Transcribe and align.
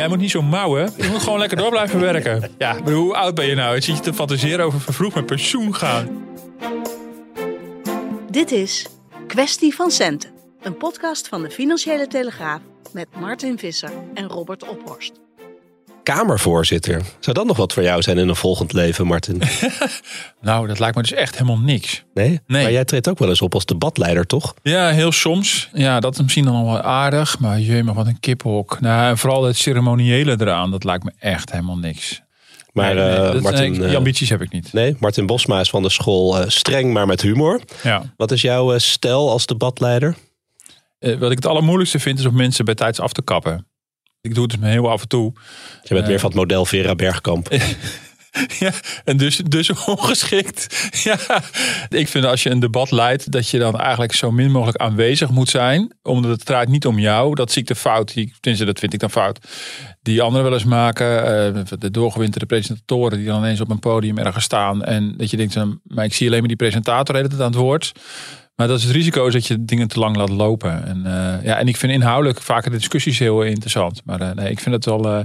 Jij 0.00 0.08
moet 0.08 0.18
niet 0.18 0.30
zo 0.30 0.42
mouwen. 0.42 0.92
Je 0.96 1.08
moet 1.08 1.22
gewoon 1.22 1.38
lekker 1.38 1.56
door 1.56 1.70
blijven 1.70 2.00
werken. 2.00 2.50
Ja, 2.58 2.72
maar 2.84 2.92
hoe 2.92 3.14
oud 3.14 3.34
ben 3.34 3.46
je 3.46 3.54
nou? 3.54 3.74
Je 3.74 3.80
zit 3.80 3.96
je 3.96 4.02
te 4.02 4.14
fantaseren 4.14 4.64
over 4.64 4.80
vervroegd 4.80 5.14
met 5.14 5.26
pensioen 5.26 5.74
gaan. 5.74 6.24
Dit 8.30 8.52
is 8.52 8.86
Kwestie 9.26 9.74
van 9.74 9.90
Centen, 9.90 10.30
een 10.62 10.76
podcast 10.76 11.28
van 11.28 11.42
de 11.42 11.50
Financiële 11.50 12.06
Telegraaf 12.06 12.60
met 12.92 13.08
Martin 13.18 13.58
Visser 13.58 13.92
en 14.14 14.28
Robert 14.28 14.68
Ophorst. 14.68 15.12
Kamervoorzitter. 16.02 17.02
Zou 17.20 17.36
dat 17.36 17.46
nog 17.46 17.56
wat 17.56 17.72
voor 17.72 17.82
jou 17.82 18.02
zijn 18.02 18.18
in 18.18 18.28
een 18.28 18.36
volgend 18.36 18.72
leven, 18.72 19.06
Martin? 19.06 19.42
Nou, 20.40 20.66
dat 20.66 20.78
lijkt 20.78 20.96
me 20.96 21.02
dus 21.02 21.12
echt 21.12 21.32
helemaal 21.38 21.58
niks. 21.58 22.04
Nee? 22.14 22.40
Nee. 22.46 22.62
Maar 22.62 22.72
jij 22.72 22.84
treedt 22.84 23.08
ook 23.08 23.18
wel 23.18 23.28
eens 23.28 23.42
op 23.42 23.54
als 23.54 23.64
debatleider, 23.64 24.26
toch? 24.26 24.54
Ja, 24.62 24.88
heel 24.90 25.12
soms. 25.12 25.68
Ja, 25.72 26.00
dat 26.00 26.14
is 26.14 26.20
misschien 26.20 26.44
dan 26.44 26.54
al 26.54 26.64
wel 26.64 26.80
aardig. 26.80 27.38
Maar 27.38 27.60
jee, 27.60 27.82
maar 27.82 27.94
wat 27.94 28.06
een 28.06 28.20
kippenhok. 28.20 28.80
Nou, 28.80 29.10
en 29.10 29.18
vooral 29.18 29.44
het 29.44 29.56
ceremoniële 29.56 30.36
eraan, 30.40 30.70
dat 30.70 30.84
lijkt 30.84 31.04
me 31.04 31.12
echt 31.18 31.50
helemaal 31.52 31.76
niks. 31.78 32.20
Maar 32.72 32.94
Nee, 32.94 33.04
nee, 33.04 33.14
eh, 33.16 33.40
Martin, 33.40 33.70
nee, 33.72 33.80
eh, 33.80 33.86
die 33.88 33.96
ambities 33.96 34.28
heb 34.28 34.42
ik 34.42 34.52
niet. 34.52 34.72
nee, 34.72 34.96
Martin 34.98 35.26
Bosma 35.26 35.60
is 35.60 35.70
van 35.70 35.82
de 35.82 35.90
school 35.90 36.38
eh, 36.40 36.48
streng, 36.48 36.92
maar 36.92 37.06
met 37.06 37.22
humor. 37.22 37.60
Ja. 37.82 38.02
Wat 38.16 38.30
is 38.30 38.40
jouw 38.42 38.72
eh, 38.72 38.78
stijl 38.78 39.30
als 39.30 39.46
debatleider? 39.46 40.16
Eh, 40.98 41.18
wat 41.18 41.30
ik 41.30 41.36
het 41.36 41.46
allermoeilijkste 41.46 41.98
vind, 41.98 42.18
is 42.18 42.26
om 42.26 42.34
mensen 42.36 42.64
bij 42.64 42.74
tijds 42.74 43.00
af 43.00 43.12
te 43.12 43.22
kappen. 43.22 43.66
Ik 44.20 44.34
doe 44.34 44.42
het 44.42 44.52
dus 44.52 44.60
maar 44.60 44.70
heel 44.70 44.90
af 44.90 45.02
en 45.02 45.08
toe. 45.08 45.32
Je 45.82 45.88
bent 45.88 46.00
Eh. 46.02 46.08
meer 46.08 46.18
van 46.20 46.30
het 46.30 46.38
model 46.38 46.64
Vera 46.64 46.94
Bergkamp. 46.94 47.48
Ja, 48.58 48.72
en 49.04 49.16
dus, 49.16 49.36
dus 49.36 49.70
ongeschikt. 49.86 50.88
Ja, 51.04 51.18
ik 51.88 52.08
vind 52.08 52.24
als 52.24 52.42
je 52.42 52.50
een 52.50 52.60
debat 52.60 52.90
leidt, 52.90 53.30
dat 53.32 53.48
je 53.48 53.58
dan 53.58 53.78
eigenlijk 53.80 54.12
zo 54.14 54.30
min 54.30 54.50
mogelijk 54.50 54.78
aanwezig 54.78 55.30
moet 55.30 55.48
zijn. 55.48 55.92
Omdat 56.02 56.30
het 56.30 56.44
draait 56.46 56.68
niet 56.68 56.86
om 56.86 56.98
jou. 56.98 57.34
Dat 57.34 57.52
zie 57.52 57.62
ik 57.62 57.68
de 57.68 57.74
fout, 57.74 58.14
die, 58.14 58.32
tenminste 58.40 58.66
dat 58.66 58.78
vind 58.78 58.92
ik 58.92 59.00
dan 59.00 59.10
fout, 59.10 59.38
die 60.02 60.22
anderen 60.22 60.44
wel 60.44 60.54
eens 60.54 60.64
maken. 60.68 61.24
eh, 61.56 61.62
de 61.78 61.90
doorgewinterde 61.90 62.46
presentatoren 62.46 63.18
die 63.18 63.26
dan 63.26 63.38
ineens 63.38 63.60
op 63.60 63.70
een 63.70 63.78
podium 63.78 64.18
ergens 64.18 64.44
staan. 64.44 64.84
En 64.84 65.14
dat 65.16 65.30
je 65.30 65.36
denkt, 65.36 65.52
van, 65.52 65.80
maar 65.84 66.04
ik 66.04 66.14
zie 66.14 66.26
alleen 66.26 66.38
maar 66.38 66.48
die 66.48 66.56
presentator 66.56 67.16
aan 67.16 67.22
het 67.40 67.54
woord. 67.54 67.92
Maar 68.60 68.68
dat 68.68 68.78
is 68.78 68.84
het 68.84 68.94
risico, 68.94 69.26
is 69.26 69.32
dat 69.32 69.46
je 69.46 69.64
dingen 69.64 69.88
te 69.88 69.98
lang 69.98 70.16
laat 70.16 70.28
lopen. 70.28 70.86
En, 70.86 71.06
eh, 71.06 71.44
ja, 71.44 71.58
en 71.58 71.68
ik 71.68 71.76
vind 71.76 71.92
inhoudelijk 71.92 72.42
vaker 72.42 72.70
de 72.70 72.76
discussies 72.76 73.18
heel 73.18 73.42
interessant. 73.42 74.02
Maar 74.04 74.20
eh, 74.20 74.30
nee, 74.30 74.50
ik 74.50 74.60
vind 74.60 74.74
het 74.74 74.84
wel... 74.84 75.08
eh, 75.08 75.20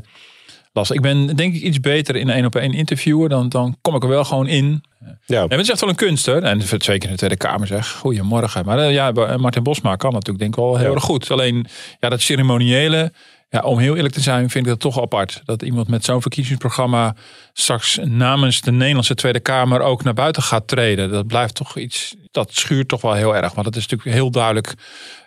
lastig. 0.73 0.95
Ik 0.95 1.01
ben 1.01 1.35
denk 1.35 1.53
ik 1.55 1.61
iets 1.61 1.79
beter 1.79 2.15
in 2.15 2.29
één 2.29 2.45
op 2.45 2.55
één 2.55 2.73
interviewen. 2.73 3.29
Dan, 3.29 3.49
dan 3.49 3.77
kom 3.81 3.95
ik 3.95 4.03
er 4.03 4.09
wel 4.09 4.23
gewoon 4.23 4.47
in. 4.47 4.83
Ja, 5.25 5.41
En 5.41 5.49
het 5.49 5.59
is 5.59 5.69
echt 5.69 5.79
wel 5.79 5.89
een 5.89 5.95
kunst 5.95 6.25
hoor. 6.25 6.41
En 6.41 6.59
keer 6.59 7.03
in 7.03 7.09
de 7.09 7.15
Tweede 7.15 7.37
Kamer 7.37 7.67
zeg. 7.67 7.91
Goedemorgen. 7.91 8.65
Maar 8.65 8.91
ja, 8.91 9.11
Martin 9.37 9.63
Bosma 9.63 9.95
kan 9.95 10.11
natuurlijk 10.11 10.39
denk 10.39 10.55
ik 10.57 10.63
wel 10.63 10.77
heel 10.77 10.87
Ja. 10.87 10.93
erg 10.93 11.03
goed. 11.03 11.31
Alleen 11.31 11.65
ja, 11.99 12.09
dat 12.09 12.21
ceremoniële. 12.21 13.11
Ja, 13.55 13.61
om 13.61 13.79
heel 13.79 13.95
eerlijk 13.95 14.13
te 14.13 14.21
zijn 14.21 14.49
vind 14.49 14.65
ik 14.65 14.71
dat 14.71 14.79
toch 14.79 15.01
apart. 15.01 15.41
Dat 15.45 15.61
iemand 15.61 15.87
met 15.87 16.05
zo'n 16.05 16.21
verkiezingsprogramma 16.21 17.15
straks 17.53 17.99
namens 18.03 18.61
de 18.61 18.71
Nederlandse 18.71 19.15
Tweede 19.15 19.39
Kamer 19.39 19.81
ook 19.81 20.03
naar 20.03 20.13
buiten 20.13 20.43
gaat 20.43 20.67
treden. 20.67 21.09
Dat 21.09 21.27
blijft 21.27 21.55
toch 21.55 21.77
iets, 21.77 22.15
dat 22.31 22.53
schuurt 22.53 22.87
toch 22.87 23.01
wel 23.01 23.13
heel 23.13 23.35
erg. 23.35 23.53
Want 23.53 23.65
het 23.65 23.75
is 23.75 23.87
natuurlijk 23.87 24.17
heel 24.17 24.31
duidelijk 24.31 24.73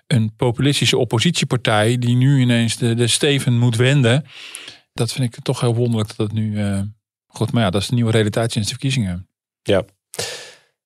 een 0.06 0.32
populistische 0.36 0.96
oppositiepartij 0.96 1.98
die 1.98 2.16
nu 2.16 2.40
ineens 2.40 2.76
de, 2.76 2.94
de 2.94 3.06
steven 3.06 3.58
moet 3.58 3.76
wenden. 3.76 4.24
Dat 4.92 5.12
vind 5.12 5.36
ik 5.36 5.42
toch 5.42 5.60
heel 5.60 5.74
wonderlijk 5.74 6.16
dat 6.16 6.26
het 6.26 6.32
nu... 6.36 6.58
eh, 6.62 6.80
goed, 7.26 7.52
maar 7.52 7.62
ja, 7.62 7.70
dat 7.70 7.82
is 7.82 7.88
de 7.88 7.94
nieuwe 7.94 8.10
realiteit 8.10 8.52
sinds 8.52 8.68
de 8.68 8.74
verkiezingen. 8.74 9.28
ja. 9.62 9.84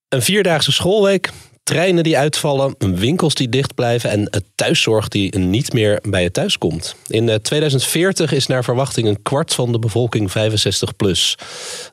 Een 0.08 0.22
vierdaagse 0.22 0.72
schoolweek, 0.72 1.30
treinen 1.62 2.02
die 2.04 2.18
uitvallen, 2.18 2.74
winkels 2.78 3.34
die 3.34 3.48
dicht 3.48 3.74
blijven 3.74 4.10
en 4.10 4.20
het 4.30 4.44
thuiszorg 4.54 5.08
die 5.08 5.38
niet 5.38 5.72
meer 5.72 5.98
bij 6.08 6.22
je 6.22 6.30
thuis 6.30 6.58
komt. 6.58 6.96
In 7.06 7.28
eh, 7.28 7.34
2040 7.34 8.32
is 8.32 8.46
naar 8.46 8.64
verwachting 8.64 9.06
een 9.08 9.22
kwart 9.22 9.54
van 9.54 9.72
de 9.72 9.78
bevolking 9.78 10.30
65 10.30 10.96
plus. 10.96 11.38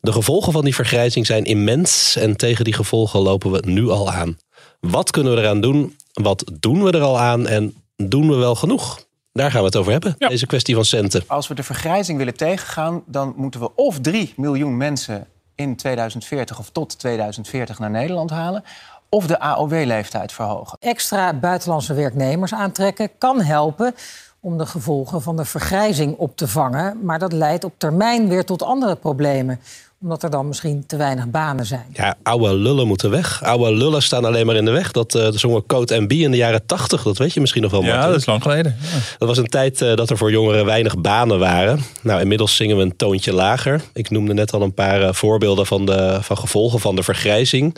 De 0.01 0.11
gevolgen 0.11 0.51
van 0.51 0.63
die 0.63 0.75
vergrijzing 0.75 1.25
zijn 1.25 1.43
immens 1.43 2.15
en 2.15 2.35
tegen 2.37 2.63
die 2.65 2.73
gevolgen 2.73 3.19
lopen 3.19 3.51
we 3.51 3.61
nu 3.65 3.89
al 3.89 4.11
aan. 4.11 4.37
Wat 4.79 5.11
kunnen 5.11 5.35
we 5.35 5.39
eraan 5.41 5.61
doen? 5.61 5.95
Wat 6.13 6.51
doen 6.59 6.83
we 6.83 6.91
er 6.91 7.01
al 7.01 7.19
aan 7.19 7.47
en 7.47 7.73
doen 7.95 8.29
we 8.29 8.35
wel 8.35 8.55
genoeg? 8.55 9.07
Daar 9.33 9.51
gaan 9.51 9.59
we 9.59 9.65
het 9.65 9.75
over 9.75 9.91
hebben, 9.91 10.15
Ja. 10.19 10.27
deze 10.27 10.45
kwestie 10.45 10.75
van 10.75 10.85
centen. 10.85 11.23
Als 11.27 11.47
we 11.47 11.53
de 11.55 11.63
vergrijzing 11.63 12.17
willen 12.17 12.37
tegengaan, 12.37 13.03
dan 13.05 13.33
moeten 13.37 13.59
we 13.59 13.75
of 13.75 13.99
3 13.99 14.33
miljoen 14.35 14.77
mensen 14.77 15.27
in 15.55 15.75
2040 15.75 16.59
of 16.59 16.69
tot 16.69 16.99
2040 16.99 17.79
naar 17.79 17.89
Nederland 17.89 18.29
halen, 18.29 18.63
of 19.09 19.27
de 19.27 19.39
AOW-leeftijd 19.39 20.31
verhogen. 20.31 20.77
extra 20.79 21.33
buitenlandse 21.33 21.93
werknemers 21.93 22.53
aantrekken 22.53 23.09
kan 23.17 23.41
helpen 23.41 23.95
om 24.41 24.57
de 24.57 24.65
gevolgen 24.65 25.21
van 25.21 25.35
de 25.35 25.45
vergrijzing 25.45 26.15
op 26.17 26.37
te 26.37 26.47
vangen. 26.47 26.97
Maar 27.03 27.19
dat 27.19 27.33
leidt 27.33 27.63
op 27.63 27.73
termijn 27.77 28.29
weer 28.29 28.45
tot 28.45 28.63
andere 28.63 28.95
problemen, 28.95 29.59
omdat 30.01 30.23
er 30.23 30.29
dan 30.29 30.47
misschien 30.47 30.83
te 30.85 30.97
weinig 30.97 31.27
banen 31.27 31.65
zijn. 31.65 31.85
Ja, 31.93 32.15
oude 32.23 32.53
lullen 32.53 32.87
moeten 32.87 33.09
weg. 33.09 33.43
Oude 33.43 33.73
lullen 33.73 34.01
staan 34.01 34.25
alleen 34.25 34.45
maar 34.45 34.55
in 34.55 34.65
de 34.65 34.71
weg. 34.71 34.91
Dat 34.91 35.15
eh 35.15 35.27
zongen 35.31 35.65
Code 35.65 35.99
MB 35.99 36.11
in 36.11 36.31
de 36.31 36.37
jaren 36.37 36.65
80, 36.65 37.03
dat 37.03 37.17
weet 37.17 37.33
je 37.33 37.39
misschien 37.39 37.61
nog 37.61 37.71
wel, 37.71 37.81
Martin. 37.81 37.99
Ja, 37.99 38.07
dat 38.07 38.15
is 38.15 38.25
lang 38.25 38.41
geleden. 38.41 38.77
Ja. 38.81 38.97
Dat 39.17 39.27
was 39.27 39.37
een 39.37 39.47
tijd 39.47 39.81
eh, 39.81 39.95
dat 39.95 40.09
er 40.09 40.17
voor 40.17 40.31
jongeren 40.31 40.65
weinig 40.65 40.97
banen 40.97 41.39
waren. 41.39 41.79
Nou, 42.01 42.21
inmiddels 42.21 42.55
zingen 42.55 42.77
we 42.77 42.83
een 42.83 42.95
toontje 42.95 43.33
lager. 43.33 43.81
Ik 43.93 44.09
noemde 44.09 44.33
net 44.33 44.53
al 44.53 44.61
een 44.61 44.73
paar 44.73 45.01
eh, 45.01 45.13
voorbeelden 45.13 45.65
van, 45.65 45.85
de, 45.85 46.17
van 46.21 46.37
gevolgen 46.37 46.79
van 46.79 46.95
de 46.95 47.03
vergrijzing. 47.03 47.75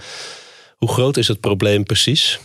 Hoe 0.82 0.94
groot 0.94 1.18
is 1.18 1.28
het 1.28 1.40
probleem 1.40 1.84
precies? 1.84 2.40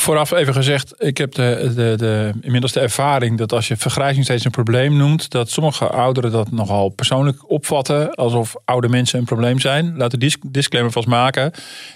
Vooraf 0.00 0.30
even 0.32 0.54
gezegd, 0.54 0.94
ik 0.98 1.18
heb 1.18 1.34
de, 1.34 1.72
de, 1.74 1.94
de, 1.96 2.32
inmiddels 2.40 2.72
de 2.72 2.80
ervaring 2.80 3.38
dat 3.38 3.52
als 3.52 3.68
je 3.68 3.76
vergrijzing 3.76 4.24
steeds 4.24 4.44
een 4.44 4.50
probleem 4.50 4.96
noemt, 4.96 5.30
dat 5.30 5.50
sommige 5.50 5.86
ouderen 5.86 6.30
dat 6.30 6.50
nogal 6.50 6.88
persoonlijk 6.88 7.50
opvatten, 7.50 8.14
alsof 8.14 8.54
oude 8.64 8.88
mensen 8.88 9.18
een 9.18 9.24
probleem 9.24 9.60
zijn. 9.60 9.96
Laat 9.96 10.10
de 10.10 10.18
dis 10.18 10.36
disclaimer 10.46 10.92
vast 10.92 11.06
maken. 11.06 11.50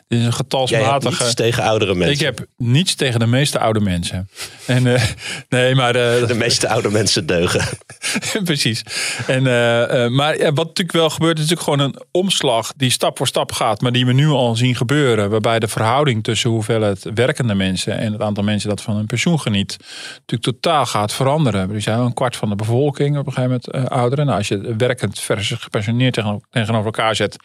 Dit 0.09 0.19
is 0.19 0.25
een 0.25 0.33
getalsmatige... 0.33 1.23
niets 1.23 1.35
tegen 1.35 1.63
oudere 1.63 1.95
mensen. 1.95 2.13
Ik 2.15 2.21
heb 2.21 2.47
niets 2.57 2.95
tegen 2.95 3.21
de 3.21 3.27
meeste 3.27 3.59
oude 3.59 3.81
mensen. 3.81 4.29
En, 4.67 4.95
eh, 4.95 5.03
nee, 5.49 5.75
maar... 5.75 5.95
eh, 5.95 6.27
De 6.27 6.35
meeste 6.35 6.69
oude 6.69 6.91
mensen 6.91 7.27
deugen. 7.27 7.65
Precies. 8.45 8.83
En, 9.27 9.47
eh, 9.47 10.09
maar 10.09 10.39
ja, 10.39 10.53
wat 10.53 10.67
natuurlijk 10.67 10.93
wel 10.97 11.11
gebeurt, 11.11 11.39
is 11.39 11.49
natuurlijk 11.49 11.71
gewoon 11.71 11.89
een 11.95 12.03
omslag 12.11 12.73
die 12.77 12.91
stap 12.91 13.17
voor 13.17 13.27
stap 13.27 13.53
gaat, 13.53 13.81
maar 13.81 13.93
die 13.93 14.07
we 14.07 14.13
nu 14.13 14.29
al 14.29 14.57
zien 14.57 14.77
gebeuren. 14.77 15.31
Waarbij 15.31 15.59
de 15.59 15.69
verhouding 15.69 16.25
tussen 16.25 16.51
hoeveelheid 16.51 17.07
werkende 17.15 17.55
mensen 17.55 17.87
en 17.93 18.13
het 18.13 18.23
aantal 18.23 18.45
mensen 18.45 18.69
dat 18.69 18.83
van 18.83 18.97
een 18.97 19.07
pensioen 19.07 19.41
geniet, 19.41 19.77
natuurlijk 20.09 20.43
totaal 20.43 20.87
gaat 20.87 21.13
veranderen. 21.13 21.69
Dus 21.69 21.85
ja, 21.85 21.97
een 21.97 22.15
kwart 22.15 22.37
van 22.37 22.49
de 22.49 22.55
bevolking 22.55 23.19
op 23.19 23.27
een 23.27 23.33
gegeven 23.33 23.61
moment 23.73 23.91
eh, 23.91 23.97
ouderen. 23.99 24.27
Nou, 24.27 24.39
als 24.39 24.49
je 24.49 24.75
werkend 24.77 25.21
versus 25.21 25.59
gepensioneerd 25.59 26.15
tegen- 26.15 26.43
tegenover 26.51 26.85
elkaar 26.87 27.15
zet, 27.15 27.37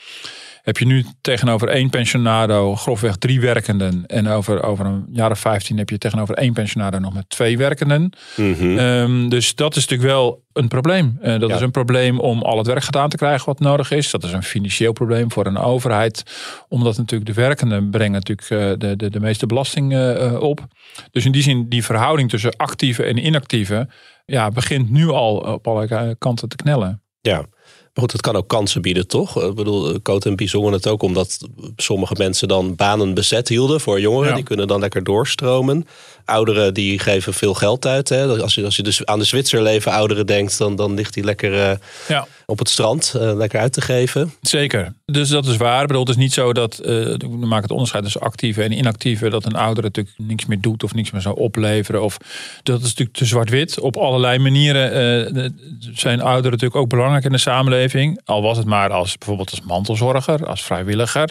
heb 0.64 0.78
je 0.78 0.86
nu 0.86 1.06
tegenover 1.22 1.68
één 1.68 1.90
pensionado 1.90 2.76
grofweg 2.76 3.16
drie 3.16 3.42
werkenden. 3.42 4.04
En 4.06 4.28
over, 4.28 4.64
over 4.64 4.86
een 4.86 5.06
jaar 5.12 5.32
of 5.32 5.40
vijftien 5.40 5.78
heb 5.78 5.90
je 5.90 5.98
tegenover 5.98 6.36
één 6.36 6.54
pensionado 6.54 7.00
nog 7.00 7.14
met 7.14 7.30
twee 7.30 7.58
werkenden. 7.58 8.12
Mhm. 8.36 8.78
Ehm, 8.78 9.30
dus 9.30 9.56
dat 9.56 9.76
is 9.76 9.82
natuurlijk 9.88 10.10
wel 10.10 10.44
een 10.54 10.68
probleem. 10.68 11.18
Eh, 11.22 11.40
dat 11.40 11.50
Ja. 11.50 11.56
is 11.56 11.62
een 11.62 11.72
probleem 11.72 12.20
om 12.20 12.42
al 12.42 12.58
het 12.58 12.68
werk 12.68 12.84
gedaan 12.84 13.10
te 13.10 13.18
krijgen 13.18 13.46
wat 13.46 13.60
nodig 13.60 13.92
is. 13.92 14.12
Dat 14.12 14.24
is 14.24 14.32
een 14.32 14.44
financieel 14.44 14.94
probleem 14.94 15.32
voor 15.32 15.46
een 15.46 15.58
overheid. 15.58 16.24
Omdat 16.70 16.98
natuurlijk 16.98 17.36
de 17.36 17.42
werkenden 17.42 17.90
brengen 17.90 18.12
natuurlijk 18.12 18.50
eh, 18.50 18.80
de, 18.90 18.96
de, 18.96 19.10
de 19.10 19.20
meeste 19.20 19.46
belasting 19.46 19.94
eh, 19.94 20.38
op. 20.40 20.66
Dus 21.12 21.26
in 21.26 21.32
die 21.32 21.44
zin, 21.44 21.70
die 21.70 21.84
verhouding 21.84 22.30
tussen 22.30 22.56
actieve 22.56 23.04
en 23.04 23.26
inactieve 23.26 23.88
ja, 24.26 24.50
begint 24.50 24.90
nu 24.90 25.08
al 25.10 25.38
op 25.38 25.68
alle 25.68 26.16
kanten 26.18 26.50
te 26.50 26.56
knellen. 26.56 27.02
Ja, 27.22 27.46
goed, 27.94 28.12
het 28.12 28.22
kan 28.22 28.36
ook 28.36 28.48
kansen 28.48 28.82
bieden, 28.82 29.08
toch? 29.08 29.44
Ik 29.44 29.56
bedoel, 29.56 30.02
Coat 30.02 30.26
en 30.26 30.50
zongen 30.50 30.74
het 30.74 30.88
ook 30.88 31.04
omdat 31.04 31.48
sommige 31.76 32.16
mensen 32.18 32.48
dan 32.48 32.76
banen 32.76 33.14
bezet 33.14 33.48
hielden 33.48 33.82
voor 33.82 34.00
jongeren. 34.00 34.36
Die 34.36 34.44
kunnen 34.44 34.68
dan 34.68 34.80
lekker 34.80 35.04
doorstromen. 35.04 35.88
Ouderen 36.26 36.74
die 36.74 37.00
geven 37.00 37.34
veel 37.34 37.54
geld 37.54 37.86
uit. 37.86 38.10
Hè. 38.10 38.42
Als, 38.42 38.56
je, 38.56 38.66
als 38.66 38.76
je 38.76 38.84
dus 38.84 39.06
aan 39.06 39.20
de 39.20 39.26
Zwitserleven 39.26 39.92
ouderen 39.92 40.26
denkt, 40.26 40.58
dan, 40.58 40.76
dan 40.76 40.94
ligt 40.94 41.14
die 41.14 41.24
lekker 41.24 41.54
uh, 41.54 41.72
ja. 42.08 42.28
op 42.46 42.60
het 42.60 42.70
strand 42.70 43.14
uh, 43.16 43.36
lekker 43.36 43.60
uit 43.60 43.74
te 43.74 43.82
geven. 43.82 44.34
Zeker. 44.42 44.94
Dus 45.06 45.30
dat 45.30 45.46
is 45.46 45.58
waar. 45.58 45.82
Ik 45.82 45.88
bedoel, 45.88 46.02
het 46.02 46.10
is 46.10 46.16
niet 46.16 46.34
zo 46.34 46.54
dat, 46.54 46.80
uh, 46.82 46.86
we 47.18 47.28
maken 47.28 47.62
het 47.62 47.72
onderscheid 47.72 48.04
tussen 48.04 48.22
actieve 48.22 48.64
en 48.64 48.72
inactieve, 48.72 49.30
dat 49.30 49.46
een 49.46 49.56
oudere 49.56 49.88
natuurlijk 49.88 50.16
niks 50.18 50.46
meer 50.46 50.62
doet 50.62 50.84
of 50.84 50.94
niks 50.94 51.12
meer 51.12 51.22
zou 51.22 51.38
opleveren. 51.38 52.04
Of, 52.04 52.18
dat 52.64 52.78
is 52.78 52.88
natuurlijk 52.88 53.18
te 53.18 53.26
zwart-wit. 53.26 53.80
Op 53.80 53.98
allerlei 53.98 54.40
manieren 54.40 55.56
zijn 55.94 56.22
ouderen 56.22 56.52
natuurlijk 56.52 56.82
ook 56.82 56.90
belangrijk 56.90 57.26
in 57.26 57.32
de 57.32 57.38
samenleving. 57.38 58.22
Al 58.26 58.42
was 58.42 58.58
het 58.58 58.66
maar 58.66 58.92
als 58.92 59.18
bijvoorbeeld 59.18 59.52
als 59.52 59.62
mantelzorger, 59.62 60.48
als 60.48 60.64
vrijwilliger. 60.64 61.30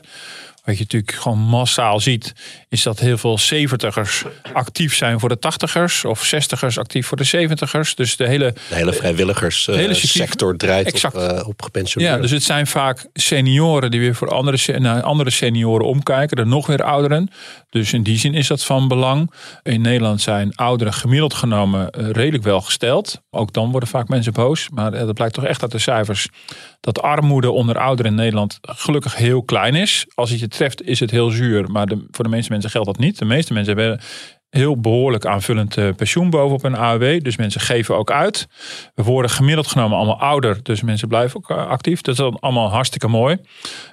Wat 0.65 0.77
je 0.77 0.83
natuurlijk 0.83 1.13
gewoon 1.13 1.39
massaal 1.39 2.01
ziet, 2.01 2.33
is 2.69 2.83
dat 2.83 2.99
heel 2.99 3.19
veel 3.19 3.39
70ers 3.39 4.27
actief 4.53 4.95
zijn 4.95 5.21
voor 5.21 5.29
de 5.29 5.39
80ers 5.39 6.09
of 6.09 6.35
60ers 6.35 6.75
actief 6.75 7.07
voor 7.07 7.17
de 7.17 7.49
70ers. 7.49 7.95
Dus 7.95 8.17
de 8.17 8.29
hele, 8.29 8.55
de 8.69 8.75
hele 8.75 8.93
vrijwilligerssector 8.93 10.57
draait 10.57 10.87
exact. 10.87 11.15
op, 11.15 11.21
uh, 11.21 11.49
op 11.49 11.63
gepensioneerden. 11.63 12.17
Ja, 12.17 12.23
dus 12.23 12.31
het 12.33 12.43
zijn 12.43 12.67
vaak 12.67 13.07
senioren 13.13 13.91
die 13.91 14.01
weer 14.01 14.15
voor 14.15 14.29
andere, 14.29 14.79
naar 14.79 15.03
andere 15.03 15.31
senioren 15.31 15.87
omkijken, 15.87 16.37
er 16.37 16.47
nog 16.47 16.67
weer 16.67 16.83
ouderen. 16.83 17.31
Dus 17.73 17.93
in 17.93 18.03
die 18.03 18.19
zin 18.19 18.35
is 18.35 18.47
dat 18.47 18.65
van 18.65 18.89
belang. 18.89 19.33
In 19.63 19.81
Nederland 19.81 20.21
zijn 20.21 20.55
ouderen 20.55 20.93
gemiddeld 20.93 21.35
genomen 21.35 21.91
eh, 21.91 22.11
redelijk 22.11 22.45
wel 22.45 22.61
gesteld. 22.61 23.23
Ook 23.31 23.53
dan 23.53 23.71
worden 23.71 23.89
vaak 23.89 24.09
mensen 24.09 24.33
boos. 24.33 24.69
Maar 24.71 24.93
eh, 24.93 25.07
dat 25.07 25.15
blijkt 25.15 25.35
toch 25.35 25.45
echt 25.45 25.63
uit 25.63 25.71
de 25.71 25.79
cijfers 25.79 26.29
dat 26.81 27.03
armoede 27.03 27.51
onder 27.51 27.79
ouderen 27.79 28.11
in 28.11 28.17
Nederland 28.17 28.59
gelukkig 28.61 29.17
heel 29.17 29.43
klein 29.43 29.75
is. 29.75 30.07
Als 30.15 30.31
het 30.31 30.41
je 30.41 30.49
treft 30.49 30.83
is 30.83 31.01
het 31.01 31.11
heel 31.11 31.31
zuur, 31.31 31.71
maar 31.71 31.87
voor 32.11 32.25
de 32.25 32.31
meeste 32.31 32.53
mensen 32.53 32.71
geldt 32.71 32.87
dat 32.87 32.99
niet. 32.99 33.19
De 33.19 33.25
meeste 33.25 33.53
mensen 33.53 33.77
hebben 33.77 34.01
heel 34.53 34.81
behoorlijk 34.81 35.27
aanvullend 35.27 35.77
eh, 35.77 35.89
pensioen 35.97 36.31
bovenop 36.31 36.65
een 36.65 36.77
AOW. 36.77 37.23
Dus 37.23 37.37
mensen 37.37 37.61
geven 37.61 37.97
ook 37.97 38.11
uit. 38.11 38.49
We 38.95 39.03
worden 39.03 39.31
gemiddeld 39.31 39.67
genomen 39.67 39.97
allemaal 39.97 40.21
ouder. 40.21 40.59
Dus 40.63 40.83
mensen 40.83 41.09
blijven 41.09 41.37
ook 41.37 41.51
eh, 41.51 41.67
actief. 41.67 42.01
Dat 42.01 42.19
is 42.19 42.31
allemaal 42.41 42.71
hartstikke 42.71 43.09
mooi. 43.09 43.37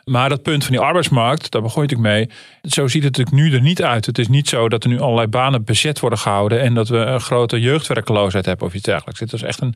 Maar 0.04 0.30
dat 0.30 0.42
punt 0.42 0.64
van 0.64 0.72
die 0.72 0.82
arbeidsmarkt, 0.82 1.52
daar 1.52 1.62
begon 1.62 1.82
natuurlijk 1.82 2.10
mee. 2.10 2.30
Zo 2.62 2.88
ziet 2.88 3.04
het 3.04 3.18
natuurlijk 3.18 3.46
nu 3.46 3.54
er 3.54 3.62
niet 3.62 3.84
uit. 3.84 4.06
Het 4.06 4.18
is 4.18 4.28
niet 4.28 4.50
zo 4.50 4.70
dat 4.70 4.84
er 4.84 4.90
nu 4.90 5.00
allerlei 5.00 5.28
banen 5.28 5.64
bezet 5.64 6.00
worden 6.00 6.20
gehouden. 6.20 6.62
En 6.62 6.74
dat 6.74 6.88
we 6.88 6.98
een 6.98 7.22
grote 7.22 7.60
jeugdwerkeloosheid 7.60 8.46
hebben 8.46 8.68
of 8.68 8.74
iets 8.74 8.84
dergelijks. 8.84 9.20
Dit 9.20 9.34
is 9.34 9.42
echt 9.42 9.62
een, 9.62 9.76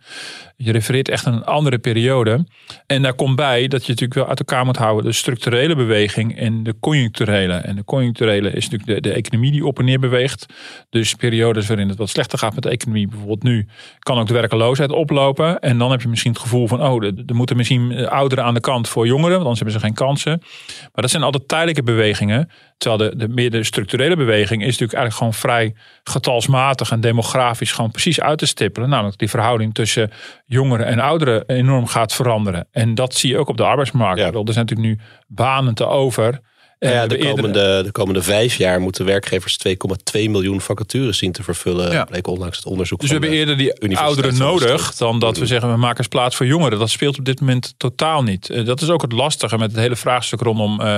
je 0.55 0.71
refereert 0.71 1.09
echt 1.09 1.25
aan 1.25 1.33
een 1.33 1.45
andere 1.45 1.77
periode. 1.77 2.45
En 2.85 3.01
daar 3.01 3.13
komt 3.13 3.35
bij 3.35 3.67
dat 3.67 3.81
je 3.81 3.91
natuurlijk 3.91 4.19
wel 4.19 4.27
uit 4.27 4.39
elkaar 4.39 4.65
moet 4.65 4.77
houden. 4.77 5.05
De 5.05 5.11
structurele 5.11 5.75
beweging 5.75 6.37
en 6.37 6.63
de 6.63 6.75
conjuncturele. 6.79 7.53
En 7.53 7.75
de 7.75 7.83
conjuncturele 7.83 8.51
is 8.51 8.69
natuurlijk 8.69 9.03
de, 9.03 9.09
de 9.09 9.15
economie 9.15 9.51
die 9.51 9.65
op 9.65 9.79
en 9.79 9.85
neer 9.85 9.99
beweegt. 9.99 10.45
Dus 10.89 11.15
periodes 11.15 11.67
waarin 11.67 11.89
het 11.89 11.97
wat 11.97 12.09
slechter 12.09 12.39
gaat 12.39 12.53
met 12.53 12.63
de 12.63 12.69
economie, 12.69 13.07
bijvoorbeeld 13.07 13.43
nu, 13.43 13.67
kan 13.99 14.19
ook 14.19 14.27
de 14.27 14.33
werkeloosheid 14.33 14.91
oplopen. 14.91 15.59
En 15.59 15.77
dan 15.77 15.91
heb 15.91 16.01
je 16.01 16.07
misschien 16.07 16.31
het 16.31 16.41
gevoel 16.41 16.67
van, 16.67 16.83
oh, 16.83 17.03
er 17.03 17.35
moeten 17.35 17.57
misschien 17.57 17.91
eh, 17.91 18.07
ouderen 18.07 18.43
aan 18.43 18.53
de 18.53 18.59
kant 18.59 18.89
voor 18.89 19.07
jongeren, 19.07 19.31
want 19.31 19.43
anders 19.43 19.59
hebben 19.59 19.79
ze 19.79 19.85
geen 19.85 19.95
kansen. 19.95 20.39
Maar 20.77 21.01
dat 21.01 21.09
zijn 21.09 21.23
altijd 21.23 21.47
tijdelijke 21.47 21.83
bewegingen. 21.83 22.49
Terwijl 22.77 23.11
de, 23.11 23.17
de 23.17 23.27
meer 23.27 23.51
de 23.51 23.63
structurele 23.63 24.15
beweging 24.15 24.61
is 24.61 24.77
natuurlijk 24.77 24.93
eigenlijk 24.99 25.15
gewoon 25.15 25.33
vrij 25.33 25.75
getalsmatig 26.03 26.91
en 26.91 27.01
demografisch 27.01 27.71
gewoon 27.71 27.91
precies 27.91 28.21
uit 28.21 28.37
te 28.37 28.45
stippelen. 28.45 28.89
Namelijk 28.89 29.17
die 29.17 29.29
verhouding 29.29 29.73
tussen 29.73 30.11
jongeren 30.45 30.85
en 30.85 30.99
ouderen 30.99 31.47
enorm 31.47 31.87
gaat 31.87 32.13
veranderen. 32.13 32.67
En 32.71 32.95
dat 32.95 33.15
zie 33.15 33.29
je 33.29 33.37
ook 33.37 33.49
op 33.49 33.57
de 33.57 33.63
arbeidsmarkt. 33.63 34.19
Ja. 34.19 34.25
Er 34.25 34.31
zijn 34.31 34.65
natuurlijk 34.65 34.87
nu 34.87 34.99
banen 35.27 35.73
te 35.73 35.85
over 35.85 36.41
ja, 36.89 37.07
de, 37.07 37.17
komende, 37.17 37.81
de 37.83 37.91
komende 37.91 38.21
vijf 38.21 38.55
jaar 38.55 38.81
moeten 38.81 39.05
werkgevers 39.05 39.57
2,2 39.67 39.73
miljoen 40.11 40.61
vacatures 40.61 41.17
zien 41.17 41.31
te 41.31 41.43
vervullen. 41.43 41.91
Ja. 41.91 42.03
Bleek 42.03 42.27
onlangs 42.27 42.57
het 42.57 42.65
onderzoek. 42.65 42.99
Dus 42.99 43.09
we 43.09 43.15
hebben 43.15 43.33
eerder 43.37 43.57
die 43.57 43.97
ouderen 43.97 44.37
nodig 44.37 44.95
dan 44.95 45.19
dat 45.19 45.37
we 45.37 45.45
zeggen 45.45 45.71
we 45.71 45.77
maken 45.77 45.97
eens 45.97 46.07
plaats 46.07 46.35
voor 46.35 46.45
jongeren. 46.45 46.79
Dat 46.79 46.89
speelt 46.89 47.17
op 47.17 47.25
dit 47.25 47.39
moment 47.39 47.73
totaal 47.77 48.23
niet. 48.23 48.49
Eh, 48.49 48.65
dat 48.65 48.81
is 48.81 48.89
ook 48.89 49.01
het 49.01 49.11
lastige 49.11 49.57
met 49.57 49.71
het 49.71 49.79
hele 49.79 49.95
vraagstuk 49.95 50.41
rondom, 50.41 50.81
uh, 50.81 50.97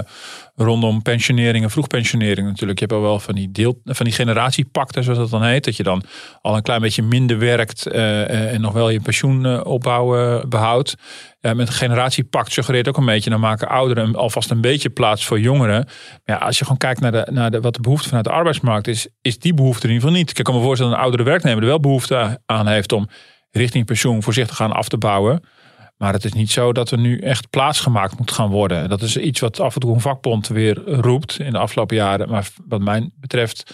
rondom 0.55 1.01
pensionering 1.01 1.63
en 1.63 1.69
vroegpensionering 1.69 2.47
natuurlijk. 2.47 2.79
Je 2.79 2.85
hebt 2.85 2.97
al 2.97 3.05
wel 3.05 3.19
van 3.19 3.35
die, 3.35 3.51
deel, 3.51 3.81
van 3.83 4.05
die 4.05 4.13
generatiepakten 4.13 5.03
zoals 5.03 5.19
dat 5.19 5.29
dan 5.29 5.43
heet. 5.43 5.63
Dat 5.63 5.75
je 5.75 5.83
dan 5.83 6.03
al 6.41 6.55
een 6.55 6.61
klein 6.61 6.81
beetje 6.81 7.01
minder 7.01 7.39
werkt 7.39 7.87
uh, 7.87 8.53
en 8.53 8.61
nog 8.61 8.73
wel 8.73 8.89
je 8.89 8.99
pensioen 8.99 9.65
opbouwen 9.65 10.49
behoudt. 10.49 10.95
Met 11.41 11.57
een 11.57 11.67
generatiepact 11.67 12.51
suggereert 12.51 12.87
ook 12.87 12.97
een 12.97 13.05
beetje, 13.05 13.29
dan 13.29 13.39
maken 13.39 13.67
ouderen 13.67 14.15
alvast 14.15 14.51
een 14.51 14.61
beetje 14.61 14.89
plaats 14.89 15.25
voor 15.25 15.39
jongeren. 15.39 15.85
Maar 16.25 16.37
ja, 16.39 16.45
als 16.45 16.57
je 16.57 16.63
gewoon 16.63 16.77
kijkt 16.77 16.99
naar, 16.99 17.11
de, 17.11 17.27
naar 17.31 17.51
de, 17.51 17.61
wat 17.61 17.73
de 17.75 17.81
behoefte 17.81 18.07
vanuit 18.07 18.25
de 18.25 18.31
arbeidsmarkt 18.31 18.87
is, 18.87 19.07
is 19.21 19.39
die 19.39 19.53
behoefte 19.53 19.87
in 19.87 19.93
ieder 19.93 20.07
geval 20.07 20.21
niet. 20.21 20.37
Ik 20.37 20.43
kan 20.43 20.55
me 20.55 20.61
voorstellen 20.61 20.91
dat 20.91 21.01
een 21.01 21.07
oudere 21.07 21.29
werknemer 21.29 21.61
er 21.61 21.69
wel 21.69 21.79
behoefte 21.79 22.41
aan 22.45 22.67
heeft 22.67 22.91
om 22.91 23.07
richting 23.51 23.85
pensioen 23.85 24.23
voorzichtig 24.23 24.55
gaan 24.55 24.71
af 24.71 24.87
te 24.87 24.97
bouwen. 24.97 25.43
Maar 25.97 26.13
het 26.13 26.25
is 26.25 26.33
niet 26.33 26.51
zo 26.51 26.73
dat 26.73 26.91
er 26.91 26.97
nu 26.97 27.19
echt 27.19 27.49
plaats 27.49 27.79
gemaakt 27.79 28.17
moet 28.17 28.31
gaan 28.31 28.49
worden. 28.49 28.89
Dat 28.89 29.01
is 29.01 29.17
iets 29.17 29.39
wat 29.39 29.59
af 29.59 29.73
en 29.73 29.81
toe 29.81 29.93
een 29.93 30.01
vakbond 30.01 30.47
weer 30.47 30.83
roept 30.85 31.39
in 31.39 31.51
de 31.51 31.57
afgelopen 31.57 31.95
jaren. 31.95 32.29
Maar 32.29 32.47
wat 32.67 32.81
mij 32.81 33.09
betreft 33.19 33.73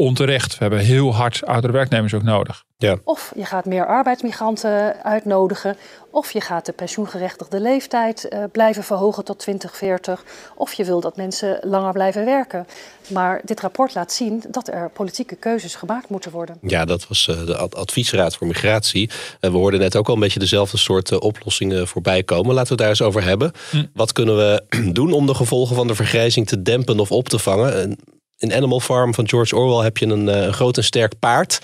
onterecht. 0.00 0.52
We 0.52 0.58
hebben 0.58 0.78
heel 0.78 1.14
hard 1.14 1.46
oudere 1.46 1.72
werknemers 1.72 2.14
ook 2.14 2.22
nodig. 2.22 2.64
Ja. 2.78 2.96
Of 3.04 3.32
je 3.36 3.44
gaat 3.44 3.64
meer 3.64 3.86
arbeidsmigranten 3.86 5.02
uitnodigen. 5.04 5.76
Of 6.10 6.32
je 6.32 6.40
gaat 6.40 6.66
de 6.66 6.72
pensioengerechtigde 6.72 7.60
leeftijd 7.60 8.26
uh, 8.30 8.44
blijven 8.52 8.84
verhogen 8.84 9.24
tot 9.24 9.38
2040. 9.38 10.24
Of 10.56 10.72
je 10.72 10.84
wil 10.84 11.00
dat 11.00 11.16
mensen 11.16 11.58
langer 11.62 11.92
blijven 11.92 12.24
werken. 12.24 12.66
Maar 13.08 13.40
dit 13.44 13.60
rapport 13.60 13.94
laat 13.94 14.12
zien 14.12 14.42
dat 14.48 14.68
er 14.68 14.90
politieke 14.90 15.36
keuzes 15.36 15.74
gemaakt 15.74 16.08
moeten 16.08 16.30
worden. 16.30 16.58
Ja, 16.62 16.84
dat 16.84 17.08
was 17.08 17.26
uh, 17.30 17.46
de 17.46 17.56
adviesraad 17.56 18.36
voor 18.36 18.46
migratie. 18.46 19.08
Uh, 19.08 19.50
we 19.50 19.56
hoorden 19.56 19.80
net 19.80 19.96
ook 19.96 20.08
al 20.08 20.14
een 20.14 20.20
beetje 20.20 20.38
dezelfde 20.40 20.78
soort 20.78 21.18
oplossingen 21.18 21.88
voorbij 21.88 22.22
komen. 22.22 22.54
Laten 22.54 22.62
we 22.62 22.68
het 22.68 22.78
daar 22.78 22.88
eens 22.88 23.02
over 23.02 23.22
hebben. 23.22 23.52
Hm. 23.70 23.84
Wat 23.94 24.12
kunnen 24.12 24.36
we 24.36 24.62
doen 24.92 25.12
om 25.12 25.26
de 25.26 25.34
gevolgen 25.34 25.76
van 25.76 25.86
de 25.86 25.94
vergrijzing 25.94 26.46
te 26.46 26.62
dempen 26.62 27.00
of 27.00 27.12
op 27.12 27.28
te 27.28 27.38
vangen? 27.38 27.98
In 28.40 28.54
Animal 28.54 28.80
Farm 28.80 29.14
van 29.14 29.28
George 29.28 29.56
Orwell 29.56 29.84
heb 29.84 29.98
je 29.98 30.06
een, 30.06 30.28
eh, 30.28 30.42
een 30.42 30.52
groot 30.52 30.76
en 30.76 30.84
sterk 30.84 31.18
paard. 31.18 31.60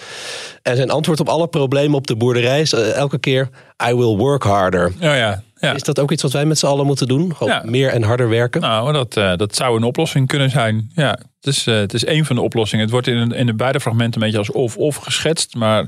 En 0.62 0.76
zijn 0.76 0.90
antwoord 0.90 1.20
op 1.20 1.28
alle 1.28 1.46
problemen 1.46 1.96
op 1.96 2.06
de 2.06 2.16
boerderij 2.16 2.60
is 2.60 2.72
uh, 2.72 2.94
elke 2.94 3.18
keer: 3.18 3.48
I 3.88 3.94
will 3.94 4.16
work 4.16 4.42
harder. 4.42 4.86
Oh 4.86 4.92
ja, 5.00 5.42
ja. 5.60 5.74
Is 5.74 5.82
dat 5.82 6.00
ook 6.00 6.12
iets 6.12 6.22
wat 6.22 6.32
wij 6.32 6.44
met 6.44 6.58
z'n 6.58 6.66
allen 6.66 6.86
moeten 6.86 7.08
doen? 7.08 7.36
Gewoon 7.36 7.60
meer 7.64 7.88
en 7.88 8.02
harder 8.02 8.28
werken? 8.28 8.60
Nou, 8.60 8.92
dat, 8.92 9.16
uh, 9.16 9.36
dat 9.36 9.54
zou 9.54 9.76
een 9.76 9.82
oplossing 9.82 10.28
kunnen 10.28 10.50
zijn. 10.50 10.90
Ja, 10.94 11.10
het 11.10 11.54
is, 11.54 11.66
uh, 11.66 11.74
het 11.76 11.94
is 11.94 12.06
een 12.06 12.24
van 12.24 12.36
de 12.36 12.42
oplossingen. 12.42 12.84
Het 12.84 12.92
wordt 12.92 13.06
in, 13.06 13.32
in 13.32 13.46
de 13.46 13.54
beide 13.54 13.80
fragmenten 13.80 14.20
een 14.20 14.26
beetje 14.26 14.38
als 14.38 14.52
of-of 14.52 14.96
geschetst. 14.96 15.54
Maar 15.54 15.86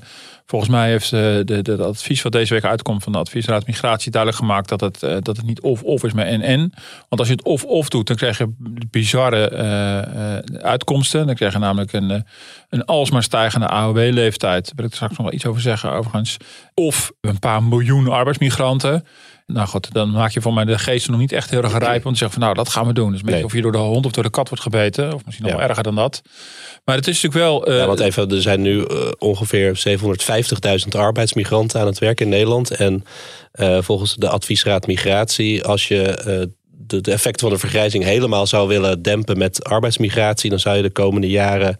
Volgens 0.48 0.70
mij 0.70 0.90
heeft 0.90 1.10
de, 1.10 1.58
de, 1.62 1.82
advies 1.82 2.22
wat 2.22 2.32
deze 2.32 2.54
week 2.54 2.64
uitkomt 2.64 3.02
van 3.02 3.12
de 3.12 3.18
adviesraad 3.18 3.66
migratie 3.66 4.10
duidelijk 4.10 4.42
gemaakt 4.42 4.68
dat 4.68 4.80
het, 4.80 5.00
dat 5.00 5.36
het 5.36 5.42
niet 5.42 5.60
of-of 5.60 6.04
is, 6.04 6.12
maar 6.12 6.26
en-en. 6.26 6.72
Want 7.08 7.20
als 7.20 7.26
je 7.26 7.34
het 7.34 7.44
of-of 7.44 7.88
doet, 7.88 8.06
dan 8.06 8.16
krijg 8.16 8.38
je 8.38 8.54
bizarre 8.90 9.50
uh, 9.52 10.60
uitkomsten. 10.62 11.26
Dan 11.26 11.34
krijg 11.34 11.52
je 11.52 11.58
namelijk 11.58 11.92
een, 11.92 12.24
een 12.68 12.84
alsmaar 12.84 13.22
stijgende 13.22 13.66
AOW-leeftijd. 13.66 14.64
Daar 14.64 14.74
wil 14.76 14.84
ik 14.84 14.90
er 14.90 14.96
straks 14.96 15.16
nog 15.16 15.26
wel 15.26 15.34
iets 15.34 15.46
over 15.46 15.60
zeggen 15.60 15.92
overigens. 15.92 16.36
Of 16.74 17.12
een 17.20 17.38
paar 17.38 17.62
miljoen 17.62 18.08
arbeidsmigranten. 18.08 19.04
Nou 19.52 19.68
goed, 19.68 19.92
dan 19.92 20.10
maak 20.10 20.30
je 20.30 20.40
voor 20.40 20.54
mij 20.54 20.64
de 20.64 20.78
geesten 20.78 21.10
nog 21.10 21.20
niet 21.20 21.32
echt 21.32 21.50
heel 21.50 21.62
erg 21.62 21.78
rijp. 21.78 22.06
om 22.06 22.12
te 22.12 22.18
zeggen 22.18 22.38
van 22.38 22.48
nou, 22.48 22.54
dat 22.54 22.68
gaan 22.68 22.86
we 22.86 22.92
doen. 22.92 23.12
Dus 23.12 23.22
nee. 23.22 23.44
of 23.44 23.52
je 23.52 23.62
door 23.62 23.72
de 23.72 23.78
hond 23.78 24.06
of 24.06 24.12
door 24.12 24.22
de 24.22 24.30
kat 24.30 24.48
wordt 24.48 24.62
gebeten. 24.62 25.14
Of 25.14 25.24
misschien 25.24 25.46
nog 25.46 25.56
wel 25.56 25.68
erger 25.68 25.82
dan 25.82 25.94
dat. 25.94 26.22
Maar 26.84 26.96
het 26.96 27.06
is 27.06 27.22
natuurlijk 27.22 27.44
wel... 27.44 27.70
Uh, 27.70 27.78
ja, 27.78 27.86
want 27.86 28.00
even, 28.00 28.30
er 28.30 28.42
zijn 28.42 28.60
nu 28.60 28.76
uh, 28.76 29.08
ongeveer 29.18 29.98
750.000 30.84 30.88
arbeidsmigranten 30.88 31.80
aan 31.80 31.86
het 31.86 31.98
werk 31.98 32.20
in 32.20 32.28
Nederland. 32.28 32.70
En 32.70 33.04
uh, 33.54 33.78
volgens 33.82 34.14
de 34.14 34.28
adviesraad 34.28 34.86
migratie, 34.86 35.64
als 35.64 35.88
je 35.88 36.52
de, 36.88 37.00
de 37.00 37.12
effecten 37.12 37.40
van 37.40 37.50
de 37.50 37.58
vergrijzing 37.58 38.04
helemaal 38.04 38.46
zou 38.46 38.68
willen 38.68 39.02
dempen 39.02 39.38
met 39.38 39.64
arbeidsmigratie, 39.64 40.50
dan 40.50 40.58
zou 40.58 40.76
je 40.76 40.82
de 40.82 40.90
komende 40.90 41.28
jaren 41.28 41.78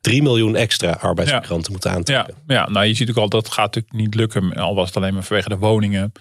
3 0.00 0.22
miljoen 0.22 0.56
extra 0.56 0.90
arbeidsmigranten 0.90 1.72
moeten 1.72 1.90
aantrekken. 1.90 2.34
Ja, 2.46 2.54
ja, 2.54 2.68
nou 2.68 2.86
je 2.86 2.94
ziet 2.94 3.10
ook 3.10 3.16
al 3.16 3.28
dat 3.28 3.48
gaat 3.48 3.74
natuurlijk 3.74 3.94
niet 3.94 4.14
lukken. 4.14 4.54
Al 4.54 4.74
was 4.74 4.86
het 4.86 4.96
alleen 4.96 5.14
maar 5.14 5.22
vanwege 5.22 5.48
de 5.48 5.58
woningen 5.58 6.12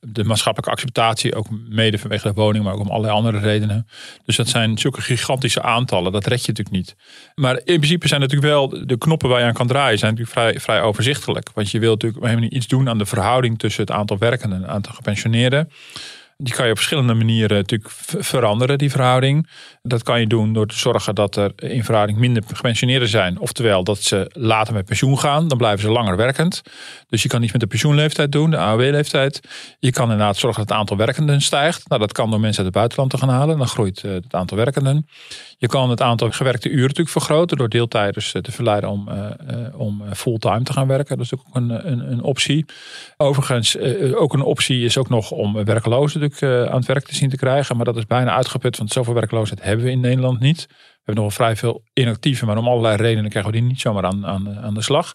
de 0.00 0.24
maatschappelijke 0.24 0.74
acceptatie, 0.74 1.34
ook 1.34 1.46
mede 1.68 1.98
vanwege 1.98 2.28
de 2.28 2.34
woning, 2.34 2.64
maar 2.64 2.72
ook 2.72 2.80
om 2.80 2.88
allerlei 2.88 3.14
andere 3.14 3.38
redenen. 3.38 3.88
Dus 4.24 4.36
dat 4.36 4.48
zijn 4.48 4.78
zulke 4.78 5.00
gigantische 5.00 5.62
aantallen, 5.62 6.12
dat 6.12 6.26
red 6.26 6.44
je 6.44 6.48
natuurlijk 6.48 6.76
niet. 6.76 6.96
Maar 7.34 7.54
in 7.54 7.76
principe 7.76 8.08
zijn 8.08 8.20
natuurlijk 8.20 8.52
wel 8.52 8.86
de 8.86 8.98
knoppen 8.98 9.28
waar 9.28 9.40
je 9.40 9.46
aan 9.46 9.52
kan 9.52 9.66
draaien, 9.66 9.98
zijn 9.98 10.14
natuurlijk 10.14 10.38
vrij, 10.38 10.60
vrij 10.60 10.82
overzichtelijk. 10.82 11.50
Want 11.54 11.70
je 11.70 11.78
wilt 11.78 12.02
natuurlijk 12.02 12.24
helemaal 12.24 12.44
niet 12.44 12.54
iets 12.54 12.66
doen 12.66 12.88
aan 12.88 12.98
de 12.98 13.06
verhouding 13.06 13.58
tussen 13.58 13.82
het 13.82 13.92
aantal 13.92 14.18
werkenden 14.18 14.58
en 14.58 14.64
het 14.64 14.72
aantal 14.72 14.92
gepensioneerden. 14.92 15.70
Die 16.38 16.54
kan 16.54 16.64
je 16.64 16.70
op 16.70 16.76
verschillende 16.76 17.14
manieren 17.14 17.56
natuurlijk 17.56 17.90
veranderen, 18.18 18.78
die 18.78 18.90
verhouding. 18.90 19.48
Dat 19.82 20.02
kan 20.02 20.20
je 20.20 20.26
doen 20.26 20.52
door 20.52 20.66
te 20.66 20.78
zorgen 20.78 21.14
dat 21.14 21.36
er 21.36 21.52
in 21.56 21.84
verhouding 21.84 22.18
minder 22.18 22.42
gepensioneerden 22.54 23.08
zijn. 23.08 23.38
Oftewel 23.38 23.84
dat 23.84 24.02
ze 24.02 24.30
later 24.32 24.74
met 24.74 24.84
pensioen 24.84 25.18
gaan, 25.18 25.48
dan 25.48 25.58
blijven 25.58 25.80
ze 25.80 25.90
langer 25.90 26.16
werkend. 26.16 26.62
Dus 27.08 27.22
je 27.22 27.28
kan 27.28 27.42
iets 27.42 27.52
met 27.52 27.60
de 27.60 27.66
pensioenleeftijd 27.66 28.32
doen, 28.32 28.50
de 28.50 28.56
AOW-leeftijd. 28.56 29.40
Je 29.78 29.92
kan 29.92 30.10
inderdaad 30.10 30.36
zorgen 30.36 30.60
dat 30.60 30.68
het 30.68 30.78
aantal 30.78 30.96
werkenden 30.96 31.40
stijgt. 31.40 31.88
Nou, 31.88 32.00
dat 32.00 32.12
kan 32.12 32.30
door 32.30 32.40
mensen 32.40 32.64
uit 32.64 32.66
het 32.66 32.76
buitenland 32.76 33.10
te 33.10 33.18
gaan 33.18 33.28
halen. 33.28 33.58
Dan 33.58 33.68
groeit 33.68 34.04
eh, 34.04 34.10
het 34.10 34.34
aantal 34.34 34.56
werkenden. 34.56 35.06
Je 35.58 35.66
kan 35.66 35.90
het 35.90 36.02
aantal 36.02 36.30
gewerkte 36.30 36.68
uren 36.68 36.80
natuurlijk 36.80 37.08
vergroten 37.08 37.56
door 37.56 37.68
deeltijders 37.68 38.34
eh, 38.34 38.42
te 38.42 38.52
verleiden 38.52 38.90
om, 38.90 39.08
uh, 39.08 39.80
om 39.80 40.02
fulltime 40.14 40.62
te 40.62 40.72
gaan 40.72 40.86
werken. 40.86 41.16
Dat 41.16 41.26
is 41.26 41.34
ook 41.34 41.44
een, 41.52 41.90
een, 41.90 42.12
een 42.12 42.22
optie. 42.22 42.64
Overigens, 43.16 43.78
ook 44.14 44.32
een 44.32 44.42
optie 44.42 44.84
is 44.84 44.98
ook 44.98 45.08
nog 45.08 45.30
om 45.30 45.64
werklozen 45.64 46.20
natuurlijk 46.20 46.70
aan 46.70 46.76
het 46.76 46.86
werk 46.86 47.04
te 47.04 47.14
zien 47.14 47.30
te 47.30 47.36
krijgen. 47.36 47.76
Maar 47.76 47.84
dat 47.84 47.96
is 47.96 48.06
bijna 48.06 48.34
uitgeput, 48.34 48.76
want 48.76 48.90
zoveel 48.90 49.14
werkloosheid 49.14 49.62
hebben 49.62 49.84
we 49.84 49.90
in 49.90 50.00
Nederland 50.00 50.40
niet. 50.40 50.66
We 50.66 51.12
hebben 51.12 51.24
nog 51.24 51.36
wel 51.36 51.46
vrij 51.46 51.56
veel 51.56 51.82
inactieve, 51.92 52.46
maar 52.46 52.56
om 52.56 52.68
allerlei 52.68 52.96
redenen 52.96 53.30
krijgen 53.30 53.52
we 53.52 53.58
die 53.58 53.66
niet 53.66 53.80
zomaar 53.80 54.04
aan, 54.04 54.26
aan, 54.26 54.58
aan 54.58 54.74
de 54.74 54.82
slag. 54.82 55.12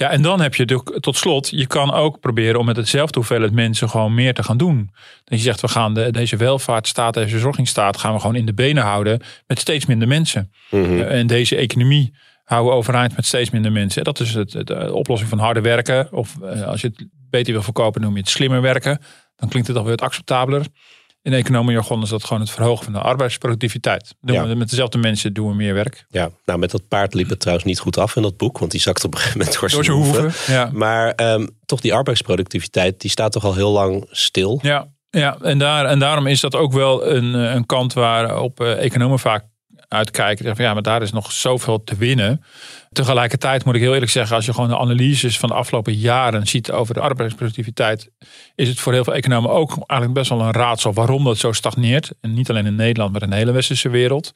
Ja, 0.00 0.10
en 0.10 0.22
dan 0.22 0.40
heb 0.40 0.54
je 0.54 0.82
tot 1.00 1.16
slot, 1.16 1.48
je 1.50 1.66
kan 1.66 1.92
ook 1.92 2.20
proberen 2.20 2.58
om 2.58 2.66
met 2.66 2.76
hetzelfde 2.76 3.18
hoeveelheid 3.18 3.52
mensen 3.52 3.88
gewoon 3.88 4.14
meer 4.14 4.34
te 4.34 4.42
gaan 4.42 4.56
doen. 4.56 4.90
Dat 5.24 5.38
je 5.38 5.44
zegt, 5.44 5.60
we 5.60 5.68
gaan 5.68 5.94
de, 5.94 6.10
deze 6.10 6.36
welvaartsstaat, 6.36 7.14
deze 7.14 7.28
verzorgingsstaat, 7.28 7.96
gaan 7.96 8.12
we 8.12 8.20
gewoon 8.20 8.36
in 8.36 8.46
de 8.46 8.54
benen 8.54 8.82
houden 8.82 9.20
met 9.46 9.58
steeds 9.58 9.86
minder 9.86 10.08
mensen. 10.08 10.52
Mhm. 10.70 11.00
En 11.00 11.26
deze 11.26 11.56
economie 11.56 12.14
houden 12.44 12.70
we 12.70 12.78
overeind 12.78 13.16
met 13.16 13.26
steeds 13.26 13.50
minder 13.50 13.72
mensen. 13.72 14.04
Dat 14.04 14.20
is 14.20 14.34
het, 14.34 14.50
de 14.50 14.92
oplossing 14.94 15.30
van 15.30 15.38
harder 15.38 15.62
werken. 15.62 16.12
Of 16.12 16.36
eh, 16.42 16.62
als 16.62 16.80
je 16.80 16.86
het 16.86 17.06
beter 17.30 17.52
wil 17.52 17.62
verkopen, 17.62 18.00
noem 18.00 18.14
je 18.14 18.20
het 18.20 18.28
slimmer 18.28 18.60
werken. 18.60 18.98
Dan 19.36 19.48
klinkt 19.48 19.68
het 19.68 19.76
alweer 19.76 19.96
wat 19.96 20.06
acceptabeler. 20.06 20.66
In 21.22 21.32
economiejargon 21.32 22.02
is 22.02 22.08
dat 22.08 22.24
gewoon 22.24 22.40
het 22.42 22.50
verhogen 22.50 22.84
van 22.84 22.92
de 22.92 22.98
arbeidsproductiviteit. 22.98 24.14
Doen 24.20 24.36
Ja. 24.36 24.46
we 24.46 24.54
met 24.54 24.70
dezelfde 24.70 24.98
mensen 24.98 25.32
doen 25.32 25.48
we 25.48 25.54
meer 25.54 25.74
werk. 25.74 26.04
Ja, 26.08 26.30
nou 26.44 26.58
met 26.58 26.70
dat 26.70 26.88
paard 26.88 27.14
liep 27.14 27.28
het 27.28 27.40
trouwens 27.40 27.66
niet 27.66 27.78
goed 27.78 27.98
af 27.98 28.16
in 28.16 28.22
dat 28.22 28.36
boek. 28.36 28.58
Want 28.58 28.70
die 28.70 28.80
zakte 28.80 29.06
op 29.06 29.12
een 29.14 29.18
gegeven 29.20 29.38
moment 29.38 29.60
door 29.60 29.68
Door 29.70 29.84
zijn 29.84 29.96
hoeven. 29.96 30.22
hoeven. 30.22 30.54
Ja. 30.54 30.70
Maar 30.72 31.10
ehm, 31.10 31.46
toch 31.66 31.80
die 31.80 31.94
arbeidsproductiviteit, 31.94 33.00
die 33.00 33.10
staat 33.10 33.32
toch 33.32 33.44
al 33.44 33.54
heel 33.54 33.70
lang 33.70 34.06
stil. 34.10 34.58
Ja, 34.62 34.88
ja 35.10 35.36
en, 35.42 35.58
daar, 35.58 35.84
en 35.86 35.98
daarom 35.98 36.26
is 36.26 36.40
dat 36.40 36.54
ook 36.54 36.72
wel 36.72 37.06
een, 37.06 37.34
eh, 37.34 37.54
een 37.54 37.66
kant 37.66 37.92
waarop 37.92 38.60
eh, 38.60 38.84
economen 38.84 39.18
vaak 39.18 39.44
uitkijken. 39.88 40.54
Ja, 40.56 40.72
maar 40.72 40.82
daar 40.82 41.02
is 41.02 41.12
nog 41.12 41.32
zoveel 41.32 41.84
te 41.84 41.96
winnen. 41.96 42.44
Tegelijkertijd 42.92 43.64
moet 43.64 43.74
ik 43.74 43.80
heel 43.80 43.92
eerlijk 43.92 44.10
zeggen, 44.10 44.36
als 44.36 44.46
je 44.46 44.52
gewoon 44.52 44.68
de 44.68 44.78
analyses 44.78 45.38
van 45.38 45.48
de 45.48 45.54
afgelopen 45.54 45.94
jaren 45.94 46.46
ziet 46.46 46.70
over 46.70 46.94
de 46.94 47.00
arbeidsproductiviteit, 47.00 48.10
is 48.54 48.68
het 48.68 48.80
voor 48.80 48.92
heel 48.92 49.04
veel 49.04 49.14
economen 49.14 49.50
ook 49.50 49.70
eigenlijk 49.70 50.12
best 50.12 50.30
wel 50.30 50.40
een 50.40 50.52
raadsel 50.52 50.92
waarom 50.92 51.24
dat 51.24 51.38
zo 51.38 51.52
stagneert. 51.52 52.12
En 52.20 52.34
niet 52.34 52.50
alleen 52.50 52.66
in 52.66 52.74
Nederland, 52.74 53.12
maar 53.12 53.22
in 53.22 53.30
de 53.30 53.36
hele 53.36 53.52
westerse 53.52 53.88
wereld. 53.88 54.32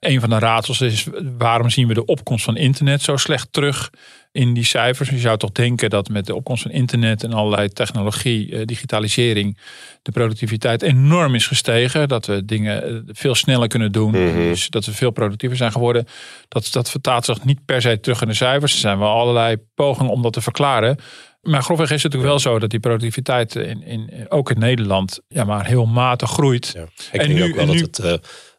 Een 0.00 0.20
van 0.20 0.30
de 0.30 0.38
raadsels 0.38 0.80
is 0.80 1.06
waarom 1.38 1.70
zien 1.70 1.88
we 1.88 1.94
de 1.94 2.04
opkomst 2.04 2.44
van 2.44 2.56
internet 2.56 3.02
zo 3.02 3.16
slecht 3.16 3.48
terug 3.50 3.90
in 4.36 4.54
die 4.54 4.64
cijfers. 4.64 5.08
Je 5.08 5.18
zou 5.18 5.38
toch 5.38 5.52
denken 5.52 5.90
dat 5.90 6.08
met 6.08 6.26
de 6.26 6.34
opkomst 6.34 6.62
van 6.62 6.70
internet 6.70 7.22
en 7.24 7.32
allerlei 7.32 7.68
technologie, 7.68 8.56
eh, 8.56 8.64
digitalisering, 8.64 9.58
de 10.02 10.10
productiviteit 10.12 10.82
enorm 10.82 11.34
is 11.34 11.46
gestegen. 11.46 12.08
Dat 12.08 12.26
we 12.26 12.44
dingen 12.44 12.84
eh, 12.84 12.94
veel 13.06 13.34
sneller 13.34 13.68
kunnen 13.68 13.92
doen. 13.92 14.12
Dus 14.12 14.68
dat 14.70 14.84
we 14.84 14.92
veel 14.92 15.10
productiever 15.10 15.56
zijn 15.58 15.72
geworden. 15.72 16.04
Dat, 16.48 16.68
dat 16.72 16.90
vertaalt 16.90 17.24
zich 17.24 17.44
niet 17.44 17.64
per 17.64 17.80
se 17.80 18.00
terug 18.00 18.22
in 18.22 18.28
de 18.28 18.34
cijfers. 18.34 18.72
Er 18.72 18.78
zijn 18.78 18.98
wel 18.98 19.08
allerlei 19.10 19.56
pogingen 19.74 20.12
om 20.12 20.22
dat 20.22 20.32
te 20.32 20.40
verklaren. 20.40 20.98
Maar 21.42 21.62
grofweg 21.62 21.90
is 21.90 22.02
het 22.02 22.12
natuurlijk 22.12 22.30
wel 22.42 22.52
zo 22.52 22.58
dat 22.58 22.70
die 22.70 22.80
productiviteit 22.80 23.54
in, 23.54 23.82
in, 23.82 24.10
ook 24.28 24.50
in 24.50 24.58
Nederland 24.58 25.20
ja, 25.28 25.44
maar 25.44 25.66
heel 25.66 25.86
matig 25.86 26.30
groeit. 26.30 26.70
Ja. 26.74 26.82
Ik 27.12 27.20
En 27.20 27.26
denk 27.28 27.38
nu- 27.40 27.44
ook 27.48 27.54
wel 27.56 27.66
dat 27.66 27.74
nu- 27.74 27.80
het, 27.80 27.98
eh, 27.98 28.12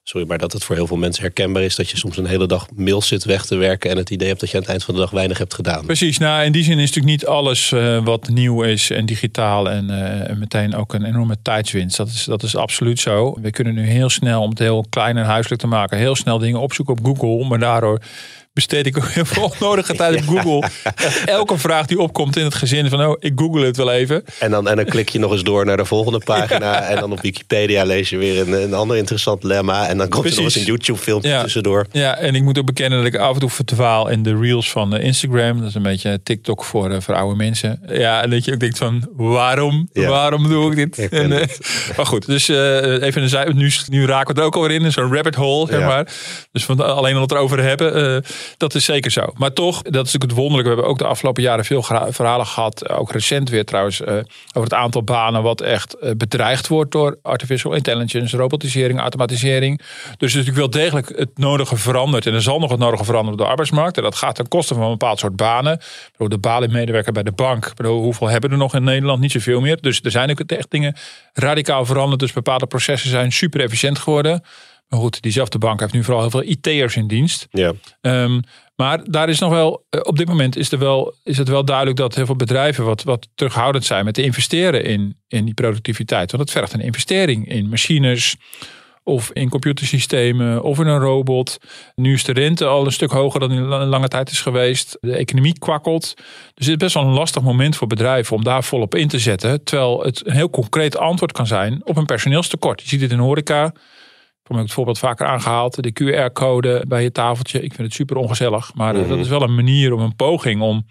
sorry, 0.10 0.28
maar 0.28 0.38
dat 0.38 0.54
het 0.54 0.64
voor 0.64 0.76
heel 0.76 0.88
veel 0.88 0.98
mensen 0.98 1.24
herkenbaar 1.24 1.64
is 1.64 1.76
dat 1.76 1.90
je 1.90 1.98
soms 1.98 2.18
een 2.18 2.26
hele 2.26 2.48
dag 2.48 2.68
mails 2.76 3.08
zit 3.08 3.24
weg 3.24 3.46
te 3.46 3.56
werken 3.56 3.90
en 3.90 3.98
het 3.98 4.10
idee 4.10 4.28
hebt 4.28 4.40
dat 4.40 4.50
je 4.50 4.56
aan 4.56 4.62
het 4.62 4.72
eind 4.72 4.84
van 4.84 4.94
de 4.94 5.00
dag 5.00 5.10
weinig 5.10 5.38
hebt 5.38 5.54
gedaan. 5.54 5.86
Precies, 5.86 6.18
nou 6.18 6.44
in 6.44 6.52
die 6.52 6.64
zin 6.64 6.80
is 6.80 6.88
natuurlijk 6.88 7.06
niet 7.06 7.26
alles 7.26 7.72
eh, 7.72 8.04
wat 8.04 8.30
nieuw 8.30 8.64
is 8.64 8.90
en 8.90 9.06
digitaal 9.06 9.70
en, 9.70 9.90
eh, 9.90 10.30
en 10.30 10.40
meteen 10.40 10.76
ook 10.76 10.94
een 10.94 11.04
enorme 11.04 11.38
tijdswinst. 11.42 11.98
Dat 11.98 12.08
is, 12.08 12.24
dat 12.24 12.44
is 12.44 12.56
absoluut 12.56 13.00
zo. 13.00 13.38
We 13.42 13.52
kunnen 13.52 13.74
nu 13.74 13.88
heel 13.88 14.10
snel, 14.10 14.42
om 14.42 14.50
het 14.50 14.60
heel 14.60 14.86
klein 14.90 15.18
en 15.18 15.26
huiselijk 15.26 15.62
te 15.62 15.68
maken, 15.68 15.98
heel 15.98 16.16
snel 16.16 16.38
dingen 16.38 16.60
opzoeken 16.60 16.98
op 16.98 17.06
Google. 17.06 17.48
Maar 17.48 17.60
daardoor 17.60 18.02
besteed 18.58 18.86
ik 18.86 18.98
ook 18.98 19.08
heel 19.10 19.26
veel 19.26 19.44
onnodige 19.60 19.96
tijd 19.96 20.16
op 20.16 20.28
Google. 20.38 20.70
Echt 20.96 21.24
Elke 21.26 21.58
vraag 21.58 21.86
die 21.86 22.00
opkomt 22.00 22.38
in 22.38 22.44
het 22.44 22.54
gezin 22.56 22.90
van, 22.90 23.06
oh, 23.06 23.16
ik 23.20 23.32
google 23.36 23.66
het 23.66 23.78
wel 23.78 23.92
even. 23.92 24.24
En 24.40 24.52
dan, 24.52 24.68
en 24.68 24.76
dan 24.76 24.86
klik 24.86 25.10
je 25.10 25.20
nog 25.20 25.32
eens 25.32 25.44
door 25.44 25.66
naar 25.66 25.78
de 25.78 25.86
volgende 25.86 26.20
pagina. 26.26 26.82
En 26.82 27.00
dan 27.00 27.12
op 27.12 27.22
Wikipedia 27.22 27.84
lees 27.84 28.10
je 28.10 28.18
weer 28.18 28.42
een, 28.48 28.62
een 28.64 28.74
ander 28.74 28.98
interessant 28.98 29.44
lemma. 29.44 29.88
En 29.88 29.98
dan 29.98 30.10
komt 30.10 30.26
er 30.26 30.36
nog 30.36 30.44
eens 30.44 30.56
een 30.56 30.64
YouTube 30.64 31.00
filmpje 31.00 31.30
Ja. 31.30 31.42
tussendoor. 31.42 31.86
Ja, 31.92 32.18
en 32.18 32.36
ik 32.36 32.42
moet 32.44 32.58
ook 32.60 32.66
bekennen 32.66 32.98
dat 33.04 33.14
ik 33.14 33.20
af 33.20 33.34
en 33.34 33.40
toe 33.40 33.50
verdwaal 33.50 34.08
in 34.10 34.24
de 34.24 34.38
reels 34.40 34.72
van 34.72 34.96
eh, 34.96 35.04
Instagram. 35.06 35.60
Dat 35.60 35.68
is 35.70 35.76
een 35.76 35.82
beetje 35.82 36.20
TikTok 36.24 36.64
voor, 36.64 37.02
voor 37.02 37.16
oude 37.16 37.36
mensen. 37.36 37.82
Ja, 37.88 38.22
en 38.24 38.30
dat 38.30 38.46
je 38.46 38.54
ook 38.54 38.60
denkt 38.60 38.78
van, 38.78 39.08
waarom? 39.16 39.90
Ja. 39.94 40.10
Waarom 40.10 40.48
doe 40.50 40.72
ik 40.72 40.76
dit? 40.96 41.10
En, 41.12 41.32
eh, 41.40 41.48
maar 41.98 42.06
goed, 42.06 42.26
dus 42.26 42.48
even 42.48 43.22
een 43.22 43.30
zij, 43.30 43.52
nu, 43.54 43.72
nu 43.90 44.06
raken 44.06 44.36
we 44.36 44.42
er 44.42 44.48
ook 44.48 44.56
alweer 44.56 44.72
in, 44.72 44.82
in 44.82 44.92
zo'n 44.92 45.14
rabbit 45.14 45.36
hole, 45.36 45.68
zeg 45.68 45.80
maar. 45.80 46.08
Dus 46.52 46.64
van, 46.66 46.96
alleen 46.96 47.16
al 47.16 47.22
het 47.22 47.32
erover 47.32 47.64
hebben, 47.64 48.24
dat 48.58 48.76
is 48.76 48.86
zeker 48.86 49.12
zo. 49.12 49.34
Maar 49.38 49.54
toch, 49.54 49.82
dat 49.82 50.06
is 50.06 50.14
natuurlijk 50.14 50.24
het 50.24 50.40
wonderlijke. 50.40 50.70
We 50.70 50.76
hebben 50.76 50.92
ook 50.92 50.98
de 51.00 51.06
afgelopen 51.06 51.44
jaren 51.44 51.66
veel 51.66 51.84
verhalen 52.10 52.46
gehad, 52.46 52.90
ook 52.90 53.12
recent 53.12 53.50
weer 53.50 53.66
trouwens, 53.66 54.02
eh, 54.02 54.14
over 54.48 54.70
het 54.70 54.74
aantal 54.74 55.04
banen 55.04 55.44
wat 55.44 55.62
echt 55.62 55.94
eh, 55.94 56.12
bedreigd 56.18 56.68
wordt 56.68 56.92
door 56.92 57.18
artificial 57.22 57.74
intelligence, 57.74 58.38
robotisering, 58.38 59.00
automatisering. 59.00 59.78
Dus 59.78 60.34
er 60.34 60.40
is 60.40 60.46
natuurlijk 60.46 60.58
wel 60.74 60.82
degelijk 60.82 61.14
het 61.16 61.38
nodige 61.38 61.76
veranderd. 61.78 62.26
En 62.26 62.34
er 62.34 62.42
zal 62.42 62.60
nog 62.60 62.70
het 62.70 62.80
nodige 62.80 63.04
veranderen 63.04 63.34
op 63.34 63.46
de 63.46 63.50
arbeidsmarkt. 63.50 63.98
En 63.98 64.04
dat 64.04 64.16
gaat 64.16 64.36
ten 64.36 64.48
koste 64.48 64.74
van 64.74 64.84
een 64.84 64.90
bepaald 64.90 65.20
soort 65.20 65.36
banen. 65.36 65.80
Bedoel, 66.12 66.30
De 66.30 66.38
balie-medewerker 66.38 67.14
bij 67.14 67.24
de 67.24 67.32
bank. 67.32 67.74
Hoeveel 67.84 68.28
hebben 68.28 68.50
we 68.50 68.56
er 68.56 68.62
nog 68.62 68.76
in 68.76 68.84
Nederland? 68.84 69.20
Niet 69.20 69.32
zoveel 69.32 69.62
meer. 69.62 69.82
Dus 69.82 70.00
er 70.04 70.12
zijn 70.12 70.30
ook 70.32 70.40
echt 70.40 70.72
dingen 70.72 70.96
radicaal 71.34 71.86
veranderd. 71.86 72.20
Dus 72.20 72.34
bepaalde 72.34 72.68
processen 72.68 73.10
zijn 73.10 73.32
super 73.32 73.62
efficiënt 73.62 74.00
geworden. 74.00 74.44
Maar 74.88 75.00
goed, 75.00 75.22
diezelfde 75.22 75.58
bank 75.58 75.80
heeft 75.80 75.94
nu 75.94 76.04
vooral 76.04 76.22
heel 76.22 76.30
veel 76.30 76.44
IT'ers 76.44 76.96
in 76.96 77.08
dienst. 77.08 77.48
Ja. 77.52 77.74
Ehm, 78.02 78.40
maar 78.76 79.04
daar 79.04 79.30
is 79.30 79.40
nog 79.40 79.50
wel, 79.52 79.86
eh, 79.90 80.00
op 80.04 80.18
dit 80.18 80.28
moment 80.28 80.56
is, 80.58 80.72
er 80.72 80.80
wel, 80.80 81.14
is 81.24 81.38
het 81.38 81.48
wel 81.48 81.66
duidelijk 81.66 81.98
dat 81.98 82.16
heel 82.16 82.26
veel 82.26 82.36
bedrijven 82.36 82.86
wat, 82.86 83.04
wat 83.04 83.28
terughoudend 83.36 83.86
zijn 83.86 84.06
met 84.06 84.14
te 84.14 84.22
investeren 84.24 84.84
in, 84.84 85.18
in 85.28 85.46
die 85.46 85.54
productiviteit. 85.54 86.32
Want 86.32 86.44
het 86.44 86.52
vergt 86.52 86.74
een 86.74 86.80
investering 86.82 87.48
in 87.50 87.70
machines 87.70 88.36
of 89.04 89.30
in 89.34 89.50
computersystemen 89.50 90.64
of 90.64 90.80
in 90.80 90.88
een 90.88 91.00
robot. 91.00 91.58
Nu 91.96 92.14
is 92.14 92.24
de 92.24 92.32
rente 92.34 92.66
al 92.66 92.86
een 92.86 92.92
stuk 92.92 93.12
hoger 93.12 93.40
dan 93.40 93.52
in 93.52 93.62
la- 93.62 93.86
lange 93.86 94.08
tijd 94.08 94.30
is 94.32 94.42
geweest. 94.42 94.98
De 95.02 95.16
economie 95.16 95.60
kwakkelt. 95.60 96.14
Dus 96.54 96.66
het 96.66 96.68
is 96.68 96.76
best 96.76 96.94
wel 96.94 97.04
een 97.04 97.10
lastig 97.14 97.42
moment 97.42 97.76
voor 97.76 97.88
bedrijven 97.88 98.36
om 98.36 98.44
daar 98.44 98.64
volop 98.64 98.96
in 98.96 99.08
te 99.08 99.20
zetten. 99.20 99.64
Terwijl 99.64 100.04
het 100.04 100.26
een 100.26 100.34
heel 100.34 100.50
concreet 100.50 100.98
antwoord 100.98 101.32
kan 101.32 101.48
zijn 101.48 101.82
op 101.84 101.98
een 101.98 102.06
personeelstekort. 102.06 102.82
Je 102.82 102.88
ziet 102.88 103.02
het 103.02 103.12
in 103.12 103.18
horeca. 103.20 103.74
Ik 104.50 104.56
heb 104.56 104.66
het 104.66 104.74
voorbeeld 104.74 105.00
vaker 105.00 105.28
aangehaald. 105.28 105.84
De 105.84 105.94
QR-code 106.04 106.86
bij 106.88 107.04
je 107.04 107.12
tafeltje. 107.12 107.62
Ik 107.62 107.74
vind 107.74 107.88
het 107.88 107.94
super 107.94 108.18
ongezellig. 108.18 108.74
Maar 108.74 108.96
eh, 108.96 109.10
dat 109.10 109.18
is 109.18 109.28
wel 109.28 109.42
een 109.42 109.56
manier 109.56 109.94
om 109.94 110.00
een 110.00 110.16
poging 110.16 110.62
om 110.62 110.86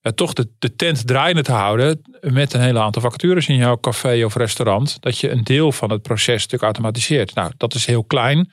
ja, 0.00 0.12
toch 0.12 0.32
de, 0.32 0.48
de 0.58 0.74
tent 0.74 1.06
draaiende 1.06 1.42
te 1.42 1.52
houden. 1.52 2.00
Met 2.20 2.52
een 2.52 2.60
hele 2.60 2.80
aantal 2.80 3.02
vacatures 3.02 3.48
in 3.48 3.56
jouw 3.56 3.78
café 3.80 4.24
of 4.24 4.34
restaurant. 4.34 4.96
Dat 5.00 5.18
je 5.18 5.30
een 5.30 5.44
deel 5.44 5.72
van 5.72 5.90
het 5.90 6.02
proces 6.02 6.42
stuk 6.42 6.62
automatiseert. 6.62 7.34
Nou, 7.34 7.52
dat 7.56 7.74
is 7.74 7.86
heel 7.86 8.04
klein. 8.04 8.52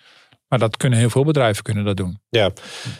Maar 0.55 0.69
dat 0.69 0.77
kunnen 0.77 0.99
heel 0.99 1.09
veel 1.09 1.23
bedrijven 1.23 1.63
kunnen 1.63 1.85
dat 1.85 1.97
doen. 1.97 2.19
Ja, 2.29 2.51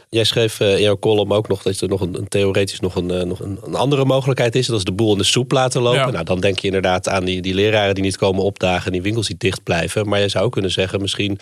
jij 0.10 0.24
schreef 0.24 0.60
eh, 0.60 0.76
in 0.76 0.82
jouw 0.82 1.00
column 1.00 1.32
ook 1.32 1.48
nog 1.48 1.62
dat 1.62 1.82
er 1.82 1.88
nog 1.88 2.02
een, 2.02 2.16
een 2.18 2.28
theoretisch 2.28 2.80
nog, 2.80 2.96
een, 2.96 3.12
eh, 3.12 3.24
nog 3.24 3.40
een, 3.40 3.60
een 3.64 3.76
andere 3.76 4.06
mogelijkheid 4.06 4.56
is. 4.56 4.68
Dat 4.68 4.78
is 4.78 4.84
de 4.84 4.92
boel 4.92 5.12
in 5.12 5.18
de 5.18 5.24
soep 5.24 5.52
laten 5.52 5.82
lopen. 5.82 6.00
Ja. 6.00 6.10
Nou, 6.10 6.24
dan 6.24 6.40
denk 6.40 6.60
je 6.60 6.68
inderdaad 6.68 7.10
aan 7.10 7.26
die, 7.26 7.42
die 7.42 7.54
leraren 7.54 7.96
die 7.96 8.04
niet 8.04 8.18
komen 8.18 8.44
opdagen, 8.44 8.92
die 8.92 9.02
winkels 9.02 9.28
die 9.28 9.38
dicht 9.38 9.64
blijven. 9.64 10.10
Maar 10.10 10.20
je 10.20 10.30
zou 10.30 10.50
kunnen 10.50 10.72
zeggen, 10.72 11.02
misschien 11.02 11.40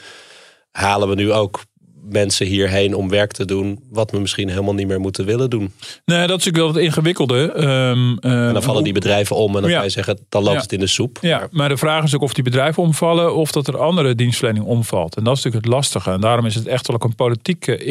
halen 0.72 1.10
we 1.10 1.15
nu 1.15 1.32
ook 1.32 1.62
mensen 2.10 2.45
hierheen 2.45 2.95
om 2.95 3.10
werk 3.10 3.31
te 3.31 3.45
doen, 3.45 3.79
wat 3.91 4.12
we 4.12 4.19
misschien 4.19 4.50
helemaal 4.50 4.74
niet 4.74 4.88
meer 4.88 5.00
moeten 5.00 5.25
willen 5.25 5.50
doen. 5.50 5.72
Nee, 6.05 6.27
dat 6.27 6.39
is 6.39 6.45
natuurlijk 6.45 6.57
wel 6.57 6.67
het 6.67 6.77
ingewikkelde. 6.83 7.51
Ehm, 7.51 8.17
eh, 8.19 8.48
En 8.48 8.53
dan 8.53 8.63
vallen 8.63 8.83
die 8.83 8.93
bedrijven 8.93 9.36
om 9.36 9.55
en 9.55 9.62
dan 9.62 9.69
Ja. 9.69 9.75
kan 9.75 9.86
je 9.86 9.91
zeggen, 9.91 10.19
dan 10.29 10.41
loopt 10.43 10.55
Ja. 10.55 10.62
het 10.62 10.72
in 10.72 10.79
de 10.79 10.88
soep. 10.88 11.17
Ja, 11.22 11.48
maar 11.51 11.69
de 11.69 11.77
vraag 11.77 12.03
is 12.03 12.15
ook 12.15 12.22
of 12.22 12.33
die 12.33 12.43
bedrijven 12.43 12.83
omvallen 12.83 13.36
of 13.36 13.51
dat 13.51 13.67
er 13.67 13.77
andere 13.77 14.15
dienstverlening 14.15 14.65
omvalt. 14.65 15.15
En 15.15 15.24
dat 15.24 15.38
is 15.38 15.43
natuurlijk 15.43 15.65
het 15.65 15.74
lastige. 15.75 16.12
En 16.12 16.22
daarom 16.22 16.45
is 16.45 16.55
het 16.55 16.67
echt 16.67 16.88
wel 16.88 16.95
ook 16.95 17.03
een 17.03 17.15
politiek 17.15 17.67
eh, 17.67 17.88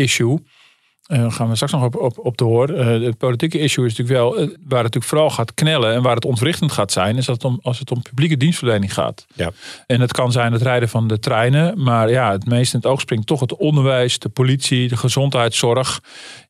issue. 1.12 1.26
uh, 1.26 1.32
gaan 1.32 1.48
we 1.48 1.54
straks 1.54 1.72
nog 1.72 1.84
op, 1.84 1.96
op, 1.96 2.18
op 2.18 2.36
te 2.36 2.44
horen. 2.44 3.00
Uh, 3.00 3.06
het 3.06 3.18
politieke 3.18 3.58
issue 3.58 3.86
is 3.86 3.96
natuurlijk 3.96 4.18
wel, 4.18 4.32
uh, 4.32 4.38
waar 4.38 4.48
het 4.48 4.68
natuurlijk 4.68 5.04
vooral 5.04 5.30
gaat 5.30 5.54
knellen 5.54 5.94
en 5.94 6.02
waar 6.02 6.14
het 6.14 6.24
ontwrichtend 6.24 6.72
gaat 6.72 6.92
zijn, 6.92 7.16
is 7.16 7.26
dat 7.26 7.34
het 7.34 7.44
om, 7.44 7.58
als 7.62 7.78
het 7.78 7.90
om 7.90 8.02
publieke 8.02 8.36
dienstverlening 8.36 8.94
gaat. 8.94 9.26
Ja. 9.34 9.50
En 9.86 10.00
het 10.00 10.12
kan 10.12 10.32
zijn 10.32 10.52
het 10.52 10.62
rijden 10.62 10.88
van 10.88 11.08
de 11.08 11.18
treinen, 11.18 11.82
maar 11.82 12.10
ja, 12.10 12.32
het 12.32 12.46
meest 12.46 12.72
in 12.74 12.78
het 12.78 12.88
oog 12.88 13.00
springt 13.00 13.26
toch 13.26 13.40
het 13.40 13.56
onderwijs, 13.56 14.18
de 14.18 14.28
politie, 14.28 14.88
de 14.88 14.96
gezondheidszorg. 14.96 16.00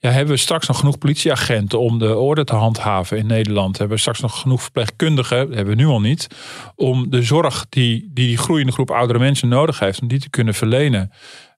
Ja, 0.00 0.11
hebben 0.11 0.35
we 0.35 0.40
straks 0.40 0.66
nog 0.66 0.78
genoeg 0.78 0.99
politieagenten 0.99 1.81
om 1.81 1.99
de 1.99 2.16
orde 2.16 2.45
te 2.45 2.54
handhaven 2.54 3.19
in 3.19 3.26
Nederland? 3.26 3.78
Hebben 3.78 3.97
we 3.97 4.02
straks 4.02 4.21
nog 4.21 4.40
genoeg 4.40 4.62
verpleegkundigen, 4.62 5.47
dat 5.47 5.54
hebben 5.57 5.76
we 5.76 5.83
nu 5.83 5.88
al 5.88 6.00
niet, 6.00 6.26
om 6.75 7.11
de 7.11 7.23
zorg 7.23 7.66
die 7.69 7.83
die, 7.83 8.11
die 8.12 8.37
groeiende 8.37 8.73
groep 8.73 8.90
oudere 8.90 9.19
mensen 9.19 9.49
nodig 9.49 9.78
heeft, 9.78 10.00
om 10.00 10.09
die 10.09 10.21
te 10.21 10.31
kunnen 10.31 10.54
verlenen? 10.54 11.12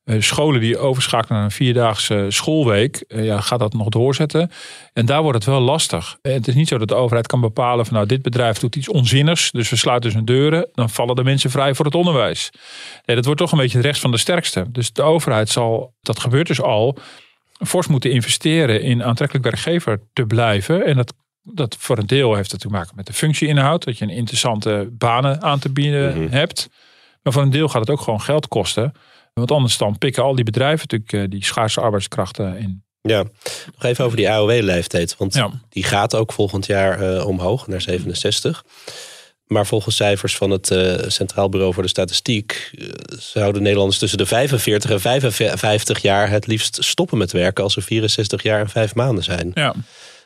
Eh, 0.04 0.20
scholen 0.20 0.61
die 0.61 0.78
overschakelen 0.78 1.37
naar 1.37 1.44
een 1.44 1.50
vierdaagse 1.50 2.26
schoolweek, 2.28 3.04
uh, 3.08 3.25
ja, 3.25 3.40
gaat 3.40 3.58
dat 3.58 3.73
nog 3.73 3.88
doorzetten. 3.88 4.50
En 4.92 5.06
daar 5.06 5.23
wordt 5.23 5.38
het 5.38 5.46
wel 5.46 5.61
lastig. 5.61 6.18
En 6.23 6.32
het 6.32 6.49
is 6.49 6.54
niet 6.54 6.68
zo 6.68 6.78
dat 6.78 6.88
de 6.88 6.94
overheid 6.94 7.26
kan 7.26 7.40
bepalen 7.40 7.84
van 7.84 7.94
nou 7.94 8.06
dit 8.06 8.23
bedrijf 8.23 8.58
doet 8.58 8.76
iets 8.76 8.88
onzinnigs, 8.88 9.50
dus 9.50 9.70
we 9.70 9.76
sluiten 9.76 10.11
zijn 10.11 10.25
deuren, 10.25 10.68
dan 10.73 10.90
vallen 10.90 11.16
de 11.16 11.25
mensen 11.25 11.50
vrij 11.50 11.75
voor 11.75 11.84
het 11.84 11.94
onderwijs. 11.94 12.50
Nee, 13.04 13.16
dat 13.16 13.25
wordt 13.25 13.40
toch 13.40 13.52
een 13.52 13.58
beetje 13.58 13.76
het 13.76 13.87
recht 13.87 14.00
van 14.00 14.11
de 14.11 14.16
sterkste. 14.16 14.64
Dus 14.70 14.92
de 14.92 15.02
overheid 15.02 15.49
zal, 15.49 15.94
dat 16.00 16.20
gebeurt 16.20 16.46
dus 16.46 16.61
al, 16.61 16.96
fors 17.66 17.87
moeten 17.87 18.11
investeren 18.11 18.82
in 18.82 19.04
aantrekkelijk 19.04 19.44
werkgever 19.44 20.00
te 20.12 20.26
blijven. 20.26 20.87
En 20.87 20.96
dat 20.96 21.14
dat 21.44 21.76
voor 21.78 21.99
een 21.99 22.06
deel 22.06 22.34
heeft 22.34 22.50
het 22.50 22.61
te 22.61 22.68
maken 22.68 22.96
met 22.96 23.06
de 23.06 23.12
functieinhoud. 23.12 23.84
Dat 23.84 23.99
je 23.99 24.04
een 24.04 24.11
interessante 24.11 24.88
banen 24.92 25.42
aan 25.42 25.58
te 25.58 25.73
bieden 25.73 26.14
mm 26.14 26.23
-hmm. 26.23 26.32
hebt. 26.32 26.68
Maar 27.23 27.32
voor 27.32 27.42
een 27.42 27.50
deel 27.50 27.68
gaat 27.68 27.80
het 27.80 27.90
ook 27.90 28.00
gewoon 28.00 28.20
geld 28.20 28.49
kosten. 28.49 28.92
Want 29.34 29.50
anders 29.50 29.78
dan 29.78 29.98
pikken 29.98 30.22
al 30.22 30.34
die 30.34 30.44
bedrijven 30.44 30.86
natuurlijk 30.90 31.30
die 31.30 31.44
schaarse 31.44 31.80
arbeidskrachten 31.80 32.58
in. 32.58 32.84
Ja, 33.00 33.22
nog 33.74 33.84
even 33.84 34.04
over 34.04 34.16
die 34.16 34.30
AOW-leeftijd. 34.30 35.16
Want 35.16 35.34
ja. 35.34 35.50
die 35.68 35.84
gaat 35.84 36.14
ook 36.14 36.32
volgend 36.32 36.66
jaar 36.66 37.14
uh, 37.14 37.26
omhoog 37.26 37.66
naar 37.66 37.80
67. 37.80 38.64
Maar 39.46 39.66
volgens 39.66 39.96
cijfers 39.96 40.36
van 40.36 40.50
het 40.50 40.70
uh, 40.70 40.94
Centraal 41.06 41.48
Bureau 41.48 41.74
voor 41.74 41.82
de 41.82 41.88
Statistiek 41.88 42.70
uh, 42.72 42.88
zouden 43.08 43.62
Nederlanders 43.62 43.98
tussen 43.98 44.18
de 44.18 44.26
45 44.26 44.90
en 44.90 45.00
55 45.00 45.98
jaar 45.98 46.30
het 46.30 46.46
liefst 46.46 46.84
stoppen 46.84 47.18
met 47.18 47.32
werken 47.32 47.64
als 47.64 47.72
ze 47.72 47.80
64 47.80 48.42
jaar 48.42 48.60
en 48.60 48.68
5 48.68 48.94
maanden 48.94 49.24
zijn. 49.24 49.50
Ja. 49.54 49.74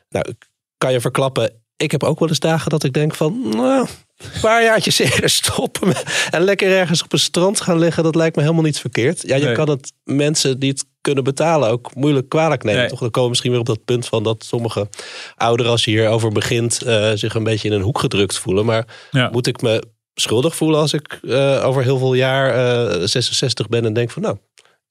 Nou, 0.09 0.35
kan 0.77 0.93
je 0.93 1.01
verklappen, 1.01 1.63
ik 1.77 1.91
heb 1.91 2.03
ook 2.03 2.19
wel 2.19 2.29
eens 2.29 2.39
dagen 2.39 2.71
dat 2.71 2.85
ik 2.85 2.93
denk 2.93 3.15
van, 3.15 3.49
nou, 3.49 3.87
een 4.19 4.41
paar 4.41 4.63
jaartjes 4.63 4.99
eerder 5.11 5.31
stoppen 5.31 5.95
en 6.31 6.43
lekker 6.43 6.71
ergens 6.71 7.03
op 7.03 7.13
een 7.13 7.19
strand 7.19 7.61
gaan 7.61 7.79
liggen, 7.79 8.03
dat 8.03 8.15
lijkt 8.15 8.37
me 8.37 8.43
helemaal 8.43 8.65
niet 8.65 8.79
verkeerd. 8.79 9.23
Ja, 9.27 9.37
je 9.37 9.45
nee. 9.45 9.55
kan 9.55 9.69
het 9.71 9.93
mensen 10.05 10.59
die 10.59 10.71
het 10.71 10.85
kunnen 11.01 11.25
betalen 11.25 11.71
ook 11.71 11.95
moeilijk 11.95 12.29
kwalijk 12.29 12.63
nemen. 12.63 12.81
Nee. 12.81 12.89
Toch? 12.89 13.01
Dan 13.01 13.11
komen 13.11 13.23
we 13.23 13.29
misschien 13.29 13.51
weer 13.51 13.61
op 13.61 13.67
dat 13.67 13.85
punt 13.85 14.07
van 14.07 14.23
dat 14.23 14.45
sommige 14.45 14.89
ouderen, 15.37 15.73
als 15.73 15.85
je 15.85 15.91
hierover 15.91 16.33
begint, 16.33 16.81
uh, 16.87 17.11
zich 17.15 17.35
een 17.35 17.45
beetje 17.45 17.69
in 17.69 17.75
een 17.75 17.83
hoek 17.83 17.99
gedrukt 17.99 18.39
voelen. 18.39 18.65
Maar 18.65 18.87
ja. 19.11 19.29
moet 19.33 19.47
ik 19.47 19.63
me 19.63 19.83
schuldig 20.15 20.57
voelen 20.57 20.81
als 20.81 20.93
ik 20.93 21.19
uh, 21.23 21.65
over 21.65 21.83
heel 21.83 21.99
veel 21.99 22.15
jaar 22.15 22.57
uh, 23.01 23.07
66 23.07 23.69
ben 23.69 23.85
en 23.85 23.93
denk 23.93 24.11
van, 24.11 24.23
nou, 24.23 24.37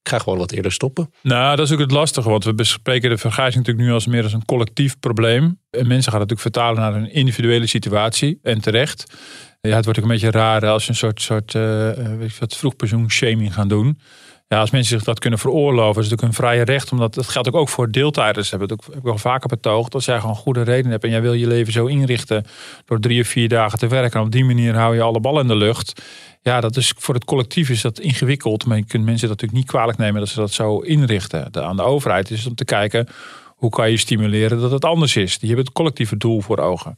ik 0.07 0.13
ga 0.13 0.19
gewoon 0.19 0.37
wat 0.37 0.51
eerder 0.51 0.71
stoppen. 0.71 1.13
Nou, 1.21 1.55
dat 1.55 1.65
is 1.65 1.73
ook 1.73 1.79
het 1.79 1.91
lastige, 1.91 2.29
want 2.29 2.43
we 2.43 2.53
bespreken 2.53 3.09
de 3.09 3.17
vergrijzing 3.17 3.65
natuurlijk 3.65 3.87
nu 3.87 3.93
als 3.93 4.07
meer 4.07 4.23
als 4.23 4.33
een 4.33 4.45
collectief 4.45 4.99
probleem. 4.99 5.59
En 5.69 5.87
mensen 5.87 6.11
gaan 6.11 6.21
het 6.21 6.29
natuurlijk 6.29 6.39
vertalen 6.39 6.81
naar 6.81 6.93
een 6.93 7.13
individuele 7.13 7.67
situatie 7.67 8.39
en 8.43 8.61
terecht. 8.61 9.13
Ja, 9.61 9.75
het 9.75 9.83
wordt 9.83 9.99
ook 9.99 10.05
een 10.05 10.11
beetje 10.11 10.31
raar 10.31 10.65
als 10.65 10.83
je 10.83 10.89
een 10.89 10.95
soort, 10.95 11.21
soort 11.21 11.53
uh, 11.53 11.89
weet 12.17 13.51
gaan 13.51 13.67
doen. 13.67 13.97
Ja, 14.47 14.59
als 14.59 14.71
mensen 14.71 14.95
zich 14.97 15.05
dat 15.05 15.19
kunnen 15.19 15.39
veroorloven, 15.39 16.01
is 16.01 16.09
natuurlijk 16.09 16.27
een 16.27 16.45
vrije 16.45 16.63
recht. 16.63 16.91
Omdat 16.91 17.13
dat 17.13 17.27
geldt 17.27 17.53
ook, 17.53 17.69
voor 17.69 17.91
deeltijders. 17.91 18.49
Hebben 18.49 18.69
het 18.69 18.79
ook, 18.79 18.85
heb 18.85 18.97
ik 18.97 19.03
wel 19.03 19.17
vaker 19.17 19.47
betoogd. 19.47 19.93
Als 19.93 20.05
jij 20.05 20.19
gewoon 20.19 20.35
goede 20.35 20.61
reden 20.61 20.91
hebt 20.91 21.03
en 21.03 21.09
jij 21.09 21.21
wil 21.21 21.33
je 21.33 21.47
leven 21.47 21.73
zo 21.73 21.85
inrichten 21.85 22.45
door 22.85 22.99
drie 22.99 23.21
of 23.21 23.27
vier 23.27 23.49
dagen 23.49 23.79
te 23.79 23.87
werken. 23.87 24.19
En 24.19 24.25
op 24.25 24.31
die 24.31 24.45
manier 24.45 24.75
hou 24.75 24.95
je 24.95 25.01
alle 25.01 25.19
ballen 25.19 25.41
in 25.41 25.47
de 25.47 25.55
lucht. 25.55 26.01
Ja, 26.47 26.61
dat 26.61 26.77
is 26.77 26.93
voor 26.97 27.13
het 27.13 27.25
collectief 27.25 27.69
is 27.69 27.81
dat 27.81 27.99
ingewikkeld. 27.99 28.65
Maar 28.65 28.77
je 28.77 28.85
kunt 28.85 29.03
mensen 29.05 29.27
dat 29.27 29.37
natuurlijk 29.41 29.59
niet 29.59 29.75
kwalijk 29.75 29.97
nemen 29.97 30.19
dat 30.19 30.29
ze 30.29 30.39
dat 30.39 30.51
zo 30.51 30.79
inrichten. 30.79 31.51
De, 31.51 31.61
aan 31.61 31.75
de 31.75 31.83
overheid 31.83 32.31
is 32.31 32.45
om 32.45 32.55
te 32.55 32.65
kijken 32.65 33.07
hoe 33.47 33.69
kan 33.69 33.91
je 33.91 33.97
stimuleren 33.97 34.59
dat 34.59 34.71
het 34.71 34.85
anders 34.85 35.15
is. 35.15 35.39
Die 35.39 35.47
hebben 35.47 35.65
het 35.65 35.73
collectieve 35.73 36.17
doel 36.17 36.41
voor 36.41 36.57
ogen. 36.57 36.97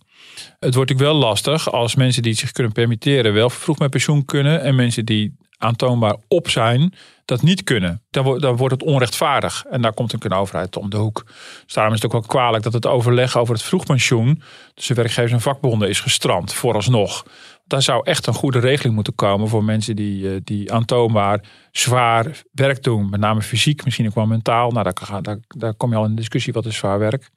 Het 0.60 0.76
wordt 0.76 0.90
natuurlijk 0.90 1.00
wel 1.00 1.14
lastig 1.14 1.72
als 1.72 1.96
mensen 1.96 2.22
die 2.22 2.32
het 2.32 2.40
zich 2.40 2.52
kunnen 2.52 2.72
permitteren 2.72 3.34
wel 3.34 3.50
vroeg 3.50 3.80
met 3.80 3.90
pensioen 3.90 4.26
kunnen. 4.26 4.62
En 4.62 4.76
mensen 4.76 5.06
die 5.06 5.36
aantoonbaar 5.58 6.16
op 6.28 6.50
zijn, 6.50 6.94
dat 7.26 7.42
niet 7.42 7.64
kunnen. 7.64 8.02
Dan, 8.10 8.24
wordt, 8.24 8.42
dan 8.42 8.56
wordt 8.56 8.74
het 8.74 8.84
onrechtvaardig. 8.84 9.66
En 9.70 9.82
daar 9.82 9.94
komt 9.94 10.24
een 10.24 10.34
overheid 10.34 10.78
om 10.78 10.90
de 10.90 10.98
hoek. 10.98 11.24
Dus 11.66 11.74
daarom 11.74 11.94
is 11.94 12.02
het 12.02 12.14
ook 12.14 12.20
wel 12.20 12.30
kwalijk 12.30 12.64
dat 12.64 12.74
het 12.74 12.86
overleg 12.86 13.38
over 13.38 13.54
het 13.54 13.64
vroegpensioen 13.64 14.42
tussen 14.74 14.96
werkgevers 14.96 15.32
en 15.32 15.42
vakbonden 15.42 15.90
is 15.90 16.00
gestrand, 16.00 16.54
vooralsnog. 16.54 17.26
Daar 17.70 17.82
zou 17.82 18.02
echt 18.04 18.28
een 18.28 18.34
goede 18.34 18.60
regeling 18.60 18.96
moeten 18.96 19.16
komen 19.16 19.48
voor 19.48 19.64
mensen 19.64 19.96
die, 19.96 20.44
die 20.44 20.74
aantoonbaar 20.74 21.44
zwaar 21.72 22.42
werk 22.52 22.84
doen. 22.84 23.10
Met 23.10 23.20
name 23.20 23.42
fysiek, 23.42 23.84
misschien 23.84 24.08
ook 24.08 24.16
wel 24.16 24.26
mentaal. 24.26 24.72
Nou, 24.72 24.84
daar, 24.84 25.22
daar, 25.22 25.38
daar 25.48 25.74
kom 25.74 25.92
je 25.92 25.98
al 25.98 26.06
in 26.06 26.16
discussie 26.16 26.54
wat 26.54 26.66
is 26.66 26.76
zwaar 26.76 27.00
werk. 27.00 27.30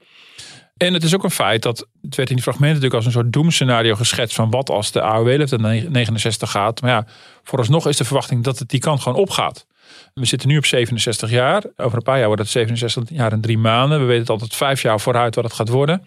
En 0.76 0.94
het 0.94 1.02
is 1.02 1.14
ook 1.14 1.24
een 1.24 1.30
feit 1.30 1.62
dat 1.62 1.86
het 2.02 2.16
werd 2.16 2.28
in 2.28 2.34
die 2.34 2.44
fragmenten 2.44 2.80
natuurlijk 2.80 2.94
als 2.94 3.06
een 3.06 3.20
soort 3.20 3.32
doemscenario 3.32 3.94
geschetst 3.94 4.36
van 4.36 4.50
wat 4.50 4.70
als 4.70 4.92
de 4.92 5.02
AOW-leeftijd 5.02 5.60
69 5.60 6.50
gaat. 6.50 6.80
Maar 6.80 6.90
ja, 6.90 7.06
vooralsnog 7.42 7.88
is 7.88 7.96
de 7.96 8.04
verwachting 8.04 8.44
dat 8.44 8.58
het 8.58 8.68
die 8.68 8.80
kant 8.80 9.00
gewoon 9.00 9.18
opgaat. 9.18 9.66
We 10.14 10.24
zitten 10.24 10.48
nu 10.48 10.56
op 10.56 10.66
67 10.66 11.30
jaar. 11.30 11.64
Over 11.76 11.96
een 11.96 12.02
paar 12.02 12.18
jaar 12.18 12.26
wordt 12.26 12.42
het 12.42 12.50
67 12.50 13.16
jaar 13.16 13.32
en 13.32 13.40
drie 13.40 13.58
maanden. 13.58 14.00
We 14.00 14.04
weten 14.04 14.26
altijd 14.26 14.54
vijf 14.54 14.82
jaar 14.82 15.00
vooruit 15.00 15.34
wat 15.34 15.44
het 15.44 15.52
gaat 15.52 15.68
worden. 15.68 16.06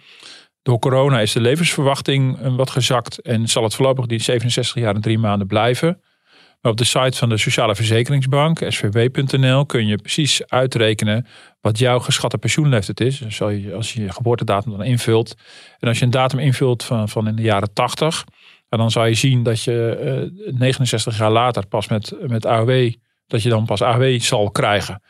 Door 0.65 0.79
corona 0.79 1.19
is 1.19 1.31
de 1.31 1.41
levensverwachting 1.41 2.37
wat 2.55 2.69
gezakt 2.69 3.21
en 3.21 3.47
zal 3.47 3.63
het 3.63 3.75
voorlopig 3.75 4.05
die 4.05 4.19
67 4.19 4.75
jaar 4.75 4.95
en 4.95 5.01
drie 5.01 5.17
maanden 5.17 5.47
blijven. 5.47 6.01
Maar 6.61 6.71
op 6.71 6.77
de 6.77 6.83
site 6.83 7.17
van 7.17 7.29
de 7.29 7.37
Sociale 7.37 7.75
Verzekeringsbank, 7.75 8.61
svb.nl, 8.67 9.65
kun 9.65 9.87
je 9.87 9.95
precies 9.95 10.47
uitrekenen 10.47 11.27
wat 11.61 11.79
jouw 11.79 11.99
geschatte 11.99 12.37
pensioenleeftijd 12.37 12.99
is. 12.99 13.41
Als 13.73 13.93
je 13.93 14.01
je 14.01 14.11
geboortedatum 14.11 14.71
dan 14.71 14.83
invult. 14.83 15.35
En 15.79 15.87
als 15.87 15.99
je 15.99 16.05
een 16.05 16.11
datum 16.11 16.39
invult 16.39 16.83
van, 16.83 17.09
van 17.09 17.27
in 17.27 17.35
de 17.35 17.41
jaren 17.41 17.73
80, 17.73 18.23
dan 18.69 18.91
zou 18.91 19.07
je 19.07 19.13
zien 19.13 19.43
dat 19.43 19.63
je 19.63 20.31
uh, 20.47 20.59
69 20.59 21.17
jaar 21.17 21.31
later 21.31 21.67
pas 21.67 21.87
met, 21.87 22.15
met 22.27 22.45
AOW, 22.45 22.93
dat 23.27 23.43
je 23.43 23.49
dan 23.49 23.65
pas 23.65 23.81
AOW 23.81 24.19
zal 24.19 24.51
krijgen. 24.51 25.01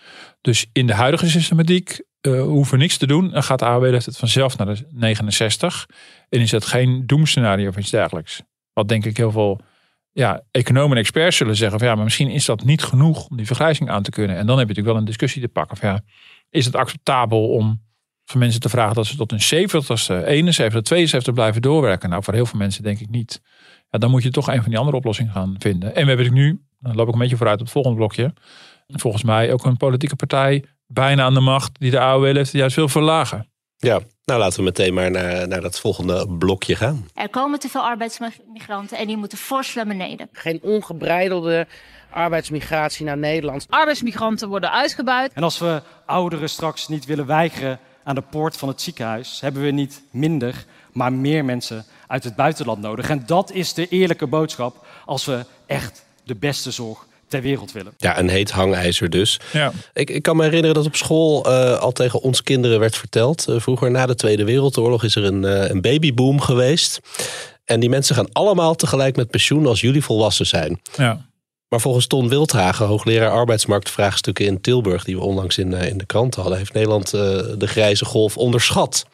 Dus 0.42 0.66
in 0.72 0.88
de 0.88 0.94
huidige 0.94 1.30
systematiek 1.30 2.00
uh, 2.26 2.42
hoeven 2.42 2.78
niks 2.78 2.98
te 2.98 3.08
doen. 3.08 3.30
Dan 3.32 3.44
gaat 3.44 3.60
de 3.60 3.66
AOW-leeftijd 3.66 4.18
vanzelf 4.18 4.58
naar 4.58 4.68
de 4.68 4.88
69. 4.90 5.86
En 6.30 6.40
is 6.40 6.50
dat 6.50 6.66
geen 6.66 7.04
doemscenario 7.06 7.70
of 7.70 7.78
iets 7.78 7.90
dergelijks. 7.90 8.42
Wat 8.74 8.88
denk 8.88 9.06
ik 9.06 9.18
heel 9.18 9.32
veel 9.32 9.60
ja, 10.12 10.42
economen 10.52 10.92
en 10.92 11.02
experts 11.02 11.38
zullen 11.38 11.56
zeggen 11.56 11.80
van 11.80 11.88
ja, 11.88 11.96
maar 11.96 12.04
misschien 12.04 12.30
is 12.30 12.46
dat 12.46 12.64
niet 12.64 12.84
genoeg 12.84 13.28
om 13.28 13.38
die 13.38 13.46
vergrijzing 13.46 13.90
aan 13.90 14.04
te 14.04 14.12
kunnen. 14.12 14.36
En 14.36 14.46
dan 14.46 14.58
heb 14.58 14.68
je 14.68 14.74
natuurlijk 14.74 14.88
wel 14.88 14.98
een 14.98 15.06
discussie 15.06 15.42
te 15.42 15.48
pakken 15.48 15.78
van 15.78 15.90
ja, 15.90 16.02
is 16.50 16.66
het 16.66 16.76
acceptabel 16.76 17.50
om 17.50 17.82
van 18.26 18.40
mensen 18.40 18.62
te 18.62 18.70
vragen 18.70 18.96
dat 18.96 19.06
ze 19.06 19.16
tot 19.16 19.32
een 19.32 19.68
70ste, 19.68 20.26
71, 20.26 20.82
72 20.82 21.34
blijven 21.34 21.62
doorwerken? 21.62 22.10
Nou, 22.10 22.24
voor 22.24 22.34
heel 22.34 22.46
veel 22.46 22.60
mensen 22.60 22.84
denk 22.84 23.00
ik 23.00 23.10
niet. 23.10 23.42
Ja, 23.90 24.00
dan 24.00 24.10
moet 24.10 24.24
je 24.24 24.30
toch 24.30 24.48
een 24.48 24.62
van 24.62 24.70
die 24.70 24.78
andere 24.78 24.98
oplossingen 24.98 25.32
gaan 25.32 25.56
vinden. 25.58 25.96
En 25.96 26.04
we 26.06 26.12
hebben 26.12 26.34
nu, 26.34 26.62
dan 26.80 26.96
loop 26.96 27.08
ik 27.08 27.14
een 27.14 27.20
beetje 27.20 27.38
vooruit 27.38 27.60
op 27.60 27.64
het 27.64 27.74
volgende 27.74 27.98
blokje, 27.98 28.34
volgens 28.88 29.24
mij 29.24 29.54
ook 29.54 29.66
een 29.66 29.78
politieke 29.78 30.16
partij 30.16 30.66
bijna 30.88 31.24
aan 31.24 31.34
de 31.34 31.40
macht 31.40 31.80
die 31.80 31.92
de 31.92 32.00
AOW 32.00 32.36
heeft 32.36 32.52
juist 32.52 32.76
wil 32.76 32.90
verlagen. 32.90 33.50
Ja, 33.78 34.00
nou 34.26 34.40
laten 34.40 34.58
we 34.58 34.64
meteen 34.64 34.94
maar 34.94 35.12
naar, 35.12 35.48
naar 35.48 35.62
dat 35.62 35.80
volgende 35.80 36.28
blokje 36.38 36.76
gaan. 36.76 37.08
Er 37.14 37.30
komen 37.30 37.60
te 37.60 37.70
veel 37.70 37.82
arbeidsmigranten 37.82 38.98
en 38.98 39.08
die 39.08 39.18
moeten 39.18 39.38
fors 39.38 39.74
naar 39.74 39.88
beneden. 39.88 40.30
Geen 40.32 40.60
ongebreidelde 40.62 41.68
arbeidsmigratie 42.10 43.06
naar 43.06 43.18
Nederland. 43.18 43.66
Arbeidsmigranten 43.70 44.50
worden 44.50 44.72
uitgebuit. 44.72 45.34
En 45.34 45.44
als 45.44 45.60
we 45.60 45.82
ouderen 46.06 46.50
straks 46.50 46.88
niet 46.88 47.06
willen 47.06 47.26
weigeren 47.26 47.80
aan 48.04 48.16
de 48.16 48.22
poort 48.22 48.58
van 48.58 48.68
het 48.68 48.82
ziekenhuis, 48.82 49.42
hebben 49.42 49.64
we 49.64 49.72
niet 49.72 50.02
minder, 50.12 50.66
maar 50.92 51.14
meer 51.14 51.46
mensen 51.46 51.86
uit 52.08 52.24
het 52.24 52.36
buitenland 52.36 52.82
nodig. 52.82 53.10
En 53.10 53.24
dat 53.26 53.52
is 53.52 53.74
de 53.74 53.88
eerlijke 53.88 54.28
boodschap 54.28 54.86
als 55.06 55.26
we 55.26 55.46
echt 55.66 56.06
de 56.24 56.36
beste 56.36 56.72
zorg 56.72 57.06
ter 57.28 57.42
wereld 57.42 57.72
willen. 57.72 57.94
Ja, 57.98 58.20
een 58.20 58.30
heet 58.30 58.52
hangijzer 58.52 59.10
dus. 59.10 59.40
Ja. 59.54 59.72
Ik, 59.94 60.10
ik 60.10 60.22
kan 60.22 60.36
me 60.36 60.44
herinneren 60.44 60.76
dat 60.76 60.86
op 60.86 60.96
school 60.96 61.52
uh, 61.52 61.80
al 61.80 61.92
tegen 61.92 62.22
ons 62.22 62.44
kinderen 62.44 62.80
werd 62.80 62.96
verteld. 62.96 63.46
Uh, 63.50 63.60
vroeger 63.60 63.92
na 63.92 64.06
de 64.06 64.16
Tweede 64.16 64.44
Wereldoorlog 64.44 65.04
is 65.04 65.16
er 65.16 65.24
een, 65.24 65.44
uh, 65.44 65.70
een 65.70 65.82
babyboom 65.82 66.42
geweest. 66.42 67.00
En 67.66 67.80
die 67.80 67.90
mensen 67.90 68.16
gaan 68.16 68.32
allemaal 68.32 68.76
tegelijk 68.76 69.16
met 69.16 69.30
pensioen 69.30 69.66
als 69.66 69.82
jullie 69.82 70.04
volwassen 70.04 70.46
zijn. 70.46 70.82
Ja. 70.98 71.26
Maar 71.70 71.82
volgens 71.82 72.08
Ton 72.08 72.30
Wildhagen, 72.30 72.86
hoogleraar 72.86 73.32
arbeidsmarktvraagstukken 73.32 74.46
in 74.46 74.62
Tilburg, 74.62 75.04
die 75.04 75.16
we 75.16 75.24
onlangs 75.24 75.58
in, 75.58 75.74
in 75.74 75.98
de 75.98 76.06
krant 76.06 76.36
hadden, 76.36 76.58
heeft 76.58 76.74
Nederland 76.74 77.12
de 77.12 77.68
grijze 77.68 78.06
golf 78.06 78.38
onderschat. 78.38 79.06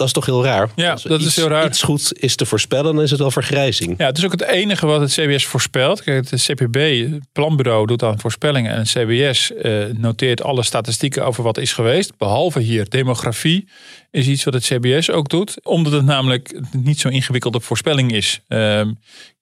Dat 0.00 0.08
is 0.08 0.14
toch 0.14 0.26
heel 0.26 0.44
raar? 0.44 0.70
Ja, 0.76 0.90
Als 0.90 1.02
dat 1.02 1.20
is 1.20 1.26
iets- 1.26 1.36
heel 1.36 1.48
raar. 1.48 1.66
iets 1.66 1.82
goed 1.82 2.12
is 2.20 2.36
te 2.36 2.46
voorspellen, 2.46 2.94
dan 2.94 3.02
is 3.04 3.10
het 3.10 3.20
wel 3.20 3.30
vergrijzing. 3.30 3.94
Ja, 3.98 4.06
het 4.06 4.18
is 4.18 4.24
ook 4.24 4.30
het 4.32 4.42
enige 4.42 4.86
wat 4.86 5.00
het 5.00 5.10
CBS 5.12 5.46
voorspelt. 5.46 6.02
Kijk, 6.02 6.30
het 6.30 6.42
CPB, 6.42 6.74
het 7.12 7.22
planbureau, 7.32 7.86
doet 7.86 7.98
dan 7.98 8.20
voorspellingen. 8.20 8.72
En 8.72 8.78
het 8.78 8.88
CBS 8.88 9.52
eh, 9.52 9.84
noteert 9.96 10.42
alle 10.42 10.62
statistieken 10.62 11.24
over 11.26 11.42
wat 11.42 11.58
is 11.58 11.72
geweest. 11.72 12.16
Behalve 12.18 12.60
hier, 12.60 12.88
demografie 12.88 13.68
is 14.10 14.26
iets 14.26 14.44
wat 14.44 14.54
het 14.54 14.64
CBS 14.64 15.10
ook 15.10 15.28
doet. 15.28 15.56
Omdat 15.62 15.92
het 15.92 16.04
namelijk 16.04 16.60
niet 16.72 17.00
zo'n 17.00 17.12
ingewikkelde 17.12 17.60
voorspelling 17.60 18.12
is. 18.12 18.40
Ehm, 18.48 18.90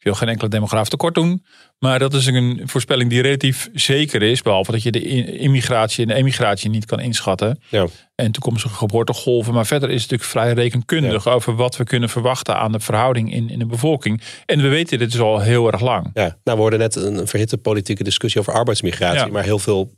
wil 0.09 0.18
geen 0.18 0.29
enkele 0.29 0.51
demograaf 0.51 0.88
tekort 0.88 1.14
doen. 1.14 1.44
Maar 1.79 1.99
dat 1.99 2.14
is 2.14 2.27
een 2.27 2.62
voorspelling 2.64 3.11
die 3.11 3.23
relatief 3.23 3.68
zeker 3.73 4.23
is. 4.23 4.42
Behalve 4.42 4.73
dat 4.73 4.83
je 4.83 4.90
de 4.90 5.03
immigratie 5.38 6.03
en 6.03 6.09
de 6.09 6.14
emigratie 6.14 6.71
niet 6.71 6.85
kan 6.85 7.01
inschatten. 7.01 7.61
Ja. 7.68 7.87
En 8.14 8.33
toekomstige 8.33 8.75
geboortegolven. 8.75 9.55
Maar 9.55 9.66
verder 9.66 9.90
is 9.90 10.03
het 10.03 10.11
natuurlijk 10.11 10.31
vrij 10.31 10.64
rekenkundig 10.64 11.29
over 11.29 11.57
wat 11.57 11.77
we 11.77 11.85
kunnen 11.85 12.09
verwachten 12.09 12.57
aan 12.57 12.73
de 12.73 12.81
verhouding 12.81 13.33
in, 13.33 13.51
in 13.51 13.59
de 13.59 13.66
bevolking. 13.66 14.23
En 14.47 14.62
we 14.62 14.68
weten 14.68 14.99
dit 14.99 15.11
dus 15.11 15.21
al 15.21 15.40
heel 15.40 15.73
erg 15.73 15.81
lang. 15.81 16.11
Ja, 16.14 16.23
nou, 16.23 16.57
we 16.57 16.62
hoorden 16.62 16.79
net 16.79 16.97
een 16.97 17.27
verhitte 17.27 17.59
politieke 17.59 18.05
discussie 18.05 18.40
over 18.40 18.53
arbeidsmigratie. 18.53 19.27
Ja. 19.27 19.33
Maar 19.33 19.44
heel 19.44 19.59
veel 19.59 19.90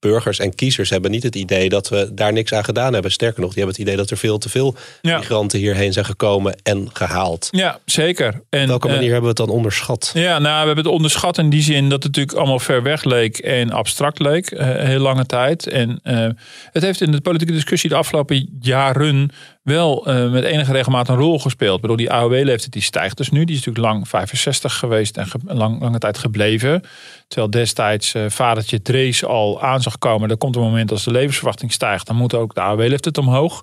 burgers 0.00 0.38
en 0.38 0.54
kiezers 0.54 0.90
hebben 0.90 1.10
niet 1.10 1.22
het 1.22 1.34
idee 1.36 1.68
dat 1.68 1.88
we 1.88 2.10
daar 2.14 2.32
niks 2.32 2.52
aan 2.52 2.64
gedaan 2.64 2.92
hebben. 2.92 3.10
Sterker 3.12 3.40
nog, 3.40 3.54
die 3.54 3.58
hebben 3.62 3.76
het 3.76 3.86
idee 3.86 4.00
dat 4.00 4.10
er 4.10 4.16
veel 4.16 4.38
te 4.38 4.48
veel 4.48 4.74
Ja. 5.02 5.18
migranten 5.18 5.58
hierheen 5.58 5.92
zijn 5.92 6.04
gekomen 6.04 6.56
en 6.62 6.88
gehaald. 6.92 7.48
Ja, 7.50 7.78
zeker. 7.84 8.42
En, 8.50 8.62
Op 8.62 8.68
welke 8.68 8.88
eh, 8.88 8.94
manier 8.94 9.12
hebben 9.12 9.34
we 9.34 9.40
het 9.40 9.46
dan 9.46 9.56
onderschat? 9.56 10.10
Ja, 10.14 10.38
nou, 10.38 10.60
we 10.60 10.66
hebben 10.66 10.84
het 10.84 10.94
onderschat 10.94 11.38
in 11.38 11.50
die 11.50 11.62
zin 11.62 11.88
dat 11.88 12.02
het 12.02 12.16
natuurlijk 12.16 12.36
allemaal 12.38 12.58
ver 12.58 12.82
weg 12.82 13.04
leek 13.04 13.38
en 13.38 13.70
abstract 13.70 14.18
leek, 14.18 14.50
eh, 14.50 14.66
heel 14.66 15.00
lange 15.00 15.26
tijd. 15.26 15.66
En 15.68 16.00
eh, 16.02 16.26
het 16.72 16.82
heeft 16.82 17.00
in 17.00 17.10
de 17.10 17.20
politieke 17.20 17.52
discussie 17.52 17.90
de 17.90 17.96
afgelopen 17.96 18.58
jaren 18.60 19.30
wel 19.68 20.06
eh, 20.06 20.30
met 20.30 20.44
enige 20.44 20.72
regelmaat 20.72 21.08
een 21.08 21.16
rol 21.16 21.38
gespeeld. 21.38 21.74
Ik 21.76 21.80
bedoel, 21.80 21.96
die 21.96 22.12
AOW-leeftijd 22.12 22.72
die 22.72 22.82
stijgt 22.82 23.16
dus 23.16 23.30
nu. 23.30 23.44
Die 23.44 23.56
is 23.56 23.64
natuurlijk 23.64 23.92
lang 23.94 24.08
65 24.08 24.78
geweest 24.78 25.16
en 25.16 25.26
ge- 25.26 25.38
lang, 25.44 25.80
lange 25.80 25.98
tijd 25.98 26.18
gebleven. 26.18 26.82
Terwijl 27.28 27.50
destijds 27.50 28.14
eh, 28.14 28.22
vadertje 28.28 28.82
Drees 28.82 29.24
al 29.24 29.62
aan 29.62 29.82
zag 29.82 29.98
komen. 29.98 30.30
Er 30.30 30.36
komt 30.36 30.56
een 30.56 30.62
moment 30.62 30.90
als 30.90 31.04
de 31.04 31.10
levensverwachting 31.10 31.72
stijgt, 31.72 32.06
dan 32.06 32.16
moet 32.16 32.34
ook 32.34 32.54
de 32.54 32.60
AOW-leeftijd 32.60 33.18
omhoog. 33.18 33.62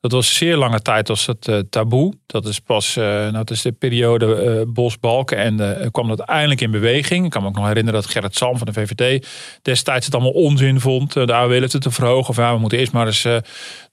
Dat 0.00 0.12
was 0.12 0.34
zeer 0.34 0.56
lange 0.56 0.80
tijd 0.82 1.08
als 1.10 1.26
het 1.26 1.48
eh, 1.48 1.58
taboe. 1.70 2.14
Dat 2.26 2.46
is 2.46 2.58
pas, 2.58 2.94
nou, 2.94 3.42
is 3.44 3.62
de 3.62 3.72
periode 3.72 4.34
eh 4.34 4.72
Bos-Balken 4.72 5.38
en 5.38 5.90
kwam 5.90 6.08
dat 6.08 6.20
eindelijk 6.20 6.60
in 6.60 6.70
beweging. 6.70 7.24
Ik 7.24 7.30
kan 7.30 7.42
me 7.42 7.48
ook 7.48 7.54
nog 7.54 7.66
herinneren 7.66 8.00
dat 8.00 8.10
Gerrit 8.10 8.36
Salm 8.36 8.58
van 8.58 8.66
de 8.66 8.72
VVD 8.72 9.26
destijds 9.62 10.06
het 10.06 10.14
allemaal 10.14 10.32
onzin 10.32 10.80
vond. 10.80 11.12
de 11.12 11.32
AOW-leeftijd 11.34 11.82
te 11.82 11.90
verhogen. 11.90 12.28
Of 12.30 12.36
ja, 12.36 12.52
we 12.54 12.60
moeten 12.60 12.78
eerst 12.78 12.92
maar 12.92 13.06
eens 13.06 13.26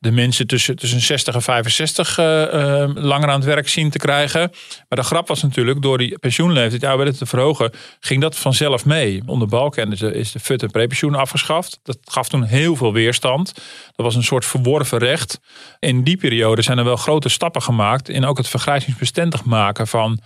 de 0.03 0.11
mensen 0.11 0.47
tussen, 0.47 0.75
tussen 0.75 1.01
60 1.01 1.35
en 1.35 1.41
65 1.41 2.17
eh, 2.17 2.81
eh, 2.81 2.89
langer 2.93 3.29
aan 3.29 3.35
het 3.35 3.45
werk 3.45 3.69
zien 3.69 3.89
te 3.89 3.97
krijgen. 3.97 4.51
Maar 4.89 4.99
de 4.99 5.03
grap 5.05 5.27
was 5.27 5.41
natuurlijk, 5.41 5.81
door 5.81 5.97
die 5.97 6.19
pensioenleeftijd 6.19 7.17
te 7.17 7.25
verhogen, 7.25 7.71
ging 7.99 8.21
dat 8.21 8.37
vanzelf 8.37 8.85
mee. 8.85 9.21
Onder 9.25 9.47
Balken 9.47 9.91
is 9.91 9.99
de, 9.99 10.13
is 10.13 10.31
de 10.31 10.39
FUT 10.39 10.63
en 10.63 10.71
prepensioen 10.71 11.15
afgeschaft. 11.15 11.79
Dat 11.83 11.97
gaf 12.03 12.29
toen 12.29 12.43
heel 12.43 12.75
veel 12.75 12.93
weerstand. 12.93 13.53
Dat 13.95 14.05
was 14.05 14.15
een 14.15 14.23
soort 14.23 14.45
verworven 14.45 14.97
recht. 14.97 15.39
In 15.79 16.03
die 16.03 16.17
periode 16.17 16.61
zijn 16.61 16.77
er 16.77 16.83
wel 16.83 16.95
grote 16.95 17.29
stappen 17.29 17.61
gemaakt 17.61 18.09
in 18.09 18.25
ook 18.25 18.37
het 18.37 18.47
vergrijzingsbestendig 18.47 19.43
maken 19.43 19.87
van, 19.87 20.19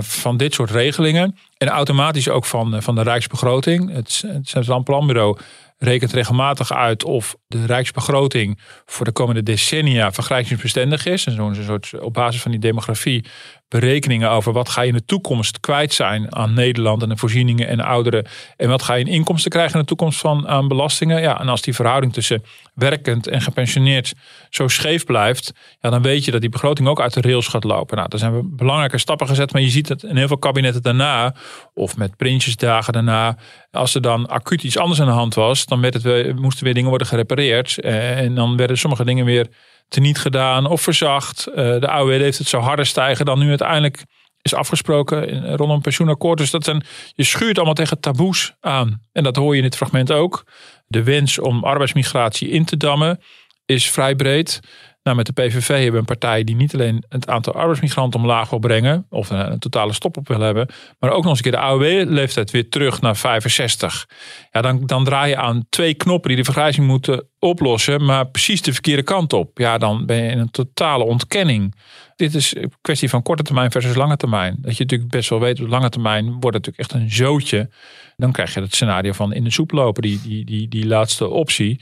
van 0.00 0.36
dit 0.36 0.54
soort 0.54 0.70
regelingen. 0.70 1.36
En 1.58 1.68
automatisch 1.68 2.28
ook 2.28 2.44
van, 2.44 2.74
eh, 2.74 2.80
van 2.80 2.94
de 2.94 3.02
Rijksbegroting. 3.02 3.92
Het, 3.92 4.22
het 4.26 4.48
Centraal 4.48 4.82
Planbureau 4.82 5.38
rekent 5.78 6.12
regelmatig 6.12 6.72
uit 6.72 7.04
of 7.04 7.36
de 7.46 7.66
Rijksbegroting 7.66 8.60
voor 8.84 9.04
de 9.04 9.12
komende 9.12 9.42
decennia 9.42 10.12
vergrijzingsbestendig 10.12 11.06
is. 11.06 11.26
En 11.26 11.32
zo'n 11.32 11.54
soort 11.54 12.00
op 12.00 12.12
basis 12.12 12.42
van 12.42 12.50
die 12.50 12.60
demografie 12.60 13.24
berekeningen 13.68 14.30
over 14.30 14.52
wat 14.52 14.68
ga 14.68 14.80
je 14.80 14.88
in 14.88 14.94
de 14.94 15.04
toekomst 15.04 15.60
kwijt 15.60 15.92
zijn 15.92 16.34
aan 16.34 16.54
Nederland 16.54 17.02
en 17.02 17.08
de 17.08 17.16
voorzieningen 17.16 17.68
en 17.68 17.80
ouderen. 17.80 18.26
En 18.56 18.68
wat 18.68 18.82
ga 18.82 18.94
je 18.94 19.04
in 19.04 19.12
inkomsten 19.12 19.50
krijgen 19.50 19.74
in 19.74 19.80
de 19.80 19.86
toekomst 19.86 20.18
van 20.18 20.48
aan 20.48 20.68
belastingen. 20.68 21.20
Ja, 21.20 21.40
en 21.40 21.48
als 21.48 21.62
die 21.62 21.74
verhouding 21.74 22.12
tussen 22.12 22.42
werkend 22.74 23.26
en 23.26 23.40
gepensioneerd 23.40 24.12
zo 24.50 24.68
scheef 24.68 25.04
blijft, 25.04 25.52
ja, 25.80 25.90
dan 25.90 26.02
weet 26.02 26.24
je 26.24 26.30
dat 26.30 26.40
die 26.40 26.50
begroting 26.50 26.88
ook 26.88 27.00
uit 27.00 27.14
de 27.14 27.20
rails 27.20 27.48
gaat 27.48 27.64
lopen. 27.64 27.96
Nou, 27.96 28.08
daar 28.08 28.18
zijn 28.18 28.34
we 28.36 28.42
belangrijke 28.44 28.98
stappen 28.98 29.26
gezet, 29.26 29.52
maar 29.52 29.62
je 29.62 29.68
ziet 29.70 29.88
het 29.88 30.02
in 30.02 30.16
heel 30.16 30.28
veel 30.28 30.38
kabinetten 30.38 30.82
daarna, 30.82 31.34
of 31.74 31.96
met 31.96 32.16
Prinsjesdagen 32.16 32.92
daarna, 32.92 33.36
als 33.70 33.94
er 33.94 34.00
dan 34.00 34.26
acuut 34.26 34.62
iets 34.62 34.78
anders 34.78 35.00
aan 35.00 35.06
de 35.06 35.12
hand 35.12 35.34
was, 35.34 35.66
dan 35.66 35.80
werd 35.80 36.02
het 36.02 36.36
moesten 36.40 36.64
weer 36.64 36.74
dingen 36.74 36.88
worden 36.88 37.06
gerepareerd. 37.06 37.78
Eh, 37.78 38.18
En 38.18 38.34
dan 38.34 38.56
werden 38.56 38.78
sommige 38.78 39.04
dingen 39.04 39.24
weer 39.24 39.46
teniet 39.88 40.18
gedaan 40.18 40.66
of 40.66 40.80
verzacht. 40.82 41.46
Eh, 41.46 41.54
De 41.54 41.88
AOW 41.88 42.10
heeft 42.10 42.38
het 42.38 42.48
zo 42.48 42.58
harder 42.58 42.86
stijgen 42.86 43.24
dan 43.24 43.38
nu 43.38 43.48
uiteindelijk 43.48 44.04
is 44.42 44.54
afgesproken 44.54 45.28
in- 45.28 45.44
rondom 45.44 45.70
een 45.70 45.80
pensioenakkoord. 45.80 46.38
Dus 46.38 46.50
dat 46.50 46.64
zijn, 46.64 46.84
je 47.14 47.24
schuurt 47.24 47.56
allemaal 47.56 47.74
tegen 47.74 48.00
taboes 48.00 48.54
aan. 48.60 49.00
En 49.12 49.22
dat 49.22 49.36
hoor 49.36 49.50
je 49.50 49.56
in 49.56 49.62
dit 49.68 49.76
fragment 49.76 50.12
ook. 50.12 50.44
De 50.86 51.02
wens 51.02 51.38
om 51.38 51.64
arbeidsmigratie 51.64 52.48
in 52.48 52.64
te 52.64 52.76
dammen 52.76 53.20
is 53.64 53.90
vrij 53.90 54.14
breed. 54.14 54.60
Nou, 55.06 55.18
met 55.18 55.26
de 55.26 55.32
PVV 55.32 55.68
hebben 55.68 55.92
we 55.92 55.98
een 55.98 56.04
partij 56.04 56.44
die 56.44 56.56
niet 56.56 56.74
alleen 56.74 57.04
het 57.08 57.28
aantal 57.28 57.52
arbeidsmigranten 57.52 58.20
omlaag 58.20 58.50
wil 58.50 58.58
brengen, 58.58 59.06
of 59.10 59.30
een, 59.30 59.58
totale 59.58 59.92
stop 59.92 60.16
op 60.16 60.28
wil 60.28 60.40
hebben, 60.40 60.68
maar 60.98 61.10
ook 61.10 61.22
nog 61.22 61.28
eens 61.28 61.36
een 61.36 61.50
keer 61.50 61.60
de 61.60 61.66
AOW-leeftijd 61.66 62.50
weer 62.50 62.68
terug 62.68 63.00
naar 63.00 63.16
65. 63.16 64.08
Ja, 64.52 64.60
dan, 64.60 64.86
dan 64.86 65.04
draai 65.04 65.30
je 65.30 65.36
aan 65.36 65.66
twee 65.68 65.94
knoppen 65.94 66.28
die 66.28 66.38
de 66.38 66.44
vergrijzing 66.44 66.86
moeten 66.86 67.28
oplossen, 67.38 68.04
maar 68.04 68.26
precies 68.26 68.62
de 68.62 68.72
verkeerde 68.72 69.02
kant 69.02 69.32
op. 69.32 69.58
Ja, 69.58 69.78
dan 69.78 70.06
ben 70.06 70.16
je 70.22 70.30
in 70.30 70.38
een 70.38 70.50
totale 70.50 71.04
ontkenning. 71.04 71.74
Dit 72.16 72.34
is 72.34 72.56
een 72.56 72.72
kwestie 72.80 73.08
van 73.08 73.22
korte 73.22 73.42
termijn 73.42 73.70
versus 73.70 73.94
lange 73.94 74.16
termijn. 74.16 74.56
Dat 74.58 74.76
je 74.76 74.82
natuurlijk 74.82 75.10
best 75.10 75.30
wel 75.30 75.40
weet, 75.40 75.60
op 75.60 75.68
lange 75.68 75.88
termijn 75.88 76.24
wordt 76.24 76.56
het 76.56 76.66
natuurlijk 76.66 76.78
echt 76.78 76.92
een 76.92 77.10
zootje. 77.10 77.68
Dan 78.16 78.32
krijg 78.32 78.54
je 78.54 78.60
het 78.60 78.74
scenario 78.74 79.12
van 79.12 79.32
in 79.32 79.44
de 79.44 79.50
soep 79.50 79.70
lopen, 79.70 80.02
die, 80.02 80.20
die, 80.22 80.44
die, 80.44 80.68
die 80.68 80.86
laatste 80.86 81.28
optie. 81.28 81.80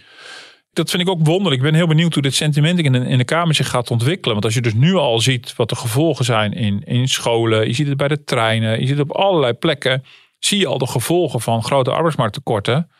Dat 0.74 0.90
vind 0.90 1.02
ik 1.02 1.08
ook 1.08 1.26
wonderlijk. 1.26 1.56
Ik 1.62 1.70
ben 1.70 1.74
heel 1.74 1.86
benieuwd 1.86 2.14
hoe 2.14 2.22
dit 2.22 2.34
sentiment 2.34 2.78
in 2.78 2.92
de, 2.92 2.98
in 2.98 3.18
de 3.18 3.24
Kamer 3.24 3.54
zich 3.54 3.68
gaat 3.68 3.90
ontwikkelen. 3.90 4.32
Want 4.32 4.44
als 4.44 4.54
je 4.54 4.60
dus 4.60 4.74
nu 4.74 4.94
al 4.94 5.20
ziet 5.20 5.56
wat 5.56 5.68
de 5.68 5.76
gevolgen 5.76 6.24
zijn 6.24 6.52
in, 6.52 6.82
in 6.84 7.08
scholen. 7.08 7.66
Je 7.66 7.72
ziet 7.72 7.86
het 7.86 7.96
bij 7.96 8.08
de 8.08 8.24
treinen. 8.24 8.80
Je 8.80 8.86
ziet 8.86 8.98
het 8.98 9.10
op 9.10 9.16
allerlei 9.16 9.52
plekken. 9.52 10.04
Zie 10.38 10.58
je 10.58 10.66
al 10.66 10.78
de 10.78 10.86
gevolgen 10.86 11.40
van 11.40 11.62
grote 11.62 11.90
arbeidsmarkttekorten. 11.90 12.90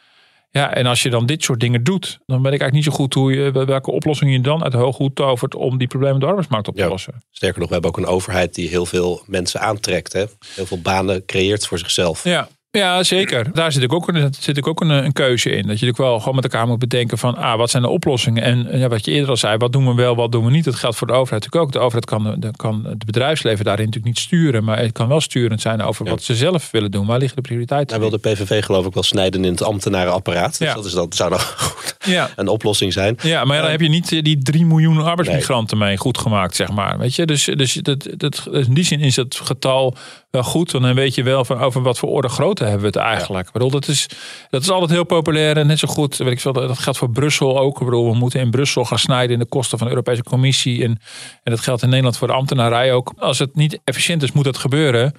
Ja, 0.51 0.75
en 0.75 0.87
als 0.87 1.03
je 1.03 1.11
dan 1.11 1.27
dit 1.27 1.43
soort 1.43 1.61
dingen 1.61 1.85
doet. 1.85 2.19
Dan 2.27 2.43
weet 2.43 2.53
ik 2.53 2.61
eigenlijk 2.61 2.73
niet 2.73 2.85
zo 2.85 2.91
goed 2.91 3.15
hoe 3.15 3.33
je, 3.33 3.51
welke 3.67 3.91
oplossing 3.91 4.33
je 4.33 4.41
dan 4.41 4.63
uit 4.63 4.73
de 4.73 5.11
tovert. 5.15 5.55
Om 5.55 5.79
die 5.79 5.89
problemen 5.89 6.15
op 6.15 6.21
de 6.21 6.27
arbeidsmarkt 6.27 6.69
op 6.69 6.77
te 6.77 6.89
lossen. 6.89 7.23
Sterker 7.31 7.59
nog, 7.59 7.69
we 7.69 7.75
hebben 7.75 7.91
ook 7.91 7.99
een 7.99 8.07
overheid 8.07 8.55
die 8.55 8.69
heel 8.69 8.87
veel 8.87 9.23
mensen 9.27 9.61
aantrekt. 9.61 10.13
Hè? 10.13 10.25
Heel 10.55 10.67
veel 10.67 10.81
banen 10.81 11.25
creëert 11.25 11.67
voor 11.67 11.79
zichzelf. 11.79 12.25
Ja. 12.25 12.49
Ja, 12.79 13.03
zeker. 13.03 13.47
Daar 13.53 13.73
zit 13.73 13.83
ik 13.83 13.93
ook, 13.93 14.09
een, 14.09 14.35
zit 14.41 14.57
ik 14.57 14.67
ook 14.67 14.81
een, 14.81 14.89
een 14.91 15.13
keuze 15.13 15.51
in. 15.51 15.55
Dat 15.57 15.63
je 15.65 15.71
natuurlijk 15.71 15.99
wel 15.99 16.19
gewoon 16.19 16.35
met 16.35 16.45
elkaar 16.45 16.67
moet 16.67 16.79
bedenken 16.79 17.19
van... 17.19 17.37
Ah, 17.37 17.57
wat 17.57 17.71
zijn 17.71 17.83
de 17.83 17.89
oplossingen? 17.89 18.43
En 18.43 18.79
ja, 18.79 18.89
wat 18.89 19.05
je 19.05 19.11
eerder 19.11 19.31
al 19.31 19.37
zei, 19.37 19.57
wat 19.57 19.73
doen 19.73 19.87
we 19.87 19.95
wel, 19.95 20.17
wat 20.17 20.33
doen 20.33 20.45
we 20.45 20.51
niet? 20.51 20.65
Dat 20.65 20.75
geldt 20.75 20.97
voor 20.97 21.07
de 21.07 21.13
overheid 21.13 21.43
natuurlijk 21.45 21.65
ook. 21.65 21.73
De 21.73 21.79
overheid 21.87 22.05
kan, 22.05 22.41
de, 22.41 22.51
kan 22.57 22.85
het 22.89 23.05
bedrijfsleven 23.05 23.65
daarin 23.65 23.85
natuurlijk 23.85 24.15
niet 24.15 24.25
sturen. 24.25 24.65
Maar 24.65 24.79
het 24.79 24.93
kan 24.93 25.09
wel 25.09 25.21
sturend 25.21 25.61
zijn 25.61 25.83
over 25.83 26.05
wat 26.05 26.23
ze 26.23 26.35
zelf 26.37 26.71
willen 26.71 26.91
doen. 26.91 27.07
Waar 27.07 27.19
liggen 27.19 27.37
de 27.37 27.43
prioriteiten? 27.43 28.01
Daar 28.01 28.11
wil 28.11 28.21
de 28.21 28.29
PVV 28.31 28.65
geloof 28.65 28.87
ik 28.87 28.95
wel 28.95 29.03
snijden 29.03 29.45
in 29.45 29.51
het 29.51 29.63
ambtenarenapparaat. 29.63 30.59
Dus 30.59 30.69
Ja. 30.69 30.75
dat, 30.75 30.85
is, 30.85 30.93
dat 30.93 31.15
zou 31.15 31.31
dan 31.31 31.41
goed 31.71 31.94
Ja. 32.05 32.31
een 32.37 32.49
oplossing 32.49 32.93
zijn. 32.93 33.17
Ja, 33.23 33.45
maar 33.45 33.57
ja, 33.57 33.63
dan 33.63 33.71
heb 33.71 33.81
je 33.81 33.89
niet 33.89 34.13
eh, 34.13 34.23
die 34.23 34.39
3 34.39 34.67
miljoen 34.67 35.01
arbeidsmigranten 35.01 35.79
mee 35.79 35.97
goed 35.97 36.19
gemaakt, 36.19 36.57
zeg 36.57 36.71
maar. 36.71 36.99
Weet 36.99 37.15
je, 37.15 37.27
dus, 37.27 37.45
dus 37.45 37.73
dat, 37.73 38.09
dat, 38.17 38.49
in 38.53 38.75
die 38.75 38.85
zin 38.85 39.01
is 39.01 39.17
het 39.17 39.41
getal 39.43 39.97
wel 40.31 40.43
goed. 40.43 40.73
Want 40.73 40.85
dan 40.85 40.95
weet 40.95 41.15
je 41.15 41.23
wel 41.23 41.45
van 41.45 41.59
over 41.59 41.83
wat 41.83 41.99
voor 41.99 42.09
orde 42.09 42.29
grootte 42.29 42.63
hebben 42.63 42.81
we 42.81 42.87
het 42.87 42.97
eigenlijk. 42.97 43.47
Ik 43.47 43.53
bedoel, 43.53 43.71
dat, 43.71 43.89
is, 43.89 44.07
dat 44.51 44.63
is 44.63 44.71
altijd 44.71 44.91
heel 44.91 45.05
populair 45.05 45.57
en 45.57 45.67
net 45.67 45.79
zo 45.79 45.89
goed. 45.89 46.17
Weet 46.17 46.33
ik 46.33 46.41
veel, 46.41 46.53
dat 46.53 46.79
geldt 46.79 46.99
voor 46.99 47.11
Brussel 47.11 47.59
ook. 47.59 47.79
Ik 47.81 47.85
bedoel, 47.85 48.11
we 48.11 48.17
moeten 48.17 48.41
in 48.41 48.51
Brussel 48.51 48.85
gaan 48.85 48.99
snijden 48.99 49.33
in 49.33 49.39
de 49.39 49.49
kosten 49.49 49.79
van 49.79 49.87
de 49.87 49.93
Europese 49.93 50.23
Commissie. 50.23 50.85
En, 50.85 50.99
en 51.43 51.51
dat 51.53 51.61
geldt 51.61 51.83
in 51.83 51.89
Nederland 51.89 52.17
voor 52.17 52.29
de 52.29 52.35
ambtenarij 52.35 52.93
ook. 52.93 53.13
Als 53.19 53.39
het 53.39 53.57
niet 53.57 53.79
efficiënt 53.85 54.23
is, 54.23 54.33
moet 54.33 54.45
dat 54.45 54.59
gebeuren. 54.59 55.15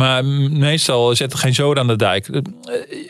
Maar 0.00 0.24
meestal 0.24 1.14
zet 1.14 1.32
er 1.32 1.38
geen 1.38 1.54
zoden 1.54 1.82
aan 1.82 1.88
de 1.88 1.96
dijk. 1.96 2.28
Eh, 2.28 2.42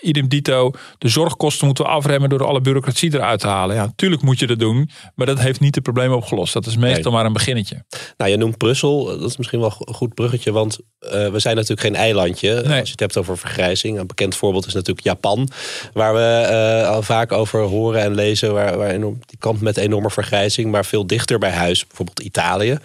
Idem 0.01 0.29
dito, 0.29 0.71
de 0.99 1.09
zorgkosten 1.09 1.67
moeten 1.67 1.85
we 1.85 1.91
afremmen 1.91 2.29
door 2.29 2.45
alle 2.45 2.61
bureaucratie 2.61 3.15
eruit 3.15 3.41
te 3.41 3.47
halen. 3.47 3.77
Ja, 3.77 3.85
natuurlijk 3.85 4.23
moet 4.23 4.39
je 4.39 4.47
dat 4.47 4.59
doen, 4.59 4.91
maar 5.15 5.27
dat 5.27 5.39
heeft 5.39 5.61
niet 5.61 5.75
de 5.75 5.81
problemen 5.81 6.17
opgelost. 6.17 6.53
Dat 6.53 6.67
is 6.67 6.77
meestal 6.77 7.13
maar 7.13 7.25
een 7.25 7.33
beginnetje. 7.33 7.85
Nou, 8.17 8.31
je 8.31 8.37
noemt 8.37 8.57
Brussel. 8.57 9.05
Dat 9.05 9.31
is 9.31 9.37
misschien 9.37 9.61
wel 9.61 9.73
een 9.79 9.95
goed 9.95 10.15
bruggetje. 10.15 10.53
Want 10.53 10.79
eh, 10.99 11.29
we 11.29 11.39
zijn 11.39 11.55
natuurlijk 11.55 11.81
geen 11.81 11.95
eilandje. 11.95 12.57
Als 12.57 12.69
je 12.69 12.91
het 12.91 13.01
hebt 13.01 13.17
over 13.17 13.39
vergrijzing. 13.39 13.99
Een 13.99 14.07
bekend 14.07 14.37
voorbeeld 14.37 14.67
is 14.67 14.75
natuurlijk 14.75 15.07
Japan. 15.07 15.49
Waar 15.93 16.15
we 16.15 16.21
eh, 16.21 16.89
al 16.89 17.03
vaak 17.03 17.33
over 17.33 17.61
horen 17.61 18.03
en 18.03 18.15
lezen. 18.15 18.55
Waar, 18.55 18.79
waar 18.79 18.91
enorm, 18.91 19.19
die 19.27 19.39
kampt 19.39 19.61
met 19.61 19.77
enorme 19.77 20.11
vergrijzing. 20.11 20.71
Maar 20.71 20.85
veel 20.85 21.07
dichter 21.07 21.39
bij 21.39 21.53
huis. 21.53 21.87
Bijvoorbeeld 21.87 22.21
Italië. 22.21 22.79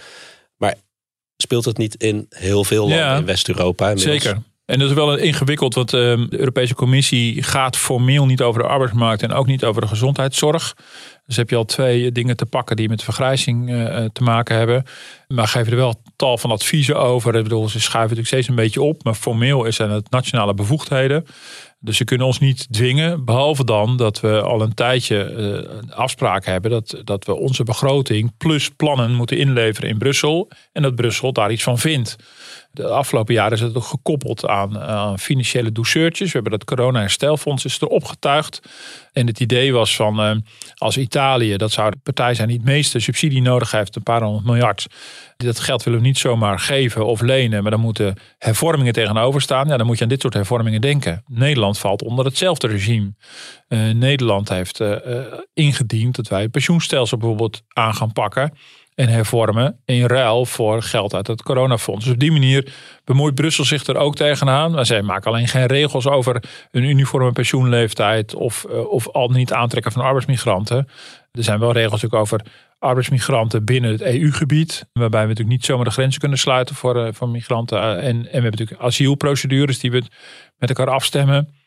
Maar 0.57 0.75
speelt 1.41 1.65
het 1.65 1.77
niet 1.77 1.95
in 1.95 2.25
heel 2.29 2.63
veel 2.63 2.87
landen 2.87 2.97
Ja, 2.97 3.15
in 3.15 3.25
West-Europa? 3.25 3.97
Zeker. 3.97 4.37
En 4.65 4.79
dat 4.79 4.89
is 4.89 4.95
wel 4.95 5.15
ingewikkeld, 5.15 5.73
want 5.73 5.93
ehm, 5.93 6.27
de 6.29 6.39
Europese 6.39 6.75
Commissie 6.75 7.43
gaat 7.43 7.77
formeel 7.77 8.25
niet 8.25 8.41
over 8.41 8.61
de 8.61 8.67
arbeidsmarkt 8.67 9.23
en 9.23 9.31
ook 9.31 9.47
niet 9.47 9.63
over 9.63 9.81
de 9.81 9.87
gezondheidszorg. 9.87 10.75
Dus 11.25 11.35
heb 11.35 11.49
je 11.49 11.55
al 11.55 11.65
twee 11.65 12.11
dingen 12.11 12.37
te 12.37 12.45
pakken 12.45 12.75
die 12.75 12.89
met 12.89 13.03
vergrijzing 13.03 13.69
uh, 13.69 14.05
te 14.13 14.23
maken 14.23 14.57
hebben. 14.57 14.83
Maar 15.27 15.47
geven 15.47 15.71
er 15.71 15.77
wel 15.77 16.01
tal 16.15 16.37
van 16.37 16.51
adviezen 16.51 16.99
over. 16.99 17.35
Ik 17.35 17.43
bedoel, 17.43 17.69
ze 17.69 17.79
schuiven 17.79 18.01
natuurlijk 18.01 18.27
steeds 18.27 18.47
een 18.47 18.63
beetje 18.63 18.81
op. 18.81 19.03
Maar 19.03 19.13
formeel 19.13 19.71
zijn 19.71 19.89
het 19.89 20.09
nationale 20.09 20.53
bevoegdheden. 20.53 21.25
Dus 21.83 21.97
ze 21.97 22.03
kunnen 22.03 22.27
ons 22.27 22.39
niet 22.39 22.73
dwingen, 22.73 23.25
behalve 23.25 23.65
dan 23.65 23.97
dat 23.97 24.19
we 24.19 24.41
al 24.41 24.61
een 24.61 24.73
tijdje 24.73 25.33
uh, 25.89 25.97
afspraken 25.97 26.51
hebben 26.51 26.71
dat, 26.71 27.01
dat 27.03 27.25
we 27.25 27.35
onze 27.35 27.63
begroting 27.63 28.37
plus 28.37 28.69
plannen 28.69 29.13
moeten 29.13 29.37
inleveren 29.37 29.89
in 29.89 29.97
Brussel 29.97 30.49
en 30.71 30.81
dat 30.81 30.95
Brussel 30.95 31.33
daar 31.33 31.51
iets 31.51 31.63
van 31.63 31.77
vindt. 31.77 32.15
De 32.73 32.87
afgelopen 32.87 33.33
jaren 33.33 33.51
is 33.51 33.59
het 33.59 33.75
ook 33.75 33.83
gekoppeld 33.83 34.47
aan, 34.47 35.19
financiële 35.19 35.71
douceurtjes. 35.71 36.27
We 36.27 36.33
hebben 36.33 36.51
dat 36.51 36.63
corona-herstelfonds 36.63 37.65
is 37.65 37.81
erop 37.81 38.03
getuigd. 38.03 38.61
En 39.13 39.27
het 39.27 39.39
idee 39.39 39.73
was 39.73 39.95
van 39.95 40.19
uh, 40.19 40.35
als 40.75 40.97
Italië, 40.97 41.57
dat 41.57 41.71
zou 41.71 41.91
de 41.91 41.97
partij 42.03 42.33
zijn 42.33 42.47
die 42.47 42.57
het 42.57 42.65
meeste 42.65 42.99
subsidie 42.99 43.41
nodig 43.41 43.71
heeft, 43.71 43.95
een 43.95 44.03
paar 44.03 44.21
honderd 44.21 44.45
miljard. 44.45 44.87
Dat 45.37 45.59
geld 45.59 45.83
willen 45.83 45.99
we 45.99 46.05
niet 46.05 46.17
zomaar 46.17 46.59
geven 46.59 47.05
of 47.05 47.21
lenen, 47.21 47.61
maar 47.61 47.71
dan 47.71 47.79
moeten 47.79 48.17
hervormingen 48.37 48.93
tegenover 48.93 49.41
staan. 49.41 49.67
Ja, 49.67 49.77
dan 49.77 49.85
moet 49.85 49.97
je 49.97 50.03
aan 50.03 50.09
dit 50.09 50.21
soort 50.21 50.33
hervormingen 50.33 50.81
denken. 50.81 51.23
Nederland 51.27 51.70
valt 51.79 52.03
onder 52.03 52.25
hetzelfde 52.25 52.67
regime. 52.67 53.13
Uh, 53.67 53.89
Nederland 53.89 54.49
heeft 54.49 54.79
uh, 54.79 54.95
ingediend 55.53 56.15
dat 56.15 56.27
wij 56.27 56.41
het 56.41 56.51
pensioenstelsel 56.51 57.17
bijvoorbeeld 57.17 57.61
aan 57.67 57.93
gaan 57.93 58.11
pakken 58.11 58.53
en 58.95 59.07
hervormen 59.07 59.79
in 59.85 60.05
ruil 60.05 60.45
voor 60.45 60.81
geld 60.81 61.13
uit 61.13 61.27
het 61.27 61.43
coronafonds. 61.43 62.03
Dus 62.03 62.13
op 62.13 62.19
die 62.19 62.31
manier 62.31 62.73
bemoeit 63.03 63.35
Brussel 63.35 63.63
zich 63.63 63.85
er 63.85 63.97
ook 63.97 64.15
tegenaan. 64.15 64.71
Maar 64.71 64.85
zij 64.85 65.01
maken 65.01 65.31
alleen 65.31 65.47
geen 65.47 65.65
regels 65.65 66.07
over 66.07 66.43
een 66.71 66.83
uniforme 66.83 67.31
pensioenleeftijd 67.31 68.35
of, 68.35 68.65
of 68.65 69.07
al 69.07 69.29
niet 69.29 69.53
aantrekken 69.53 69.91
van 69.91 70.01
arbeidsmigranten. 70.01 70.87
Er 71.31 71.43
zijn 71.43 71.59
wel 71.59 71.71
regels 71.71 72.11
over 72.11 72.41
arbeidsmigranten 72.79 73.65
binnen 73.65 73.91
het 73.91 74.01
EU-gebied. 74.01 74.85
Waarbij 74.93 75.21
we 75.21 75.27
natuurlijk 75.27 75.57
niet 75.57 75.65
zomaar 75.65 75.85
de 75.85 75.91
grenzen 75.91 76.19
kunnen 76.19 76.37
sluiten 76.37 76.75
voor, 76.75 77.13
voor 77.13 77.29
migranten. 77.29 77.81
en, 77.81 77.97
en 78.01 78.21
we 78.21 78.29
hebben 78.31 78.51
natuurlijk 78.51 78.81
asielprocedures 78.81 79.79
die 79.79 79.91
we 79.91 80.03
met 80.57 80.69
elkaar 80.69 80.89
afstemmen. 80.89 81.60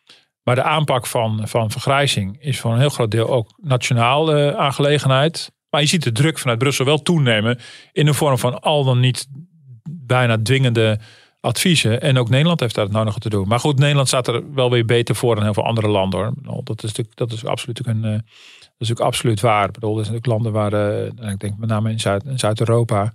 Maar 0.45 0.55
de 0.55 0.63
aanpak 0.63 1.07
van, 1.07 1.49
van 1.49 1.71
vergrijzing 1.71 2.37
is 2.41 2.61
voor 2.61 2.73
een 2.73 2.79
heel 2.79 2.89
groot 2.89 3.11
deel 3.11 3.29
ook 3.29 3.53
nationaal 3.57 4.37
uh, 4.37 4.55
aangelegenheid. 4.55 5.53
Maar 5.71 5.81
je 5.81 5.87
ziet 5.87 6.03
de 6.03 6.13
druk 6.13 6.39
vanuit 6.39 6.59
Brussel 6.59 6.85
wel 6.85 7.03
toenemen 7.03 7.59
in 7.93 8.05
de 8.05 8.15
vorm 8.15 8.39
van 8.39 8.61
al 8.61 8.85
dan 8.85 9.01
niet 9.01 9.27
bijna 9.91 10.39
dwingende 10.43 10.99
adviezen. 11.41 12.01
En 12.01 12.19
ook 12.19 12.29
Nederland 12.29 12.61
heeft 12.61 12.75
daar 12.75 12.85
het 12.85 12.93
nodige 12.93 13.19
te 13.19 13.29
doen. 13.29 13.49
Maar 13.49 13.61
goed, 13.61 13.79
Nederland 13.79 14.09
staat 14.09 14.29
er 14.29 14.55
wel 14.55 14.71
weer 14.71 14.85
beter 14.85 15.15
voor 15.15 15.35
dan 15.35 15.45
heel 15.45 15.55
veel 15.55 15.67
andere 15.67 15.89
landen. 15.89 16.35
Hoor. 16.45 16.65
Dat 16.65 16.77
is 16.77 16.89
natuurlijk, 16.89 17.17
dat 17.17 17.33
is 17.33 17.45
absoluut 17.45 17.87
een, 17.87 18.05
uh, 18.05 18.19
dat 18.79 18.89
is 18.89 18.97
absoluut 18.97 19.41
waar. 19.41 19.67
Ik 19.67 19.73
bedoel, 19.73 19.99
er 19.99 20.05
zijn 20.05 20.17
ook 20.17 20.27
landen 20.27 20.53
waar, 20.53 20.73
uh, 20.73 21.05
ik 21.07 21.39
denk 21.39 21.59
met 21.59 21.69
name 21.69 21.91
in, 21.91 22.01
Zuid, 22.01 22.25
Zuid-Europa, 22.35 23.13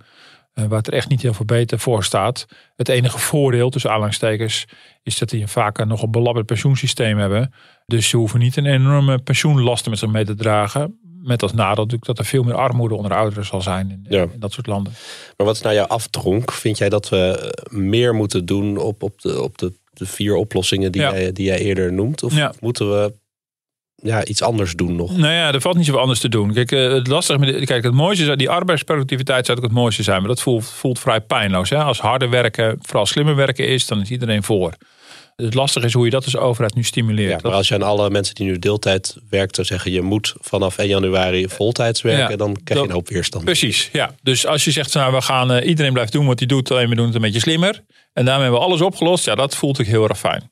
waar 0.54 0.78
het 0.78 0.86
er 0.86 0.92
echt 0.92 1.08
niet 1.08 1.22
heel 1.22 1.34
veel 1.34 1.44
beter 1.44 1.78
voor 1.78 2.04
staat. 2.04 2.46
Het 2.76 2.88
enige 2.88 3.18
voordeel 3.18 3.70
tussen 3.70 3.90
aanhalingstekens 3.90 4.64
is 5.02 5.18
dat 5.18 5.28
die 5.28 5.46
vaak 5.46 5.78
een 5.78 5.88
nogal 5.88 6.10
belabberd 6.10 6.46
pensioensysteem 6.46 7.18
hebben. 7.18 7.52
Dus 7.86 8.08
ze 8.08 8.16
hoeven 8.16 8.38
niet 8.38 8.56
een 8.56 8.66
enorme 8.66 9.18
pensioenlasten 9.18 9.90
met 9.90 9.98
zich 9.98 10.10
mee 10.10 10.24
te 10.24 10.34
dragen. 10.34 10.98
Met 11.22 11.42
als 11.42 11.52
nadeel 11.52 11.74
natuurlijk 11.84 12.04
dat 12.04 12.18
er 12.18 12.24
veel 12.24 12.42
meer 12.42 12.54
armoede 12.54 12.94
onder 12.94 13.14
ouderen 13.14 13.44
zal 13.44 13.62
zijn 13.62 13.90
in, 13.90 14.06
in, 14.18 14.30
dat 14.38 14.52
soort 14.52 14.66
landen. 14.66 14.92
Maar 15.36 15.46
wat 15.46 15.56
is 15.56 15.62
nou 15.62 15.74
jouw 15.74 15.86
aftronk? 15.86 16.52
Vind 16.52 16.78
jij 16.78 16.88
dat 16.88 17.08
we 17.08 17.52
meer 17.70 18.14
moeten 18.14 18.46
doen 18.46 18.76
op, 18.76 19.02
op, 19.02 19.20
de, 19.20 19.42
op 19.42 19.58
de, 19.58 19.72
de 19.92 20.06
vier 20.06 20.34
oplossingen 20.34 20.92
die, 20.92 21.00
Ja. 21.00 21.12
jij, 21.12 21.32
die 21.32 21.46
jij 21.46 21.58
eerder 21.58 21.92
noemt? 21.92 22.22
Of 22.22 22.34
Ja. 22.36 22.52
moeten 22.60 22.90
we 22.90 23.14
ja, 24.02 24.24
iets 24.24 24.42
anders 24.42 24.74
doen 24.74 24.96
nog? 24.96 25.16
Nou 25.16 25.32
ja, 25.32 25.52
er 25.52 25.60
valt 25.60 25.76
niet 25.76 25.86
zoveel 25.86 26.00
anders 26.00 26.20
te 26.20 26.28
doen. 26.28 26.52
Kijk, 26.52 26.72
eh, 26.72 26.92
het 26.92 27.06
lastige 27.06 27.38
met 27.38 27.58
de- 27.58 27.64
kijk, 27.66 27.84
het 27.84 27.94
mooiste 27.94 28.24
is, 28.30 28.36
die 28.36 28.50
arbeidsproductiviteit 28.50 29.46
zou 29.46 29.58
ook 29.58 29.64
het 29.64 29.72
mooiste 29.72 30.02
zijn. 30.02 30.18
Maar 30.18 30.28
dat 30.28 30.40
voelt, 30.40 30.64
voelt 30.70 30.98
vrij 30.98 31.20
pijnloos. 31.20 31.70
Hè? 31.70 31.76
Als 31.82 32.00
harder 32.00 32.30
werken, 32.30 32.76
vooral 32.80 33.06
slimmer 33.06 33.34
werken 33.36 33.66
is, 33.68 33.86
dan 33.86 34.00
is 34.00 34.10
iedereen 34.10 34.42
voor. 34.42 34.72
Het 35.36 35.54
lastige 35.54 35.86
is 35.86 35.92
hoe 35.92 36.04
je 36.04 36.10
dat 36.10 36.24
als 36.24 36.36
overheid 36.36 36.74
nu 36.74 36.82
stimuleert. 36.82 37.30
Ja, 37.42 37.48
maar 37.48 37.52
als 37.56 37.68
je 37.68 37.74
aan 37.74 37.82
alle 37.82 38.10
mensen 38.10 38.34
die 38.34 38.46
nu 38.46 38.58
deeltijd 38.58 39.16
werkt 39.30 39.54
zou 39.54 39.66
zeggen... 39.66 39.92
je 39.92 40.02
moet 40.02 40.34
vanaf 40.40 40.78
1 40.78 40.88
januari 40.88 41.48
voltijds 41.48 42.02
werken... 42.02 42.30
Ja, 42.30 42.36
dan 42.36 42.56
krijg 42.64 42.80
je 42.80 42.86
een 42.86 42.92
hoop 42.92 43.08
weerstand. 43.08 43.44
Precies, 43.44 43.88
ja. 43.92 44.14
Dus 44.22 44.46
als 44.46 44.64
je 44.64 44.70
zegt, 44.70 44.94
nou, 44.94 45.12
we 45.14 45.20
gaan, 45.22 45.52
eh, 45.52 45.68
iedereen 45.68 45.92
blijft 45.92 46.12
doen 46.12 46.26
wat 46.26 46.38
hij 46.38 46.48
doet, 46.48 46.70
alleen 46.70 46.88
we 46.88 46.94
doen 46.94 47.06
het 47.06 47.14
een 47.14 47.20
beetje 47.20 47.40
slimmer. 47.40 47.82
En 48.12 48.24
daarmee 48.24 48.42
hebben 48.42 48.60
we 48.60 48.66
alles 48.66 48.80
opgelost. 48.80 49.24
Ja, 49.24 49.34
dat 49.34 49.56
voelt 49.56 49.80
ook 49.80 49.86
heel 49.86 50.08
erg 50.08 50.18
fijn. 50.18 50.50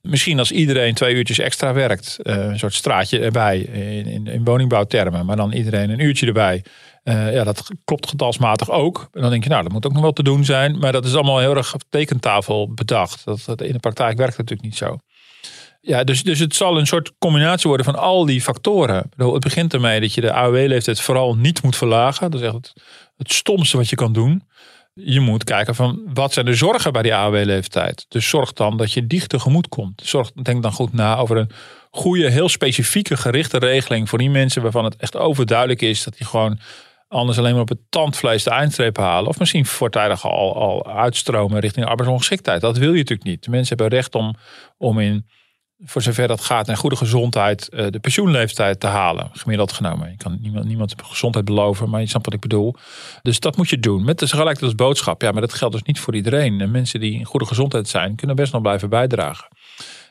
Misschien 0.00 0.38
als 0.38 0.50
iedereen 0.50 0.94
twee 0.94 1.14
uurtjes 1.14 1.38
extra 1.38 1.72
werkt, 1.72 2.18
eh, 2.22 2.36
een 2.36 2.58
soort 2.58 2.74
straatje 2.74 3.18
erbij 3.18 3.58
in, 3.58 4.06
in, 4.06 4.26
in 4.26 4.44
woningbouwtermen, 4.44 5.26
maar 5.26 5.36
dan 5.36 5.52
iedereen 5.52 5.90
een 5.90 6.00
uurtje 6.00 6.26
erbij. 6.26 6.64
Eh, 7.02 7.32
ja, 7.32 7.44
dat 7.44 7.70
klopt 7.84 8.08
getalsmatig 8.08 8.70
ook. 8.70 9.08
En 9.12 9.20
dan 9.20 9.30
denk 9.30 9.42
je, 9.42 9.48
nou, 9.48 9.62
dat 9.62 9.72
moet 9.72 9.86
ook 9.86 9.92
nog 9.92 10.02
wel 10.02 10.12
te 10.12 10.22
doen 10.22 10.44
zijn. 10.44 10.78
Maar 10.78 10.92
dat 10.92 11.04
is 11.04 11.14
allemaal 11.14 11.38
heel 11.38 11.56
erg 11.56 11.74
op 11.74 11.82
tekentafel 11.88 12.74
bedacht. 12.74 13.24
Dat, 13.24 13.42
dat 13.46 13.60
in 13.60 13.72
de 13.72 13.78
praktijk 13.78 14.16
werkt 14.16 14.36
het 14.36 14.50
natuurlijk 14.50 14.68
niet 14.68 14.76
zo. 14.76 14.96
Ja, 15.80 16.04
dus, 16.04 16.22
dus 16.22 16.38
het 16.38 16.54
zal 16.54 16.78
een 16.78 16.86
soort 16.86 17.12
combinatie 17.18 17.68
worden 17.68 17.86
van 17.86 17.94
al 17.94 18.26
die 18.26 18.40
factoren. 18.40 19.10
Het 19.16 19.42
begint 19.42 19.74
ermee 19.74 20.00
dat 20.00 20.14
je 20.14 20.20
de 20.20 20.32
AOW-leeftijd 20.32 21.00
vooral 21.00 21.36
niet 21.36 21.62
moet 21.62 21.76
verlagen. 21.76 22.30
Dat 22.30 22.40
is 22.40 22.46
echt 22.46 22.72
het 23.16 23.32
stomste 23.32 23.76
wat 23.76 23.88
je 23.88 23.96
kan 23.96 24.12
doen. 24.12 24.42
Je 25.04 25.20
moet 25.20 25.44
kijken 25.44 25.74
van 25.74 26.00
wat 26.14 26.32
zijn 26.32 26.46
de 26.46 26.54
zorgen 26.54 26.92
bij 26.92 27.02
die 27.02 27.14
AOW-leeftijd. 27.14 28.06
Dus 28.08 28.28
zorg 28.28 28.52
dan 28.52 28.76
dat 28.76 28.92
je 28.92 29.06
die 29.06 29.26
tegemoet 29.26 29.68
komt. 29.68 30.02
Zorg, 30.04 30.32
denk 30.32 30.62
dan 30.62 30.72
goed 30.72 30.92
na 30.92 31.16
over 31.16 31.36
een 31.36 31.50
goede, 31.90 32.30
heel 32.30 32.48
specifieke 32.48 33.16
gerichte 33.16 33.58
regeling 33.58 34.08
voor 34.08 34.18
die 34.18 34.30
mensen 34.30 34.62
waarvan 34.62 34.84
het 34.84 34.96
echt 34.96 35.16
overduidelijk 35.16 35.82
is 35.82 36.04
dat 36.04 36.16
die 36.16 36.26
gewoon 36.26 36.58
anders 37.08 37.38
alleen 37.38 37.52
maar 37.52 37.60
op 37.60 37.68
het 37.68 37.80
tandvlees 37.88 38.42
de 38.42 38.50
eindstreep 38.50 38.96
halen. 38.96 39.28
Of 39.28 39.38
misschien 39.38 39.66
voortijdig 39.66 40.24
al, 40.24 40.56
al 40.56 40.86
uitstromen 40.86 41.60
richting 41.60 41.86
arbeidsongeschiktheid. 41.86 42.60
Dat 42.60 42.78
wil 42.78 42.92
je 42.92 42.98
natuurlijk 42.98 43.28
niet. 43.28 43.48
Mensen 43.48 43.76
hebben 43.76 43.98
recht 43.98 44.14
om, 44.14 44.34
om 44.76 44.98
in, 44.98 45.26
voor 45.84 46.02
zover 46.02 46.28
dat 46.28 46.40
gaat, 46.40 46.68
in 46.68 46.76
goede 46.76 46.96
gezondheid 46.96 47.68
eh, 47.68 47.86
de 47.90 47.98
pensioenleeftijd 47.98 48.80
te 48.80 48.86
halen. 48.86 49.30
Gemiddeld 49.32 49.72
genomen. 49.72 50.10
Je 50.10 50.16
kan 50.16 50.38
niemand, 50.40 50.64
niemand 50.64 50.94
gezondheid 51.02 51.44
beloven, 51.44 51.90
maar 51.90 52.00
je 52.00 52.06
snapt 52.06 52.24
wat 52.24 52.34
ik 52.34 52.40
bedoel. 52.40 52.74
Dus 53.22 53.40
dat 53.40 53.56
moet 53.56 53.68
je 53.68 53.78
doen. 53.78 54.04
Met 54.04 54.18
tegelijkertijd 54.18 54.64
als 54.64 54.74
boodschap. 54.74 55.22
Ja, 55.22 55.32
maar 55.32 55.40
dat 55.40 55.54
geldt 55.54 55.74
dus 55.74 55.82
niet 55.82 56.00
voor 56.00 56.14
iedereen. 56.14 56.60
En 56.60 56.70
mensen 56.70 57.00
die 57.00 57.18
in 57.18 57.24
goede 57.24 57.46
gezondheid 57.46 57.88
zijn, 57.88 58.16
kunnen 58.16 58.36
best 58.36 58.52
nog 58.52 58.62
blijven 58.62 58.88
bijdragen. 58.88 59.48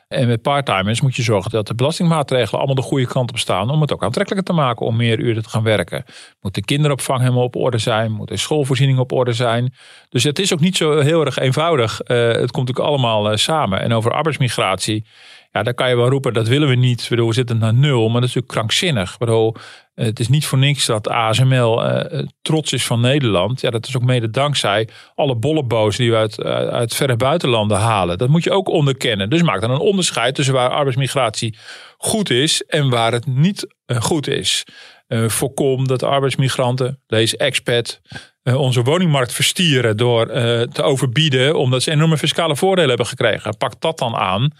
En 0.08 0.26
met 0.26 0.42
parttimers 0.42 1.00
moet 1.00 1.16
je 1.16 1.22
zorgen 1.22 1.50
dat 1.50 1.66
de 1.66 1.74
belastingmaatregelen 1.74 2.58
allemaal 2.58 2.74
de 2.74 2.82
goede 2.82 3.06
kant 3.06 3.30
op 3.30 3.38
staan. 3.38 3.70
Om 3.70 3.80
het 3.80 3.92
ook 3.92 4.02
aantrekkelijker 4.02 4.54
te 4.54 4.60
maken 4.60 4.86
om 4.86 4.96
meer 4.96 5.18
uren 5.18 5.42
te 5.42 5.48
gaan 5.48 5.62
werken. 5.62 6.04
Moet 6.40 6.54
de 6.54 6.64
kinderopvang 6.64 7.20
helemaal 7.20 7.42
op 7.42 7.56
orde 7.56 7.78
zijn. 7.78 8.12
Moet 8.12 8.28
de 8.28 8.36
schoolvoorziening 8.36 8.98
op 8.98 9.12
orde 9.12 9.32
zijn. 9.32 9.74
Dus 10.08 10.24
het 10.24 10.38
is 10.38 10.52
ook 10.52 10.60
niet 10.60 10.76
zo 10.76 11.00
heel 11.00 11.24
erg 11.24 11.38
eenvoudig. 11.38 12.00
Eh, 12.00 12.16
het 12.16 12.50
komt 12.50 12.68
natuurlijk 12.68 12.86
allemaal 12.86 13.30
eh, 13.30 13.36
samen. 13.36 13.80
En 13.80 13.92
over 13.92 14.12
arbeidsmigratie. 14.12 15.04
Ja, 15.50 15.62
daar 15.62 15.74
kan 15.74 15.88
je 15.88 15.96
wel 15.96 16.08
roepen, 16.08 16.32
dat 16.32 16.48
willen 16.48 16.68
we 16.68 16.74
niet. 16.74 17.06
Bedoel, 17.08 17.28
we 17.28 17.34
zitten 17.34 17.58
naar 17.58 17.74
nul, 17.74 18.02
maar 18.08 18.20
dat 18.20 18.28
is 18.28 18.34
natuurlijk 18.34 18.52
krankzinnig. 18.52 19.18
Bedoel, 19.18 19.54
eh, 19.94 20.04
het 20.04 20.20
is 20.20 20.28
niet 20.28 20.46
voor 20.46 20.58
niks 20.58 20.86
dat 20.86 21.08
ASML 21.08 21.84
eh, 21.84 22.26
trots 22.42 22.72
is 22.72 22.86
van 22.86 23.00
Nederland. 23.00 23.60
Ja, 23.60 23.70
dat 23.70 23.86
is 23.86 23.96
ook 23.96 24.02
mede 24.02 24.30
dankzij 24.30 24.88
alle 25.14 25.36
bolleboos 25.36 25.96
die 25.96 26.10
we 26.10 26.16
uit, 26.16 26.38
eh, 26.38 26.52
uit 26.52 26.94
verre 26.94 27.16
buitenlanden 27.16 27.78
halen. 27.78 28.18
Dat 28.18 28.28
moet 28.28 28.44
je 28.44 28.50
ook 28.50 28.68
onderkennen. 28.68 29.30
Dus 29.30 29.42
maak 29.42 29.60
dan 29.60 29.70
een 29.70 29.78
onderscheid 29.78 30.34
tussen 30.34 30.54
waar 30.54 30.70
arbeidsmigratie 30.70 31.56
goed 31.98 32.30
is 32.30 32.62
en 32.62 32.88
waar 32.88 33.12
het 33.12 33.26
niet 33.26 33.74
eh, 33.86 34.00
goed 34.00 34.28
is. 34.28 34.64
Eh, 35.08 35.28
voorkom 35.28 35.86
dat 35.86 36.02
arbeidsmigranten, 36.02 37.02
deze 37.06 37.36
expat, 37.36 38.00
eh, 38.42 38.60
onze 38.60 38.82
woningmarkt 38.82 39.32
verstieren 39.32 39.96
door 39.96 40.26
eh, 40.26 40.60
te 40.60 40.82
overbieden 40.82 41.58
omdat 41.58 41.82
ze 41.82 41.90
enorme 41.90 42.18
fiscale 42.18 42.56
voordelen 42.56 42.88
hebben 42.88 43.06
gekregen. 43.06 43.56
Pak 43.56 43.80
dat 43.80 43.98
dan 43.98 44.14
aan. 44.16 44.50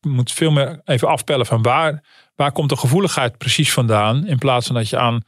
Je 0.00 0.08
moet 0.08 0.32
veel 0.32 0.50
meer 0.50 0.80
even 0.84 1.08
afpellen 1.08 1.46
van 1.46 1.62
waar, 1.62 2.02
waar 2.36 2.52
komt 2.52 2.68
de 2.68 2.76
gevoeligheid 2.76 3.38
precies 3.38 3.72
vandaan. 3.72 4.26
In 4.26 4.38
plaats 4.38 4.66
van 4.66 4.74
dat 4.74 4.88
je 4.88 4.98
aan 4.98 5.22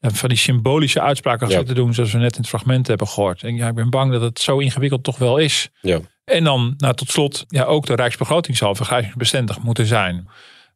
ja, 0.00 0.10
van 0.10 0.28
die 0.28 0.38
symbolische 0.38 1.00
uitspraken 1.00 1.50
gaat 1.50 1.66
te 1.66 1.74
doen 1.74 1.94
zoals 1.94 2.12
we 2.12 2.18
net 2.18 2.34
in 2.34 2.40
het 2.40 2.48
fragment 2.48 2.86
hebben 2.86 3.08
gehoord. 3.08 3.42
En 3.42 3.54
ja, 3.54 3.68
ik 3.68 3.74
ben 3.74 3.90
bang 3.90 4.12
dat 4.12 4.20
het 4.20 4.40
zo 4.40 4.58
ingewikkeld 4.58 5.04
toch 5.04 5.18
wel 5.18 5.38
is. 5.38 5.68
Ja. 5.80 6.00
En 6.24 6.44
dan, 6.44 6.74
nou, 6.76 6.94
tot 6.94 7.10
slot, 7.10 7.44
ja, 7.48 7.64
ook 7.64 7.86
de 7.86 7.94
Rijksbegroting 7.94 8.56
zal 8.56 8.74
vergrijzingsbestendig 8.74 9.62
moeten 9.62 9.86
zijn. 9.86 10.28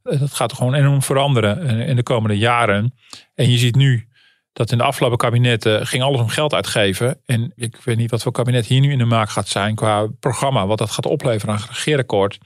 Eh, 0.02 0.20
Dat 0.20 0.34
gaat 0.34 0.52
gewoon 0.52 0.74
enorm 0.74 1.02
veranderen 1.02 1.68
eh, 1.68 1.88
in 1.88 1.96
de 1.96 2.02
komende 2.02 2.38
jaren. 2.38 2.94
En 3.34 3.50
je 3.50 3.58
ziet 3.58 3.74
nu 3.74 4.08
dat 4.52 4.72
in 4.72 4.78
de 4.78 4.84
afgelopen 4.84 5.18
kabinetten 5.18 5.86
ging 5.86 6.02
alles 6.02 6.20
om 6.20 6.28
geld 6.28 6.54
uitgeven. 6.54 7.20
En 7.26 7.52
ik 7.56 7.76
weet 7.84 7.96
niet 7.96 8.10
wat 8.10 8.22
voor 8.22 8.32
kabinet 8.32 8.66
hier 8.66 8.80
nu 8.80 8.92
in 8.92 8.98
de 8.98 9.04
maak 9.04 9.30
gaat 9.30 9.48
zijn 9.48 9.74
qua 9.74 10.06
programma, 10.20 10.66
wat 10.66 10.78
dat 10.78 10.90
gaat 10.90 11.06
opleveren 11.06 11.54
aan 11.54 11.60
een 11.60 11.68
regeerakkoord. 11.68 12.38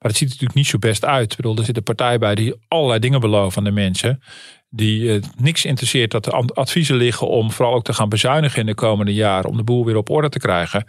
Maar 0.00 0.10
het 0.10 0.16
ziet 0.16 0.28
er 0.28 0.34
natuurlijk 0.34 0.54
niet 0.54 0.66
zo 0.66 0.78
best 0.78 1.04
uit. 1.04 1.30
Ik 1.30 1.36
bedoel, 1.36 1.56
er 1.56 1.64
zit 1.64 1.76
een 1.76 1.82
partij 1.82 2.18
bij 2.18 2.34
die 2.34 2.54
allerlei 2.68 3.00
dingen 3.00 3.20
beloven 3.20 3.58
aan 3.58 3.64
de 3.64 3.70
mensen. 3.70 4.22
Die 4.70 5.12
eh, 5.14 5.22
niks 5.36 5.64
interesseert 5.64 6.10
dat 6.10 6.26
er 6.26 6.32
ad- 6.32 6.54
adviezen 6.54 6.96
liggen 6.96 7.28
om 7.28 7.50
vooral 7.50 7.74
ook 7.74 7.84
te 7.84 7.92
gaan 7.92 8.08
bezuinigen 8.08 8.60
in 8.60 8.66
de 8.66 8.74
komende 8.74 9.14
jaren. 9.14 9.50
Om 9.50 9.56
de 9.56 9.64
boel 9.64 9.84
weer 9.84 9.96
op 9.96 10.10
orde 10.10 10.28
te 10.28 10.38
krijgen. 10.38 10.86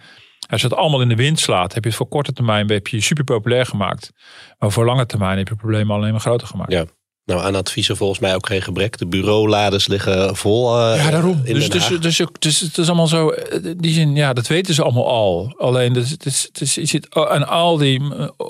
Als 0.49 0.61
je 0.61 0.67
het 0.67 0.77
allemaal 0.77 1.01
in 1.01 1.09
de 1.09 1.15
wind 1.15 1.39
slaat, 1.39 1.73
heb 1.73 1.83
je 1.83 1.89
het 1.89 1.97
voor 1.97 2.07
korte 2.07 2.33
termijn 2.33 2.71
heb 2.71 2.87
je 2.87 3.01
super 3.01 3.23
populair 3.23 3.65
gemaakt. 3.65 4.11
Maar 4.59 4.71
voor 4.71 4.85
lange 4.85 5.05
termijn 5.05 5.37
heb 5.37 5.47
je 5.47 5.53
het 5.53 5.61
probleem 5.61 5.91
alleen 5.91 6.11
maar 6.11 6.19
groter 6.19 6.47
gemaakt. 6.47 6.71
Ja. 6.71 6.85
Nou, 7.31 7.43
aan 7.43 7.55
adviezen 7.55 7.97
volgens 7.97 8.19
mij 8.19 8.35
ook 8.35 8.47
geen 8.47 8.61
gebrek. 8.61 8.97
De 8.97 9.05
bureaulades 9.05 9.87
liggen 9.87 10.35
vol. 10.35 10.77
Uh, 10.77 11.03
ja, 11.03 11.11
daarom. 11.11 11.41
In 11.43 11.53
dus, 11.53 11.69
dus, 11.69 11.87
dus, 11.87 12.21
dus, 12.39 12.59
het 12.59 12.77
is 12.77 12.87
allemaal 12.87 13.07
zo. 13.07 13.33
Die 13.77 13.93
zin, 13.93 14.15
ja, 14.15 14.33
dat 14.33 14.47
weten 14.47 14.73
ze 14.73 14.83
allemaal 14.83 15.07
al. 15.07 15.53
Alleen, 15.57 15.93
dus, 15.93 16.09
het 16.09 16.25
is, 16.25 16.43
het 16.43 16.61
is, 16.61 16.75
je 16.75 16.85
zit, 16.85 17.15
aan 17.15 17.47
al 17.47 17.77
die 17.77 18.01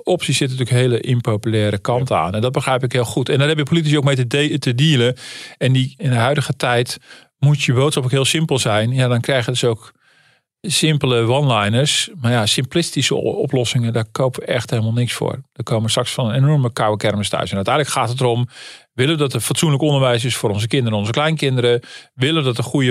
opties 0.03 0.37
zitten 0.37 0.57
natuurlijk 0.57 0.85
hele 0.85 1.01
impopulaire 1.01 1.77
kanten 1.77 2.17
aan. 2.17 2.35
En 2.35 2.41
dat 2.41 2.51
begrijp 2.51 2.83
ik 2.83 2.91
heel 2.91 3.05
goed. 3.05 3.29
En 3.29 3.37
daar 3.37 3.47
hebben 3.47 3.65
politici 3.65 3.97
ook 3.97 4.03
mee 4.03 4.15
te, 4.15 4.27
de, 4.27 4.59
te 4.59 4.75
dealen. 4.75 5.15
En 5.57 5.71
die 5.71 5.93
in 5.97 6.09
de 6.09 6.15
huidige 6.15 6.55
tijd 6.55 6.97
moet 7.39 7.63
je 7.63 7.73
boodschap 7.73 8.03
ook 8.03 8.11
heel 8.11 8.25
simpel 8.25 8.59
zijn. 8.59 8.93
Ja, 8.93 9.07
dan 9.07 9.21
krijgen 9.21 9.57
ze 9.57 9.67
ook 9.67 9.91
simpele 10.61 11.27
one-liners. 11.27 12.09
Maar 12.21 12.31
ja, 12.31 12.45
simplistische 12.45 13.15
oplossingen, 13.15 13.93
daar 13.93 14.05
kopen 14.11 14.39
we 14.39 14.45
echt 14.45 14.69
helemaal 14.69 14.93
niks 14.93 15.13
voor. 15.13 15.41
Er 15.53 15.63
komen 15.63 15.89
straks 15.89 16.11
van 16.11 16.27
een 16.29 16.35
enorme 16.35 16.73
koude 16.73 16.97
kermis 16.97 17.29
thuis. 17.29 17.49
En 17.49 17.55
uiteindelijk 17.55 17.95
gaat 17.95 18.09
het 18.09 18.19
erom, 18.19 18.47
willen 18.93 19.17
dat 19.17 19.33
er 19.33 19.39
fatsoenlijk 19.39 19.81
onderwijs 19.81 20.25
is 20.25 20.35
voor 20.35 20.49
onze 20.49 20.67
kinderen 20.67 20.93
en 20.93 20.99
onze 20.99 21.11
kleinkinderen. 21.11 21.81
Willen 22.13 22.43
dat 22.43 22.57
er 22.57 22.63
goede 22.63 22.87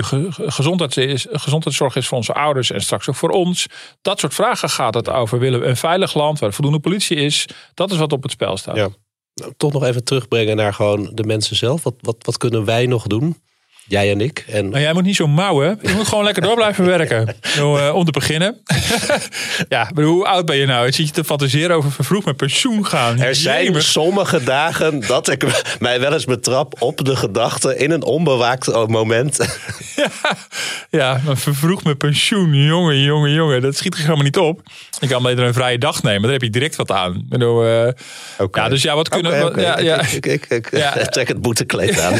is, 0.95 1.27
gezondheidszorg 1.29 1.95
is 1.95 2.07
voor 2.07 2.17
onze 2.17 2.33
ouders 2.33 2.71
en 2.71 2.81
straks 2.81 3.09
ook 3.09 3.15
voor 3.15 3.29
ons. 3.29 3.67
Dat 4.01 4.19
soort 4.19 4.33
vragen 4.33 4.69
gaat 4.69 4.93
het 4.93 5.09
over. 5.09 5.39
Willen 5.39 5.59
we 5.59 5.65
een 5.65 5.77
veilig 5.77 6.13
land 6.13 6.39
waar 6.39 6.53
voldoende 6.53 6.79
politie 6.79 7.17
is? 7.17 7.47
Dat 7.73 7.91
is 7.91 7.97
wat 7.97 8.13
op 8.13 8.23
het 8.23 8.31
spel 8.31 8.57
staat. 8.57 8.75
Ja. 8.75 8.89
Nou, 9.33 9.53
toch 9.57 9.73
nog 9.73 9.83
even 9.83 10.03
terugbrengen 10.03 10.55
naar 10.55 10.73
gewoon 10.73 11.11
de 11.13 11.23
mensen 11.23 11.55
zelf. 11.55 11.83
Wat, 11.83 11.95
wat, 11.99 12.15
wat 12.19 12.37
kunnen 12.37 12.65
wij 12.65 12.85
nog 12.85 13.07
doen? 13.07 13.37
Jij 13.91 14.11
en 14.11 14.21
ik. 14.21 14.45
En... 14.47 14.69
Maar 14.69 14.81
jij 14.81 14.93
moet 14.93 15.03
niet 15.03 15.15
zo 15.15 15.27
mouwen. 15.27 15.79
Je 15.81 15.93
moet 15.93 16.07
gewoon 16.07 16.23
lekker 16.23 16.43
door 16.43 16.55
blijven 16.55 16.85
werken. 16.85 17.27
Nou, 17.55 17.81
uh, 17.81 17.95
om 17.95 18.05
te 18.05 18.11
beginnen. 18.11 18.61
ja, 19.69 19.89
maar 19.93 20.03
hoe 20.03 20.25
oud 20.25 20.45
ben 20.45 20.57
je 20.57 20.65
nou? 20.65 20.85
Je 20.85 20.91
zit 20.91 21.07
je 21.07 21.13
te 21.13 21.23
fantaseren 21.23 21.75
over 21.75 21.91
vervroegd 21.91 22.25
met 22.25 22.37
pensioen 22.37 22.85
gaan. 22.85 23.19
Er 23.19 23.35
zijn 23.35 23.81
sommige 23.81 24.43
dagen 24.43 24.99
dat 25.07 25.29
ik 25.29 25.63
mij 25.79 25.99
wel 25.99 26.13
eens 26.13 26.25
betrap 26.25 26.81
op 26.81 27.05
de 27.05 27.15
gedachte 27.15 27.77
in 27.77 27.91
een 27.91 28.03
onbewaakt 28.03 28.87
moment. 28.87 29.59
ja, 29.95 30.09
ja, 30.89 31.21
maar 31.25 31.37
vervroegd 31.37 31.83
met 31.83 31.97
pensioen. 31.97 32.53
Jongen, 32.53 33.01
jongen, 33.01 33.31
jongen. 33.31 33.61
Dat 33.61 33.75
schiet 33.75 33.93
er 33.93 33.99
helemaal 33.99 34.23
niet 34.23 34.37
op. 34.37 34.61
Ik 34.99 35.09
kan 35.09 35.23
beter 35.23 35.43
een 35.43 35.53
vrije 35.53 35.77
dag 35.77 36.03
nemen. 36.03 36.21
Daar 36.21 36.31
heb 36.31 36.41
je 36.41 36.49
direct 36.49 36.75
wat 36.75 36.91
aan. 36.91 37.15
Ik 37.15 37.29
bedoel, 37.29 37.65
uh, 37.65 37.87
Ja, 38.51 38.69
dus 38.69 38.81
ja, 38.81 38.95
wat 38.95 39.09
kunnen 39.09 39.31
we... 39.31 39.61
Ja, 39.61 39.79
ja. 39.79 40.01
Ik, 40.01 40.25
ik, 40.25 40.45
ik, 40.45 40.67
trek 41.09 41.27
het 41.27 41.41
boetekleed 41.41 41.99
aan. 41.99 42.19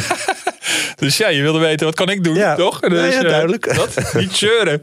dus 0.96 1.16
ja, 1.16 1.28
je 1.28 1.42
wilde 1.42 1.58
weten, 1.62 1.86
wat 1.86 1.94
kan 1.94 2.08
ik 2.08 2.24
doen, 2.24 2.54
toch? 2.56 2.80
Dus, 2.80 3.14
ja, 3.14 3.22
duidelijk. 3.22 3.74
Wat? 3.74 4.12
Niet 4.14 4.32
zeuren. 4.32 4.82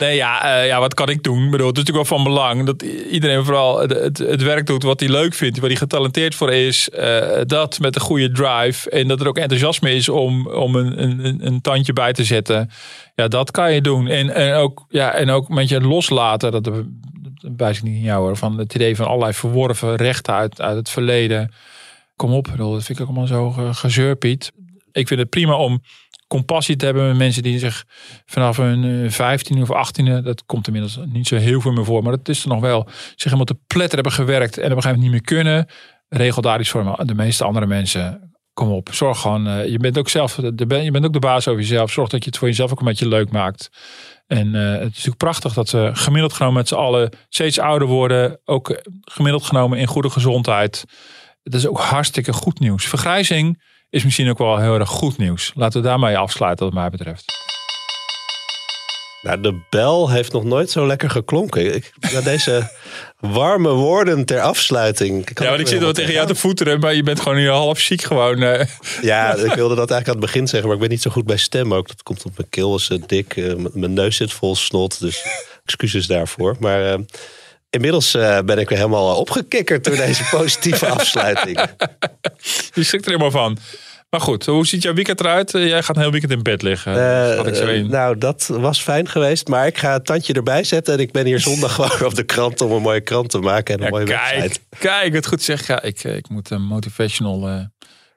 Nee, 0.00 0.16
ja, 0.16 0.60
uh, 0.60 0.66
ja, 0.66 0.80
wat 0.80 0.94
kan 0.94 1.08
ik 1.08 1.22
doen? 1.22 1.44
Ik 1.44 1.50
bedoel, 1.50 1.66
het 1.66 1.76
is 1.76 1.82
natuurlijk 1.82 2.08
wel 2.08 2.18
van 2.18 2.32
belang 2.32 2.66
dat 2.66 2.82
iedereen 3.10 3.44
vooral 3.44 3.80
het, 3.80 4.18
het, 4.18 4.42
werk 4.42 4.66
doet 4.66 4.82
wat 4.82 5.00
hij 5.00 5.08
leuk 5.08 5.34
vindt, 5.34 5.58
waar 5.58 5.68
hij 5.68 5.78
getalenteerd 5.78 6.34
voor 6.34 6.52
is. 6.52 6.88
Uh, 6.94 7.40
dat 7.46 7.78
met 7.78 7.94
een 7.94 8.00
goede 8.00 8.32
drive 8.32 8.90
en 8.90 9.08
dat 9.08 9.20
er 9.20 9.28
ook 9.28 9.38
enthousiasme 9.38 9.94
is 9.94 10.08
om, 10.08 10.46
om 10.46 10.74
een, 10.76 11.02
een, 11.02 11.46
een 11.46 11.60
tandje 11.60 11.92
bij 11.92 12.12
te 12.12 12.24
zetten. 12.24 12.70
Ja, 13.14 13.28
dat 13.28 13.50
kan 13.50 13.72
je 13.74 13.80
doen. 13.80 14.06
En, 14.06 14.34
en, 14.34 14.54
ook, 14.54 14.84
ja, 14.88 15.12
en 15.12 15.30
ook 15.30 15.48
met 15.48 15.68
je 15.68 15.80
loslaten, 15.80 16.52
dat, 16.52 16.64
dat 16.64 16.84
wijs 17.56 17.76
ik 17.76 17.82
niet 17.82 17.94
in 17.94 18.00
jou 18.00 18.24
hoor, 18.24 18.36
van 18.36 18.58
het 18.58 18.74
idee 18.74 18.96
van 18.96 19.06
allerlei 19.06 19.32
verworven 19.32 19.96
rechten 19.96 20.34
uit, 20.34 20.60
uit 20.60 20.76
het 20.76 20.90
verleden. 20.90 21.52
Kom 22.16 22.32
op, 22.32 22.48
dat 22.56 22.84
vind 22.84 22.88
ik 22.88 23.00
ook 23.00 23.10
allemaal 23.10 23.26
zo 23.26 23.50
gezeurpiet 23.72 24.52
ik 24.92 25.08
vind 25.08 25.20
het 25.20 25.28
prima 25.28 25.56
om 25.56 25.82
compassie 26.26 26.76
te 26.76 26.84
hebben 26.84 27.06
met 27.08 27.16
mensen 27.16 27.42
die 27.42 27.58
zich 27.58 27.84
vanaf 28.26 28.56
hun 28.56 29.10
15 29.10 29.56
eh, 29.56 29.70
of 29.70 29.88
18e, 29.88 30.22
dat 30.22 30.46
komt 30.46 30.66
inmiddels 30.66 30.98
niet 31.04 31.26
zo 31.26 31.36
heel 31.36 31.60
veel 31.60 31.72
meer 31.72 31.84
voor, 31.84 32.02
maar 32.02 32.16
dat 32.16 32.28
is 32.28 32.42
er 32.42 32.48
nog 32.48 32.60
wel, 32.60 32.88
zich 32.88 33.24
helemaal 33.24 33.44
te 33.44 33.58
pletter 33.66 33.94
hebben 33.94 34.12
gewerkt 34.12 34.58
en 34.58 34.70
op 34.70 34.76
een 34.76 34.82
gegeven 34.82 35.00
moment 35.00 35.12
niet 35.12 35.28
meer 35.28 35.44
kunnen. 35.44 35.66
Regel 36.08 36.42
daar 36.42 36.60
iets 36.60 36.68
voor. 36.68 36.96
de 37.04 37.14
meeste 37.14 37.44
andere 37.44 37.66
mensen, 37.66 38.30
kom 38.52 38.70
op, 38.70 38.88
zorg 38.92 39.20
gewoon. 39.20 39.48
Uh, 39.48 39.66
je 39.66 39.78
bent 39.78 39.98
ook 39.98 40.08
zelf, 40.08 40.34
de, 40.34 40.82
je 40.82 40.90
bent 40.90 41.04
ook 41.04 41.12
de 41.12 41.18
baas 41.18 41.48
over 41.48 41.60
jezelf. 41.60 41.90
Zorg 41.90 42.08
dat 42.08 42.24
je 42.24 42.30
het 42.30 42.38
voor 42.38 42.48
jezelf 42.48 42.70
ook 42.72 42.80
een 42.80 42.86
beetje 42.86 43.08
leuk 43.08 43.30
maakt. 43.30 43.70
En 44.26 44.46
uh, 44.46 44.72
het 44.72 44.80
is 44.80 44.86
natuurlijk 44.86 45.16
prachtig 45.16 45.52
dat 45.52 45.70
we 45.70 45.90
gemiddeld 45.92 46.32
genomen 46.32 46.56
met 46.56 46.68
z'n 46.68 46.74
allen 46.74 47.10
steeds 47.28 47.58
ouder 47.58 47.88
worden. 47.88 48.40
Ook 48.44 48.80
gemiddeld 49.00 49.44
genomen 49.44 49.78
in 49.78 49.86
goede 49.86 50.10
gezondheid. 50.10 50.84
Dat 51.42 51.54
is 51.54 51.66
ook 51.66 51.80
hartstikke 51.80 52.32
goed 52.32 52.58
nieuws. 52.58 52.86
Vergrijzing 52.86 53.62
is 53.90 54.04
misschien 54.04 54.30
ook 54.30 54.38
wel 54.38 54.58
heel 54.58 54.78
erg 54.78 54.88
goed 54.88 55.18
nieuws. 55.18 55.52
Laten 55.54 55.82
we 55.82 55.86
daarmee 55.86 56.18
afsluiten 56.18 56.64
wat 56.64 56.74
mij 56.74 56.90
betreft. 56.90 57.38
Nou, 59.22 59.40
de 59.40 59.60
bel 59.70 60.10
heeft 60.10 60.32
nog 60.32 60.44
nooit 60.44 60.70
zo 60.70 60.86
lekker 60.86 61.10
geklonken. 61.10 61.74
Ik, 61.74 61.92
na 62.12 62.20
deze 62.20 62.70
warme 63.18 63.68
woorden 63.68 64.24
ter 64.24 64.40
afsluiting. 64.40 65.28
Ja, 65.34 65.48
want 65.48 65.60
ik 65.60 65.66
zit 65.66 65.80
wel 65.80 65.92
tegen 65.92 66.12
jou 66.12 66.26
te 66.26 66.34
voeteren, 66.34 66.80
maar 66.80 66.94
je 66.94 67.02
bent 67.02 67.20
gewoon 67.20 67.38
hier 67.38 67.50
half 67.50 67.78
ziek 67.78 68.02
gewoon. 68.02 68.42
Uh. 68.42 68.60
Ja, 69.02 69.34
ik 69.34 69.54
wilde 69.54 69.74
dat 69.74 69.90
eigenlijk 69.90 70.06
aan 70.06 70.14
het 70.14 70.32
begin 70.32 70.48
zeggen, 70.48 70.68
maar 70.68 70.76
ik 70.76 70.82
ben 70.82 70.90
niet 70.90 71.02
zo 71.02 71.10
goed 71.10 71.26
bij 71.26 71.36
stem 71.36 71.74
ook. 71.74 71.88
Dat 71.88 72.02
komt 72.02 72.24
op 72.24 72.36
mijn 72.36 72.48
keel 72.48 72.74
is 72.74 72.90
dik, 73.06 73.36
uh, 73.36 73.54
mijn 73.72 73.92
neus 73.92 74.16
zit 74.16 74.32
vol 74.32 74.56
snot, 74.56 75.00
dus 75.00 75.24
excuses 75.64 76.06
daarvoor. 76.06 76.56
Maar 76.60 76.92
uh, 76.92 76.94
inmiddels 77.70 78.10
ben 78.44 78.58
ik 78.58 78.68
weer 78.68 78.78
helemaal 78.78 79.16
opgekikkerd 79.16 79.84
door 79.84 79.96
deze 79.96 80.24
positieve 80.36 80.86
afsluiting. 80.86 81.60
Je 82.74 82.82
schrikt 82.82 83.04
er 83.04 83.10
helemaal 83.10 83.30
van. 83.30 83.58
Maar 84.10 84.20
goed, 84.20 84.46
hoe 84.46 84.66
ziet 84.66 84.82
jouw 84.82 84.94
weekend 84.94 85.20
eruit? 85.20 85.54
Eh, 85.54 85.68
jij 85.68 85.82
gaat 85.82 85.96
een 85.96 86.02
heel 86.02 86.10
weekend 86.10 86.32
in 86.32 86.42
bed 86.42 86.62
liggen. 86.62 86.94
Uh, 86.94 87.46
ik 87.46 87.54
zo 87.54 87.66
in. 87.66 87.90
Nou, 87.90 88.18
dat 88.18 88.46
was 88.46 88.82
fijn 88.82 89.08
geweest. 89.08 89.48
Maar 89.48 89.66
ik 89.66 89.78
ga 89.78 89.92
het 89.92 90.06
tandje 90.06 90.32
erbij 90.32 90.64
zetten. 90.64 90.94
En 90.94 91.00
ik 91.00 91.12
ben 91.12 91.26
hier 91.26 91.40
zondag 91.40 91.74
gewoon 91.74 92.10
op 92.10 92.14
de 92.14 92.22
krant 92.22 92.60
om 92.60 92.72
een 92.72 92.82
mooie 92.82 93.00
krant 93.00 93.30
te 93.30 93.38
maken. 93.38 93.78
En 93.78 93.84
een 93.84 93.90
mooie 93.90 94.04
kijk, 94.04 94.40
website. 94.40 94.60
Kijk, 94.78 95.12
het 95.12 95.26
goed 95.26 95.42
zeg. 95.42 95.66
Ja, 95.66 95.82
ik, 95.82 96.04
ik 96.04 96.28
moet 96.28 96.50
een 96.50 96.62
motivational 96.62 97.68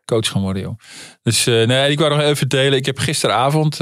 coach 0.06 0.28
gaan 0.28 0.42
worden, 0.42 0.62
joh. 0.62 0.80
Dus 1.24 1.46
nee, 1.46 1.92
ik 1.92 2.00
wou 2.00 2.16
nog 2.16 2.22
even 2.22 2.50
delen. 2.50 2.78
Ik 2.78 2.86
heb 2.86 3.00
gisteravond... 3.00 3.78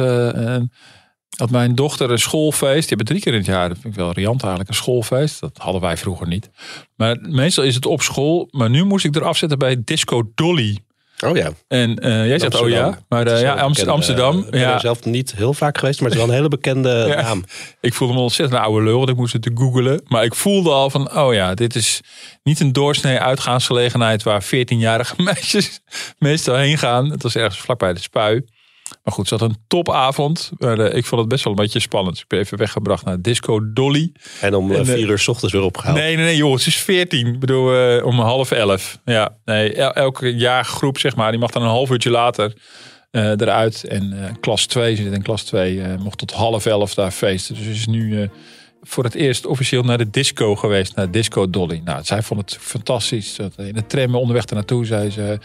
had 1.38 1.50
mijn 1.50 1.76
dochter 1.76 2.12
een 2.12 2.20
schoolfeest. 2.20 2.80
Die 2.80 2.88
hebben 2.88 3.06
drie 3.06 3.22
keer 3.22 3.34
in 3.34 3.38
het 3.38 3.48
jaar. 3.48 3.70
Dat 3.70 3.78
vind 3.82 3.94
ik 3.94 4.00
wel 4.00 4.12
riant 4.12 4.42
eigenlijk. 4.42 4.70
Een 4.70 4.76
schoolfeest. 4.76 5.40
Dat 5.40 5.58
hadden 5.58 5.82
wij 5.82 5.98
vroeger 5.98 6.28
niet. 6.28 6.50
Maar 6.96 7.18
meestal 7.22 7.64
is 7.64 7.76
het 7.76 7.86
op 7.86 8.02
school. 8.02 8.48
Maar 8.52 8.70
nu 8.70 8.84
moest 8.84 9.06
ik 9.06 9.16
eraf 9.16 9.38
zetten 9.38 9.58
bij 9.60 9.82
Disco 9.84 10.32
Dolly. 10.36 10.78
Oh 11.26 11.36
ja. 11.36 11.52
En 11.68 12.06
uh, 12.06 12.28
jij 12.28 12.40
zegt 12.40 12.62
oh 12.62 12.70
ja, 12.70 13.00
maar 13.10 13.28
uh, 13.28 13.42
ja, 13.42 13.54
Amsterdam. 13.54 13.96
Amsterdam 13.96 14.40
ik 14.40 14.50
ben 14.50 14.60
ja. 14.60 14.80
zelf 14.80 15.06
niet 15.06 15.36
heel 15.36 15.54
vaak 15.54 15.78
geweest, 15.78 16.02
maar 16.02 16.10
het 16.10 16.18
is 16.18 16.24
wel 16.24 16.34
een 16.34 16.38
hele 16.40 16.56
bekende 16.56 17.08
naam. 17.22 17.44
Ik 17.80 17.94
voelde 17.94 18.14
me 18.14 18.20
ontzettend 18.20 18.60
een 18.60 18.66
oude 18.66 18.86
lul, 18.86 18.98
want 18.98 19.10
ik 19.10 19.16
moest 19.16 19.34
het 19.34 19.42
te 19.42 19.52
googelen. 19.54 20.02
Maar 20.08 20.24
ik 20.24 20.36
voelde 20.36 20.70
al 20.70 20.90
van, 20.90 21.16
oh 21.18 21.34
ja, 21.34 21.54
dit 21.54 21.76
is 21.76 22.02
niet 22.44 22.60
een 22.60 22.74
doorsnee 22.74 23.20
uitgaansgelegenheid 23.20 24.24
waar 24.24 24.44
14-jarige 24.44 25.16
meisjes 25.24 25.82
meestal 26.18 26.56
heen 26.56 26.78
gaan. 26.78 27.12
Het 27.12 27.24
was 27.24 27.36
ergens 27.36 27.60
vlakbij 27.60 27.94
de 27.94 28.00
spui. 28.00 28.46
Maar 29.04 29.14
goed, 29.14 29.28
ze 29.28 29.36
had 29.36 29.50
een 29.50 29.58
topavond. 29.68 30.52
Uh, 30.58 30.94
ik 30.94 31.06
vond 31.06 31.22
het 31.22 31.30
best 31.30 31.44
wel 31.44 31.54
een 31.54 31.60
beetje 31.60 31.80
spannend. 31.80 32.14
Dus 32.14 32.24
ik 32.24 32.30
ben 32.30 32.40
even 32.40 32.58
weggebracht 32.58 33.06
naar 33.06 33.22
Disco 33.22 33.74
Dolly. 33.74 34.12
En 34.42 34.56
om 34.56 34.72
en, 34.72 34.86
vier 34.86 35.10
uur 35.10 35.20
s 35.20 35.28
ochtends 35.28 35.54
weer 35.54 35.64
opgehaald. 35.64 35.98
Nee, 35.98 36.16
nee, 36.16 36.26
nee, 36.26 36.36
joh. 36.36 36.54
Het 36.54 36.68
is 36.68 36.78
veertien. 36.78 37.28
Ik 37.28 37.40
bedoel, 37.40 37.96
uh, 37.96 38.06
om 38.06 38.20
half 38.20 38.52
elf. 38.52 39.00
Ja, 39.06 39.38
nee, 39.46 39.74
elke 39.74 40.36
jaargroep, 40.36 40.98
zeg 40.98 41.16
maar, 41.16 41.32
die 41.32 41.40
mag 41.40 41.52
dan 41.52 41.62
een 41.62 41.68
half 41.68 41.90
uurtje 41.90 42.10
later 42.10 42.54
uh, 43.12 43.30
eruit. 43.30 43.84
En 43.84 44.38
klas 44.40 44.66
2 44.66 44.96
zit 44.96 45.14
in 45.14 45.22
klas 45.22 45.44
2. 45.44 45.98
mocht 46.00 46.18
tot 46.18 46.32
half 46.32 46.66
elf 46.66 46.94
daar 46.94 47.12
feesten. 47.12 47.56
Dus 47.56 47.66
het 47.66 47.76
is 47.76 47.88
nu 47.88 48.30
voor 48.84 49.04
het 49.04 49.16
eerst 49.16 49.46
officieel 49.46 49.84
naar 49.84 49.98
de 49.98 50.10
disco 50.10 50.56
geweest, 50.56 50.96
naar 50.96 51.12
Disco 51.12 51.50
Dolly. 51.50 51.82
Nou, 51.86 52.04
zij 52.04 52.22
vond 52.22 52.42
het 52.42 52.58
fantastisch. 52.62 53.38
In 53.58 53.74
de 53.74 53.86
tram 53.88 54.16
onderweg 54.16 54.46
ernaartoe 54.46 54.86
zei 54.86 55.10
ze: 55.10 55.40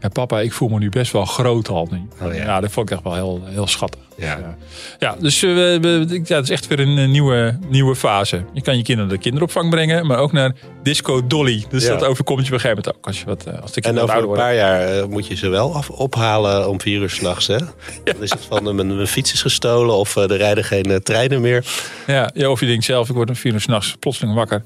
ja, 0.00 0.08
Papa, 0.08 0.40
ik 0.40 0.52
voel 0.52 0.68
me 0.68 0.78
nu 0.78 0.88
best 0.88 1.12
wel 1.12 1.24
groot 1.24 1.68
al. 1.68 1.88
Nu. 1.90 2.26
Oh, 2.26 2.34
ja. 2.34 2.44
ja. 2.44 2.60
dat 2.60 2.70
vond 2.70 2.90
ik 2.90 2.96
echt 2.96 3.04
wel 3.04 3.14
heel, 3.14 3.42
heel 3.44 3.66
schattig. 3.66 4.00
Ja, 4.16 4.56
ja 4.98 5.16
dus 5.18 5.42
uh, 5.42 5.54
we, 5.54 6.20
ja, 6.24 6.36
het 6.36 6.44
is 6.44 6.50
echt 6.50 6.66
weer 6.66 6.80
een 6.80 7.10
nieuwe, 7.10 7.58
nieuwe 7.68 7.96
fase. 7.96 8.44
Je 8.52 8.62
kan 8.62 8.76
je 8.76 8.82
kinderen 8.82 9.10
naar 9.10 9.18
de 9.18 9.22
kinderopvang 9.22 9.70
brengen, 9.70 10.06
maar 10.06 10.18
ook 10.18 10.32
naar 10.32 10.54
Disco 10.82 11.26
Dolly. 11.26 11.64
Dus 11.68 11.86
dat 11.86 12.04
overkomt 12.04 12.46
je 12.46 12.46
op 12.46 12.52
een 12.52 12.60
gegeven 12.60 12.82
moment 12.84 12.96
ook. 12.96 13.06
Als 13.06 13.18
je 13.18 13.24
wat, 13.24 13.46
eh, 13.46 13.62
als 13.62 13.72
de 13.72 13.80
en 13.80 13.98
over 13.98 14.16
een 14.16 14.30
paar 14.30 14.54
jaar 14.54 15.08
moet 15.08 15.26
je 15.26 15.34
ze 15.34 15.48
wel 15.48 15.74
af, 15.74 15.90
ophalen 15.90 16.68
om 16.68 16.80
vier 16.80 17.00
uur 17.00 17.10
s'nachts. 17.10 17.46
Dan 17.46 17.66
is 18.20 18.30
het 18.30 18.44
van 18.48 18.74
mijn, 18.74 18.96
mijn 18.96 19.06
fiets 19.06 19.32
is 19.32 19.42
gestolen 19.42 19.94
of 19.94 20.16
er 20.16 20.36
rijden 20.36 20.64
geen 20.64 21.00
treinen 21.02 21.40
meer. 21.40 21.64
Ja, 22.06 22.30
ja, 22.34 22.50
of 22.50 22.60
je 22.60 22.66
denkt 22.66 22.81
zelf, 22.84 23.08
ik 23.08 23.14
word 23.14 23.28
om 23.28 23.36
vier 23.36 23.52
uur 23.52 23.60
s'nachts 23.60 23.96
plotseling 23.98 24.34
wakker. 24.34 24.62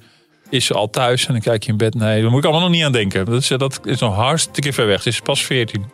Is 0.51 0.65
ze 0.65 0.75
al 0.75 0.91
thuis 0.91 1.27
en 1.27 1.33
dan 1.33 1.43
kijk 1.43 1.65
je 1.65 1.71
in 1.71 1.77
bed. 1.77 1.95
Nee, 1.95 2.23
daar 2.23 2.31
moet 2.31 2.39
ik 2.39 2.45
allemaal 2.45 2.69
nog 2.69 2.77
niet 2.77 2.85
aan 2.85 2.93
denken. 2.93 3.25
Dat 3.25 3.41
is, 3.41 3.49
dat 3.49 3.81
is 3.85 4.01
nog 4.01 4.15
hartstikke 4.15 4.73
ver 4.73 4.87
weg. 4.87 5.05
Het 5.05 5.07
is 5.07 5.21
pas 5.21 5.45
14. 5.45 5.85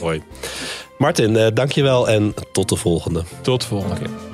Mooi. 0.00 0.22
Martin, 0.98 1.34
uh, 1.34 1.46
dankjewel 1.54 2.08
en 2.08 2.34
tot 2.52 2.68
de 2.68 2.76
volgende. 2.76 3.24
Tot 3.42 3.60
de 3.60 3.66
volgende 3.66 3.96
keer. 3.98 4.29